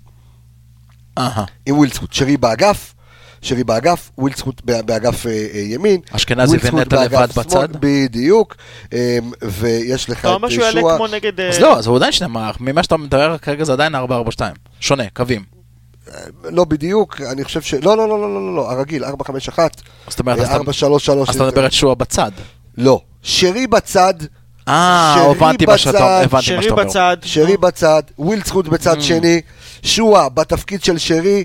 אהה. 1.18 1.44
עם 1.66 1.78
ווילסקוט. 1.78 2.12
שרי 2.12 2.36
באגף, 2.36 2.94
שרי 3.42 3.64
באגף, 3.64 4.10
ווילסקוט 4.18 4.60
בא- 4.64 4.82
באגף 4.82 5.26
אה, 5.26 5.32
אה, 5.54 5.60
ימין. 5.60 6.00
אשכנזי 6.10 6.56
ונטע 6.62 7.04
לבד 7.04 7.28
בצד? 7.36 7.68
בדיוק. 7.80 8.56
אה, 8.92 9.18
ויש 9.42 10.10
לך 10.10 10.20
אתה 10.20 10.28
את 10.28 10.34
אומר 10.34 10.48
שהוא 10.48 10.64
יעלה. 10.64 10.80
כמו 10.96 11.06
נגד... 11.06 11.40
אה, 11.40 11.48
אז 11.48 11.58
לא, 11.60 11.78
אז 11.78 11.86
הוא 11.86 11.96
עדיין 11.96 12.12
שני 12.12 12.26
מערך. 12.28 12.56
ממה 12.60 12.82
שאתה 12.82 12.96
מדבר 12.96 13.38
כרגע 13.38 13.64
זה 13.64 13.72
עדיין 13.72 13.94
4-4-2. 13.94 13.98
שונה, 14.80 15.04
קווים. 15.14 15.42
לא 16.44 16.64
בדיוק, 16.64 17.20
אני 17.20 17.44
חושב 17.44 17.62
ש... 17.62 17.74
לא, 17.74 17.96
לא, 17.96 18.08
לא, 18.08 18.20
לא, 18.20 18.34
לא, 18.34 18.56
לא, 18.56 18.70
הרגיל, 18.72 19.04
4-5-1. 19.04 19.08
אז 20.06 20.14
אתה- 20.14 20.22
4-3-3. 20.56 21.28
אז 21.28 21.36
אתה 21.36 21.44
מדבר 21.46 21.66
את 21.66 21.72
שועה 21.72 21.94
בצד. 21.94 22.30
לא. 22.78 23.00
שרי 23.22 23.66
בצד, 23.66 24.14
אה, 24.68 25.14
הבנתי 25.30 25.66
מה 25.66 25.78
שאתה 25.78 26.22
מה 26.32 26.42
שרי 26.42 26.70
אומר. 26.70 26.84
בצד. 26.84 27.16
שרי 27.22 27.56
בצד, 27.56 28.02
ווילסקוט 28.18 28.66
בצד 28.68 28.98
Mm. 28.98 29.02
שני, 29.02 29.40
שועה 29.82 30.28
בתפקיד 30.28 30.82
של 30.84 30.98
שרי, 30.98 31.44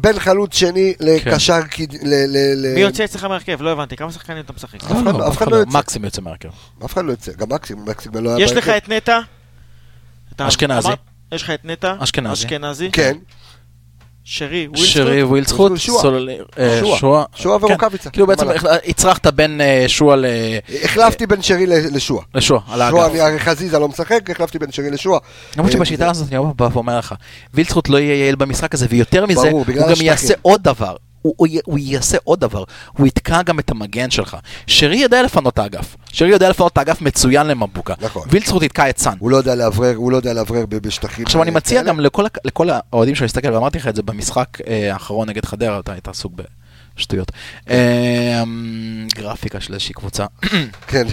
בין 0.00 0.18
חלוץ 0.18 0.54
שני 0.54 0.94
לקשר... 1.00 1.62
קד- 1.62 1.94
ל- 1.94 1.98
ל- 2.06 2.66
ל- 2.66 2.74
מי 2.74 2.80
יוצא 2.80 3.04
אצלך 3.04 3.24
מהרכב? 3.24 3.62
לא 3.62 3.72
הבנתי, 3.72 3.96
כמה 3.96 4.12
שחקנים 4.12 4.44
אתה 4.44 4.52
משחק? 4.52 4.84
אף 4.84 4.90
אחד 4.92 5.14
לא- 5.18 5.28
אף 5.28 5.36
אחד 5.36 5.50
לא 5.50 5.56
יוצא. 5.56 5.78
מקסים 5.78 6.04
יוצא 6.04 6.22
מהרכב. 6.22 6.48
אף 6.84 6.92
אחד 6.92 7.04
לא 7.04 7.10
יוצא, 7.10 7.32
גם 7.32 7.48
מקסים, 7.48 7.84
מקסים 7.84 8.12
לא 8.14 8.30
היה 8.36 8.44
יש 8.44 8.52
לך 8.52 8.66
בהרכב. 8.68 8.84
את 8.84 8.88
נטע? 8.88 9.20
אשכנזי. 10.38 10.88
יש 11.32 11.42
לך 11.42 11.50
את 11.50 11.64
נטע? 11.64 11.94
אשכנזי. 11.98 12.32
אשכנזי. 12.32 12.90
כן, 12.92 13.16
שרי. 14.30 14.68
שרי 14.74 15.22
ווילצחוט, 15.22 15.72
אה. 15.72 15.78
שועה 16.98 17.24
כן. 17.58 17.64
ורוקאביצה. 17.64 18.10
כאילו 18.10 18.26
בעצם 18.26 18.46
הצרכת 18.88 19.26
בין 19.26 19.60
אה, 19.60 19.84
שועה 19.88 20.16
ל- 20.16 20.24
החלפתי 20.84 21.26
בין 21.26 21.42
שרי 21.42 21.66
ל- 21.66 21.96
לשועה. 21.96 22.24
לשועה, 22.34 22.60
על 22.68 22.82
האגף. 22.82 22.96
הרי 23.20 23.38
חזיזה 23.38 23.78
לא 23.78 23.88
משחק, 23.88 24.30
החלפתי 24.30 24.58
בין 24.58 24.72
שרי 24.72 24.90
לשועה. 24.90 25.18
למרות 25.56 25.72
אה, 25.72 25.76
שבשיטה 25.76 26.04
זה- 26.04 26.10
הזאת 26.10 26.32
אני 26.32 26.40
בא 26.56 26.68
ואומר 26.72 26.98
לך, 26.98 27.14
וילצחוט 27.54 27.88
לא 27.88 27.98
יהיה 27.98 28.14
יעיל 28.14 28.34
במשחק 28.34 28.74
הזה, 28.74 28.86
ויותר 28.90 29.26
מזה, 29.26 29.50
הוא 29.50 29.66
בגלל 29.66 29.82
גם. 29.94 30.00
יעשה 30.00 30.34
עוד 30.42 30.62
דבר. 30.62 30.96
הוא, 31.22 31.34
הוא, 31.36 31.48
הוא 31.64 31.78
יעשה 31.78 32.18
עוד 32.24 32.40
דבר, 32.40 32.64
הוא 32.98 33.06
יתקע 33.06 33.42
גם 33.42 33.58
את 33.58 33.70
המגן 33.70 34.10
שלך. 34.10 34.36
שרי 34.66 34.96
יודע 34.96 35.22
לפנות 35.22 35.54
את 35.54 35.58
האגף, 35.58 35.96
שרי 36.12 36.28
יודע 36.28 36.50
לפנות 36.50 36.72
את 36.72 36.78
האגף 36.78 37.00
מצוין 37.00 37.46
למבוקה. 37.46 37.94
נכון. 38.00 38.22
וילצחוט 38.30 38.62
יתקע 38.62 38.90
את 38.90 38.98
סאן. 38.98 39.14
הוא 39.18 39.30
לא 39.30 39.36
יודע 39.36 39.54
לאוורר, 39.54 39.94
הוא 39.96 40.12
לא 40.12 40.16
יודע 40.16 40.32
לאוורר 40.32 40.66
ב- 40.66 40.76
בשטחים. 40.76 41.24
עכשיו 41.24 41.42
אני 41.42 41.50
מציע 41.50 41.80
כאלה. 41.80 41.88
גם 41.88 42.00
לכל, 42.00 42.24
לכל 42.44 42.68
האוהדים 42.70 43.14
שלו 43.14 43.24
להסתכל, 43.24 43.52
ואמרתי 43.54 43.78
לך 43.78 43.88
את 43.88 43.96
זה 43.96 44.02
במשחק 44.02 44.58
אה, 44.66 44.92
האחרון 44.92 45.28
נגד 45.28 45.44
חדרה, 45.44 45.78
אתה 45.78 45.92
היית 45.92 46.08
עסוק 46.08 46.32
בשטויות. 46.98 47.32
אה, 47.70 48.42
גרפיקה 49.14 49.60
של 49.60 49.72
איזושהי 49.72 49.94
קבוצה. 49.94 50.26
כן, 50.90 51.06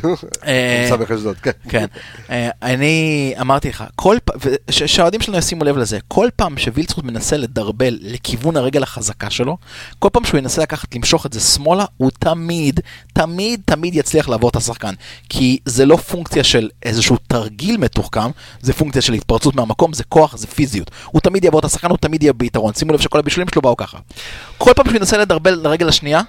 אה, 0.46 0.88
סמך 0.90 1.12
אשדוד, 1.12 1.38
כן. 1.38 1.52
כן. 1.70 1.86
אה, 2.30 2.50
אני 2.62 3.34
אמרתי 3.42 3.70
לך, 3.70 3.84
כל 3.96 4.18
פעם, 4.26 4.38
שהאוהדים 4.72 5.22
שלנו 5.22 5.38
ישימו 5.38 5.64
לב 5.64 5.78
לזה, 5.78 6.00
כל 6.08 6.30
פעם 6.36 6.58
שווילצחוט 6.58 7.04
מנסה 7.04 7.38
לדרבל 7.38 7.98
לכיוון 8.02 8.58
הרגל 8.58 8.84
החזקה 8.84 9.30
שלו, 9.30 9.58
כל 10.00 10.10
פעם 10.14 10.26
שהוא 10.26 10.38
ינסה 10.38 10.62
לקחת, 10.62 10.96
למשוך 10.96 11.26
את 11.26 11.34
זה 11.34 11.40
שמאלה, 11.40 11.86
הוא 11.98 12.12
תמיד, 12.20 12.80
תמיד, 13.14 13.62
תמיד 13.66 13.96
יצליח 13.96 14.30
לעבור 14.30 14.50
את 14.50 14.56
השחקן. 14.56 14.94
כי 15.30 15.58
זה 15.66 15.86
לא 15.86 15.96
פונקציה 15.96 16.44
של 16.44 16.70
איזשהו 16.84 17.18
תרגיל 17.28 17.78
מתוחכם, 17.78 18.30
זה 18.62 18.74
פונקציה 18.74 19.02
של 19.02 19.14
התפרצות 19.14 19.56
מהמקום, 19.56 19.94
זה 19.94 20.04
כוח, 20.04 20.38
זה 20.38 20.48
פיזיות. 20.48 20.92
הוא 21.06 21.22
תמיד 21.22 21.44
יעבור 21.44 21.60
את 21.60 21.66
השחקן, 21.66 21.90
הוא 21.90 21.98
תמיד 21.98 22.24
יהיה 22.24 22.34
ביתרון. 22.34 22.74
שימו 22.74 22.94
לב 22.94 23.02
שכל 23.02 23.20
הבישולים 23.20 23.48
שלו 23.54 23.62
באו 23.62 23.78
ככה. 23.78 23.98
כל 24.58 24.74
פעם 24.76 24.86
שהוא 24.86 24.98
ינסה 24.98 25.18
לדרבל 25.18 25.68
לרגל 25.76 25.88
השנייה, 25.90 26.22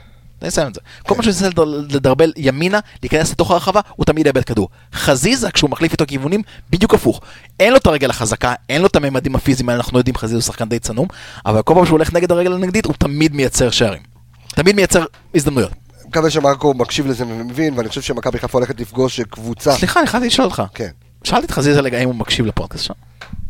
אני 0.43 0.49
אסיים 0.49 0.69
את 0.69 0.75
זה. 0.75 0.81
כל 1.03 1.15
פעם 1.15 1.23
שהוא 1.23 1.33
ינסה 1.33 1.49
לדר- 1.49 1.65
לדרבל 1.65 2.33
ימינה, 2.37 2.81
להיכנס 3.03 3.31
לתוך 3.33 3.51
הרחבה, 3.51 3.81
הוא 3.97 4.05
תמיד 4.07 4.27
יאבד 4.27 4.45
כדור. 4.45 4.69
חזיזה, 4.95 5.51
כשהוא 5.51 5.71
מחליף 5.71 5.93
איתו 5.93 6.05
כיוונים, 6.09 6.43
בדיוק 6.71 6.95
הפוך. 6.95 7.21
אין 7.61 7.73
לו 7.73 7.79
את 7.79 7.87
הרגל 7.87 8.11
החזקה, 8.11 8.55
אין 8.69 8.81
לו 8.83 8.87
את 8.87 8.97
הממדים 8.97 9.37
הפיזיים 9.37 9.69
האלה, 9.69 9.81
אנחנו 9.81 9.99
יודעים, 9.99 10.17
חזיזה 10.17 10.37
הוא 10.37 10.43
שחקן 10.43 10.69
די 10.69 10.79
צנום, 10.79 11.07
אבל 11.47 11.63
כל 11.63 11.75
פעם 11.75 11.85
שהוא 11.87 11.93
הולך 11.97 12.13
נגד 12.13 12.33
הרגל 12.33 12.53
הנגדית, 12.53 12.85
הוא 12.85 12.95
תמיד 12.99 13.35
מייצר 13.35 13.71
שערים. 13.71 14.03
תמיד 14.49 14.77
מייצר 14.77 15.05
הזדמנויות. 15.35 15.73
מקווה 16.09 16.31
שמרקו 16.31 16.75
מקשיב 16.75 17.07
לזה 17.07 17.25
ומבין, 17.27 17.75
ואני 17.77 17.89
חושב 17.89 18.01
שמכבי 18.03 18.39
חיפה 18.39 18.59
הולכת 18.59 18.81
לפגוש 18.81 19.21
קבוצה. 19.21 19.73
סליחה, 19.77 20.01
אני 20.01 20.07
חייבתי 20.09 20.27
לשאול 20.27 20.47
אותך. 20.47 20.63
כן. 20.75 20.89
שאלתי 21.25 21.47
את 21.47 21.51
חזיזה 21.51 21.81
רגע 21.81 21.99
אם 21.99 22.09
הוא 22.09 22.15
מקשיב 22.15 22.47
לפודקאסט 22.47 22.85
שלנו. 22.85 22.99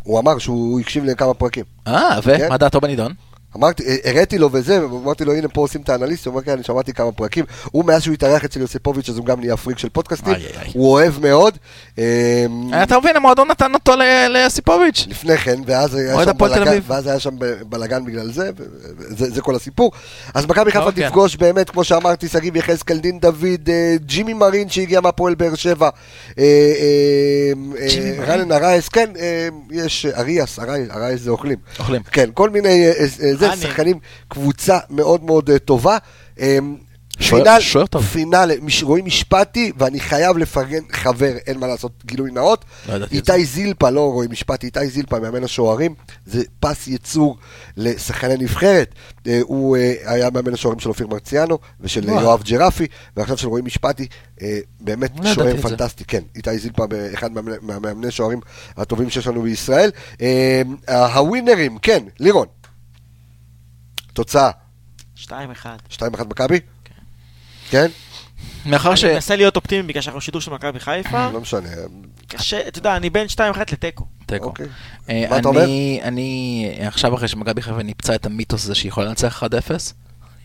הוא 0.02 0.20
אמר 0.20 0.38
שהוא 0.38 0.80
הקשיב 0.80 1.04
לכמה 1.04 1.34
פרקים. 1.34 1.64
אה, 1.86 2.18
כן. 2.24 2.44
ומה 2.46 2.56
דעתו 2.56 2.80
בנידון? 2.80 3.12
אמרתי, 3.56 3.82
הראיתי 4.04 4.38
לו 4.38 4.48
וזה, 4.52 4.78
אמרתי 4.78 5.24
לו, 5.24 5.34
הנה 5.34 5.48
פה 5.48 5.60
עושים 5.60 5.80
את 5.80 5.88
האנליסט, 5.88 6.26
הוא 6.26 6.32
אומר, 6.32 6.42
כן, 6.42 6.52
אני 6.52 6.62
שמעתי 6.62 6.92
כמה 6.92 7.12
פרקים. 7.12 7.44
הוא, 7.72 7.84
מאז 7.84 8.02
שהוא 8.02 8.14
התארח 8.14 8.44
אצל 8.44 8.60
יוסיפוביץ', 8.60 9.08
אז 9.08 9.18
הוא 9.18 9.26
גם 9.26 9.40
נהיה 9.40 9.56
פריק 9.56 9.78
של 9.78 9.88
פודקאסטים. 9.88 10.34
איי, 10.34 10.46
איי, 10.46 10.52
איי. 10.60 10.70
הוא 10.74 10.92
אוהב 10.92 11.14
מאוד. 11.20 11.58
אמ, 11.98 12.02
אתה 12.82 12.98
מבין, 12.98 13.16
המועדון 13.16 13.48
נתן 13.48 13.74
אותו 13.74 13.92
ליוסיפוביץ'. 14.30 15.06
לפני 15.08 15.36
כן, 15.36 15.60
ואז 15.66 17.06
היה 17.06 17.20
שם 17.20 17.34
בלאגן, 17.68 18.04
בגלל 18.04 18.32
זה, 18.32 18.50
וזה 18.98 19.30
זה 19.30 19.42
כל 19.42 19.54
הסיפור. 19.54 19.92
אז 20.34 20.46
מכבי 20.46 20.70
חיפה 20.70 20.84
אוקיי. 20.84 21.08
תפגוש 21.08 21.36
באמת, 21.36 21.70
כמו 21.70 21.84
שאמרתי, 21.84 22.28
שגיב 22.28 22.56
יחזקאל, 22.56 22.98
דין 22.98 23.20
דוד, 23.20 23.68
אה, 23.68 23.96
ג'ימי 24.06 24.34
מרין 24.34 24.68
שהגיע 24.68 25.00
מהפועל 25.00 25.34
באר 25.34 25.54
שבע, 25.54 25.88
אה, 26.38 26.44
אה, 26.44 26.46
אה, 27.80 27.88
ג'ימי 27.88 28.10
מרין. 28.18 28.30
רנן 28.30 28.52
ארייס, 28.52 28.88
כן, 28.88 29.10
אה, 29.18 29.48
יש 29.70 30.06
אה, 30.06 30.20
אריאס, 30.20 30.58
ארייס 30.90 31.20
זה 31.20 31.30
אוכלים. 31.30 31.58
אוכלים. 31.78 32.02
כן, 32.02 32.30
כל 32.34 32.50
מיני, 32.50 32.86
אה, 32.86 32.92
אה, 32.92 33.00
אה, 33.00 33.36
זה, 33.36 33.45
אני. 33.52 33.60
שחקנים, 33.60 33.98
קבוצה 34.28 34.78
מאוד 34.90 35.24
מאוד 35.24 35.50
אה, 35.50 35.58
טובה. 35.58 35.98
אה, 36.40 36.58
שוער- 37.20 37.86
טוב. 37.86 38.02
פינל, 38.04 38.50
מש- 38.62 38.82
רועי 38.82 39.02
משפטי, 39.02 39.72
ואני 39.78 40.00
חייב 40.00 40.38
לפרגן 40.38 40.82
חבר, 40.92 41.32
אין 41.46 41.58
מה 41.58 41.66
לעשות, 41.66 41.92
גילוי 42.04 42.30
נאות. 42.30 42.64
לא. 42.88 43.06
איתי 43.12 43.44
זילפה, 43.44 43.90
לא 43.90 44.00
רועי 44.12 44.28
משפטי, 44.30 44.66
איתי 44.66 44.86
זילפה, 44.88 45.18
מאמן 45.20 45.44
השוערים, 45.44 45.94
זה 46.26 46.42
פס 46.60 46.86
ייצור 46.86 47.36
לשחקני 47.76 48.34
נבחרת. 48.38 48.94
אה, 49.26 49.40
הוא 49.42 49.76
אה, 49.76 49.94
היה 50.04 50.30
מאמן 50.30 50.54
השוערים 50.54 50.80
של 50.80 50.88
אופיר 50.88 51.06
מרציאנו 51.06 51.58
ושל 51.80 52.10
וואו. 52.10 52.20
יואב 52.22 52.42
ג'רפי, 52.42 52.86
ועכשיו 53.16 53.36
של 53.38 53.48
רועי 53.48 53.62
משפטי, 53.62 54.06
אה, 54.42 54.58
באמת 54.80 55.10
לא 55.24 55.34
שוער 55.34 55.56
זה. 55.56 55.62
פנטסטי, 55.62 56.04
כן. 56.04 56.22
איתי 56.36 56.58
זילפה, 56.58 56.84
אחד 57.14 57.32
מהמאמני- 57.32 57.58
מהמאמני 57.62 58.10
שוערים 58.10 58.40
הטובים 58.76 59.10
שיש 59.10 59.26
לנו 59.26 59.42
בישראל. 59.42 59.90
הווינרים, 60.88 61.78
כן, 61.78 62.02
לירון. 62.20 62.46
תוצאה, 64.16 64.50
2-1. 65.16 65.30
2-1 65.92 66.00
מכבי? 66.30 66.60
כן? 67.70 67.86
מאחר 68.66 68.94
ש... 68.94 69.04
אני 69.04 69.14
מנסה 69.14 69.36
להיות 69.36 69.56
אופטימי 69.56 69.82
בגלל 69.82 70.02
שאנחנו 70.02 70.20
שידור 70.20 70.40
של 70.40 70.50
מכבי 70.50 70.80
חיפה. 70.80 71.30
לא 71.30 71.40
משנה. 71.40 71.68
קשה, 72.28 72.68
אתה 72.68 72.78
יודע, 72.78 72.96
אני 72.96 73.10
בין 73.10 73.26
2-1 73.36 73.40
לתיקו. 73.72 74.04
תיקו. 74.26 74.44
אוקיי. 74.44 74.66
אה, 75.10 75.24
מה 75.30 75.38
אתה 75.38 75.48
אומר? 75.48 75.64
אני, 75.64 76.00
אני, 76.02 76.70
עכשיו 76.80 77.14
אחרי 77.14 77.28
שמכבי 77.28 77.62
חיפה 77.62 77.82
ניפצה 77.82 78.14
את 78.14 78.26
המיתוס 78.26 78.64
הזה 78.64 78.74
שהיא 78.74 78.88
יכולה 78.88 79.06
לנצח 79.06 79.42
1-0, 79.42 79.46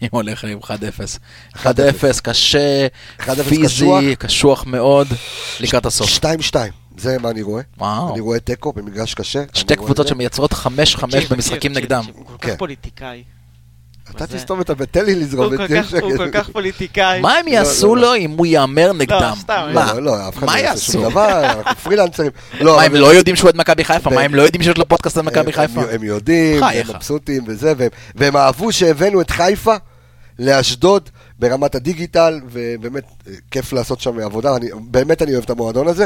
היא 0.02 0.10
הולכת 0.12 0.48
עם 0.48 0.60
1-0. 0.60 0.68
1-0, 1.56 1.66
קשה, 2.24 2.88
1-0 3.20 3.44
פיזי, 3.50 3.66
קשוח. 3.66 4.04
קשוח 4.20 4.66
מאוד, 4.66 5.08
לקראת 5.60 5.86
הסוף. 5.86 6.10
2-2, 6.52 6.56
זה 6.98 7.18
מה 7.20 7.30
אני 7.30 7.42
רואה. 7.42 7.64
וואו. 7.78 8.12
אני 8.12 8.20
רואה 8.20 8.40
תיקו 8.40 8.74
במגרש 8.74 9.14
קשה. 9.14 9.44
שתי 9.54 9.76
קבוצות. 9.76 10.08
שמייצרות 10.08 10.54
5-5 10.54 10.56
תקשיב, 11.12 11.34
במשחקים 11.34 11.74
נגדם. 11.74 12.04
הוא 12.14 12.26
כל 12.26 12.34
כן. 12.40 12.52
כך 12.52 12.58
פוליטיקאי. 12.58 13.24
אתה 14.16 14.28
תסתום 14.28 14.62
את 14.62 14.70
הפה, 14.70 14.86
תן 14.86 15.06
לי 15.06 15.16
לזרום 15.16 15.54
את 15.54 15.58
כל 15.60 15.68
זה. 15.68 15.80
כך- 15.82 15.94
הוא 16.02 16.18
כל 16.18 16.30
כך 16.32 16.50
פוליטיקאי. 16.50 17.22
מה 17.22 17.34
הם 17.38 17.46
לא, 17.46 17.52
יעשו 17.52 17.96
לא, 17.96 18.02
לו 18.02 18.16
אם 18.16 18.32
הוא 18.38 18.46
יאמר 18.46 18.94
נגדם? 18.94 19.34
סתם, 19.40 19.70
מה? 19.74 19.94
לא, 19.94 20.02
לא, 20.02 20.28
אף 20.28 20.38
אחד 20.38 20.48
לא 20.48 20.58
יעשה 20.58 20.92
שום? 20.92 21.10
דבר, 21.10 21.44
אנחנו 21.46 21.76
פרילנסרים. 21.84 22.32
לא, 22.62 22.76
מה, 22.76 22.84
הם 22.84 22.96
לא 22.96 23.14
יודעים 23.14 23.36
שהוא 23.36 23.46
אוהד 23.48 23.58
מכבי 23.58 23.84
חיפה? 23.84 24.10
מה, 24.10 24.22
הם 24.22 24.36
לא 24.36 24.42
יודעים 24.42 24.64
שיש 24.64 24.78
לו 24.78 24.88
פודקאסט 24.88 25.18
על 25.18 25.24
מכבי 25.24 25.54
חיפה? 25.54 25.82
הם- 25.92 26.04
יודעים. 26.04 26.64
הם 26.64 26.88
מבסוטים 26.96 27.44
וזה, 27.48 27.74
והם 28.16 28.38
אהבו 28.38 28.72
שהבאנו 28.72 29.22
את 29.22 29.30
חיפה 29.32 29.76
לאשדוד 30.40 31.10
ברמת 31.42 31.76
הדיגיטל, 31.76 32.40
ובאמת 32.52 33.04
אה, 33.28 33.34
כיף 33.52 33.74
לעשות 33.74 34.00
שם 34.02 34.20
עבודה, 34.20 34.56
אני, 34.56 34.70
באמת 34.82 35.22
אני 35.22 35.32
אוהב 35.34 35.44
את 35.44 35.50
המועדון 35.50 35.88
הזה, 35.88 36.06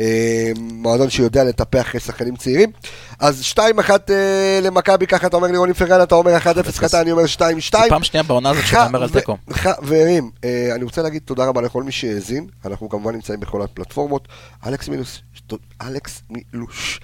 אה, 0.00 0.52
מועדון 0.56 1.10
שיודע 1.10 1.44
לטפח 1.44 1.94
שחקנים 1.98 2.36
צעירים. 2.36 2.70
אז 3.18 3.42
2-1 3.54 3.58
אה, 4.10 4.60
למכבי, 4.62 5.06
ככה 5.06 5.26
אתה 5.26 5.36
אומר 5.36 5.48
לי 5.48 5.56
רוני 5.58 5.74
פרגן, 5.74 6.02
אתה 6.02 6.14
אומר 6.14 6.36
1-0 6.36 6.46
קטן, 6.80 6.98
אני 6.98 7.12
אומר 7.12 7.22
2-2. 7.24 7.40
זה 7.60 7.78
פעם 7.88 8.02
שנייה 8.02 8.22
בעונה 8.22 8.50
הזאת 8.50 8.64
שאתה 8.66 8.86
אומר 8.86 9.02
על 9.02 9.08
תיקו. 9.10 9.36
חברים, 9.52 10.30
אני 10.74 10.84
רוצה 10.84 11.02
להגיד 11.02 11.22
תודה 11.24 11.44
רבה 11.44 11.60
לכל 11.62 11.82
מי 11.82 11.92
שהאזין, 11.92 12.46
אנחנו 12.64 12.88
כמובן 12.88 13.14
נמצאים 13.14 13.40
בכל 13.40 13.62
הפלטפורמות. 13.62 14.28
אלכס 14.66 14.88
מילוש, 14.88 15.22
ת- 15.46 15.52
אלכס 15.82 16.22
מילוש, 16.30 17.00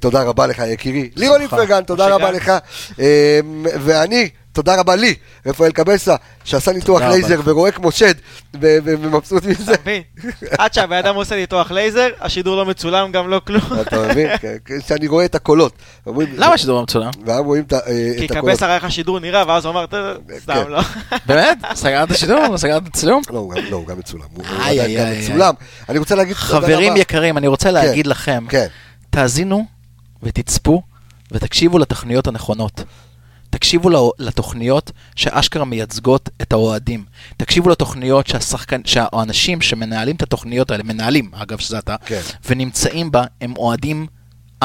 תודה 0.00 0.22
רבה 0.22 0.46
לך 0.46 0.62
יקירי. 0.66 1.10
לירון 1.16 1.40
איפרגן, 1.40 1.84
תודה 1.84 2.14
רבה. 2.14 2.30
לך. 2.30 2.52
ואני, 3.80 4.28
תודה 4.52 4.80
רבה 4.80 4.96
לי, 4.96 5.14
רפאל 5.46 5.70
קבסה, 5.72 6.16
שעשה 6.44 6.72
ניתוח 6.72 7.02
לייזר. 7.02 7.40
ורואה 7.44 7.72
כמו 7.72 7.92
שד, 7.92 8.14
ומבסוט 8.60 9.44
מזה. 9.44 9.74
עד 10.58 10.74
שהבן 10.74 10.96
אדם 10.96 11.14
עושה 11.14 11.36
ניתוח 11.36 11.70
לייזר, 11.70 12.08
השידור 12.20 12.56
לא 12.56 12.66
מצולם, 12.66 13.12
גם 13.12 13.28
לא 13.30 13.40
כלום. 13.46 13.62
אתה 13.80 14.08
מבין? 14.08 14.36
כן, 14.42 14.56
כן, 14.64 14.74
שאני 14.88 15.06
רואה 15.06 15.24
את 15.24 15.34
הקולות. 15.34 15.72
למה 16.06 16.58
שידור 16.58 16.76
לא 16.76 16.82
מצולם? 16.82 17.10
והם 17.26 17.44
רואים 17.44 17.62
את 17.64 17.72
אה, 17.72 17.78
כי 18.18 18.24
הקולות. 18.24 18.44
קבס 18.44 18.62
הראה 18.62 18.74
איך 18.74 18.84
השידור 18.84 19.18
נראה, 19.20 19.44
ואז 19.48 19.64
הוא 19.64 19.72
אמר, 19.72 19.86
"טוב, 19.86 20.00
כן. 20.28 20.34
סתם 20.40 20.68
לא. 20.68 20.80
באמת? 21.26 21.58
סגרת 21.74 22.10
השידור? 22.10 22.56
סגרת 22.58 22.82
את 22.82 22.88
הצילום? 22.88 23.22
לא, 23.30 23.38
הוא 23.38 23.54
גם- 23.54 23.62
לא, 23.70 23.76
הוא 23.76 23.86
גם 23.86 23.98
מצולם. 23.98 24.24
הוא 24.34 24.44
גם 24.44 24.60
איי, 24.60 25.20
מצולם. 25.22 25.54
אני 25.88 25.98
רוצה 25.98 26.14
להגיד 26.14 26.36
תודה 26.36 26.56
רבה. 26.58 26.66
חברים 26.66 26.96
יקרים, 26.96 27.38
אני 27.38 27.46
רוצה 27.46 27.70
להגיד 27.70 28.06
לכם, 28.06 28.44
כן. 28.48 28.66
תאזינו 29.10 29.64
ותצפו 30.22 30.82
ותקשיבו 31.32 31.78
לתוכניות 31.78 32.26
הנכונות. 32.26 32.82
תקשיבו 33.52 34.12
לתוכניות 34.18 34.90
שאשכרה 35.16 35.64
מייצגות 35.64 36.28
את 36.42 36.52
האוהדים. 36.52 37.04
תקשיבו 37.36 37.70
לתוכניות 37.70 38.26
שהשחקן, 38.26 38.80
שהאנשים 38.84 39.60
שמנהלים 39.60 40.16
את 40.16 40.22
התוכניות 40.22 40.70
האלה, 40.70 40.82
מנהלים, 40.82 41.30
אגב, 41.34 41.58
שזה 41.58 41.78
אתה, 41.78 41.96
כן. 42.06 42.20
ונמצאים 42.48 43.10
בה, 43.10 43.24
הם 43.40 43.54
אוהדים 43.56 44.06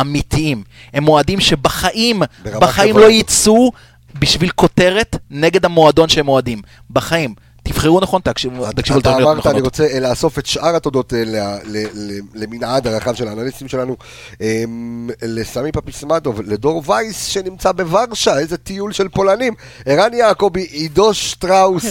אמיתיים. 0.01 0.63
הם 0.93 1.07
אוהדים 1.07 1.39
שבחיים, 1.39 2.21
בחיים 2.43 2.93
חברתית. 2.93 2.95
לא 2.95 3.19
יצאו 3.19 3.71
בשביל 4.19 4.49
כותרת 4.49 5.15
נגד 5.29 5.65
המועדון 5.65 6.09
שהם 6.09 6.27
אוהדים. 6.27 6.61
בחיים. 6.89 7.35
תבחרו 7.67 7.99
נכון, 7.99 8.21
תקשיבו 8.21 8.71
תקשיבו 8.75 8.99
אתה 8.99 9.09
לתוכניות 9.09 9.33
אמרת, 9.33 9.45
אני 9.47 9.53
נכונות. 9.53 9.63
רוצה 9.63 9.87
אה, 9.93 9.99
לאסוף 9.99 10.39
את 10.39 10.45
שאר 10.45 10.75
התודות 10.75 11.13
אה, 11.13 11.23
ל- 11.25 11.35
ל- 11.65 11.87
ל- 11.93 12.19
למנעד 12.33 12.87
הרחב 12.87 13.13
של 13.15 13.27
האנליסטים 13.27 13.67
שלנו, 13.67 13.95
אמ, 14.41 15.09
לסמי 15.21 15.71
פפיסמטוב, 15.71 16.41
לדור 16.41 16.83
וייס 16.85 17.25
שנמצא 17.25 17.71
בוורשה, 17.71 18.39
איזה 18.39 18.57
טיול 18.57 18.91
של 18.91 19.07
פולנים, 19.07 19.53
ערן 19.85 20.13
יעקבי, 20.13 20.61
עידו 20.61 21.13
שטראוס. 21.13 21.85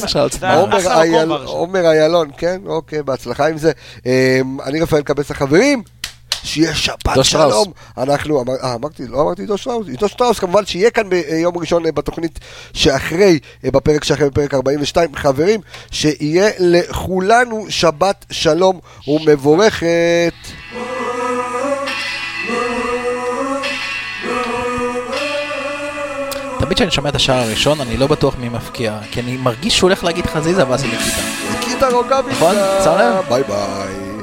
עומר 1.44 1.86
איילון, 1.90 2.28
כן, 2.38 2.60
אוקיי, 2.66 3.02
בהצלחה 3.02 3.46
עם 3.48 3.58
זה. 3.58 3.72
אמ, 4.06 4.10
אני 4.64 4.80
רפאל 4.80 5.02
קבס 5.02 5.30
החברים. 5.30 5.82
שיהיה 6.46 6.74
שבת. 6.74 6.96
שלום. 7.22 7.72
אנחנו, 7.98 8.42
אמר, 8.42 8.52
אה, 8.62 8.74
אמרתי, 8.74 9.06
לא 9.06 9.20
אמרתי 9.22 9.42
עידו 9.42 9.58
שטראוס, 9.58 9.88
עידו 9.88 10.08
שטראוס 10.08 10.38
כמובן 10.38 10.66
שיהיה 10.66 10.90
כאן 10.90 11.08
ביום 11.08 11.58
ראשון 11.58 11.86
אה, 11.86 11.92
בתוכנית 11.92 12.38
שאחרי, 12.72 13.38
אה, 13.64 13.70
בפרק 13.70 14.04
שאחרי, 14.04 14.30
בפרק 14.30 14.54
42. 14.54 15.14
חברים, 15.16 15.60
שיהיה 15.90 16.50
לכולנו 16.58 17.66
שבת 17.68 18.24
שלום 18.30 18.80
ומבורכת. 19.08 20.32
תמיד 26.58 26.76
כשאני 26.76 26.90
שומע 26.90 27.08
את 27.08 27.14
השער 27.14 27.42
הראשון, 27.42 27.80
אני 27.80 27.96
לא 27.96 28.06
בטוח 28.06 28.36
מי 28.38 28.48
מפקיע, 28.48 28.98
כי 29.10 29.20
אני 29.20 29.36
מרגיש 29.36 29.76
שהוא 29.76 29.88
הולך 29.88 30.04
להגיד 30.04 30.26
חזיזה 30.26 30.68
ואז 30.68 30.82
היא 30.82 30.92
לקיטה. 30.92 31.22
ניקיטה 31.50 31.88
רוקאביצה. 31.88 32.36
נכון? 32.36 32.54
שם 32.84 32.98
לב? 32.98 33.24
ביי 33.28 33.42
ביי. 33.42 34.15